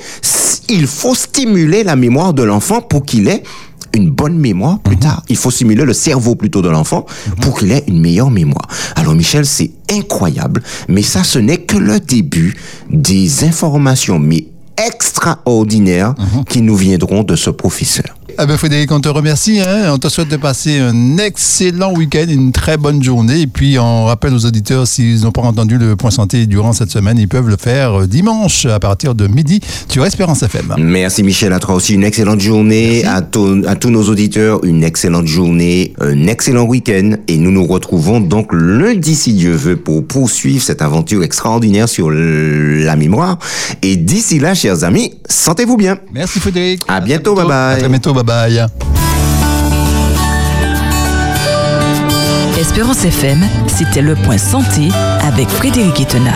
il 0.70 0.88
faut 0.88 1.16
stimuler 1.16 1.84
la 1.84 1.96
mémoire 1.96 2.34
de 2.34 2.44
l'enfant 2.44 2.82
pour 2.82 3.06
qu'il 3.06 3.28
ait 3.28 3.44
une 3.96 4.10
bonne 4.10 4.38
mémoire 4.38 4.80
plus 4.80 4.96
mhm. 4.96 5.02
tard. 5.02 5.24
Il 5.30 5.38
faut 5.38 5.52
simuler 5.52 5.84
le 5.84 5.94
cerveau 5.94 6.36
plutôt 6.36 6.62
de 6.62 6.70
l'enfant 6.70 7.06
mhm. 7.28 7.36
pour 7.36 7.60
qu'il 7.60 7.72
ait 7.72 7.84
une 7.88 8.00
meilleure 8.00 8.30
mémoire. 8.30 8.68
Alors 8.96 9.16
Michel, 9.16 9.46
c'est 9.46 9.72
incroyable, 9.92 10.62
mais 10.88 11.02
ça, 11.02 11.24
ce 11.24 11.40
n'est 11.40 11.58
que 11.58 11.78
le 11.78 12.00
début 12.00 12.56
des 12.90 13.44
informations, 13.44 14.20
mais 14.20 14.46
extraordinaires 14.78 16.16
mhm. 16.18 16.46
qui 16.46 16.62
nous 16.62 16.76
viendront 16.76 17.24
de 17.24 17.36
ce 17.36 17.50
professeur. 17.50 18.16
Ah 18.38 18.46
ben 18.46 18.58
Frédéric, 18.58 18.92
on 18.92 19.00
te 19.00 19.08
remercie. 19.08 19.62
Hein. 19.62 19.94
On 19.94 19.98
te 19.98 20.10
souhaite 20.10 20.28
de 20.28 20.36
passer 20.36 20.80
un 20.80 21.18
excellent 21.18 21.94
week-end, 21.94 22.26
une 22.28 22.52
très 22.52 22.76
bonne 22.76 23.02
journée. 23.02 23.42
Et 23.42 23.48
puis, 23.48 23.80
on 23.80 24.06
rappelle 24.06 24.34
aux 24.34 24.46
auditeurs, 24.46 24.88
s'ils 24.88 25.22
n'ont 25.22 25.32
pas 25.32 25.42
entendu 25.42 25.78
le 25.78 25.96
point 25.96 26.12
santé 26.12 26.46
durant 26.46 26.74
cette 26.74 26.92
semaine, 26.92 27.18
ils 27.18 27.30
peuvent 27.30 27.48
le 27.48 27.56
faire 27.56 28.02
euh, 28.02 28.08
dimanche 28.08 28.66
à 28.66 28.78
partir 28.82 29.16
de 29.16 29.28
midi 29.28 29.62
sur 29.88 30.06
Espérance 30.06 30.44
FM. 30.44 30.76
Merci 30.78 31.24
Michel, 31.24 31.54
à 31.54 31.60
toi 31.60 31.76
aussi 31.76 31.94
une 31.94 32.04
excellente 32.04 32.42
journée. 32.42 33.06
À, 33.06 33.18
à, 33.18 33.22
tous 33.22 33.90
nos 33.90 34.04
auditeurs, 34.10 34.66
une 34.66 34.84
excellente 34.84 35.28
journée, 35.28 35.94
un 36.02 36.28
excellent 36.28 36.66
week-end. 36.66 37.12
Et 37.30 37.38
nous 37.38 37.52
nous 37.52 37.66
retrouvons 37.66 38.20
donc 38.20 38.52
lundi, 38.52 39.16
si 39.16 39.32
Dieu 39.32 39.54
veut, 39.54 39.78
pour 39.78 40.06
poursuivre 40.06 40.62
cette 40.62 40.82
aventure 40.82 41.24
extraordinaire 41.24 41.88
sur 41.88 42.12
la 42.12 42.98
mémoire. 42.98 43.40
Et 43.82 43.96
d'ici 43.96 44.40
là, 44.40 44.54
chers 44.56 44.84
amis, 44.84 45.14
sentez-vous 45.30 45.78
bien. 45.78 46.00
Merci 46.14 46.42
Frédéric. 46.42 46.82
À, 46.90 47.00
bientôt, 47.00 47.34
bye 47.34 47.48
bye. 47.48 47.82
À 47.82 47.88
bientôt, 47.88 48.14
bye 48.14 48.25
bye. 48.26 48.66
Espérance 52.60 53.06
FM, 53.06 53.46
c'était 53.68 54.02
le 54.02 54.16
point 54.16 54.38
santé 54.38 54.90
avec 55.22 55.48
Frédéric 55.50 56.02
Etena. 56.02 56.34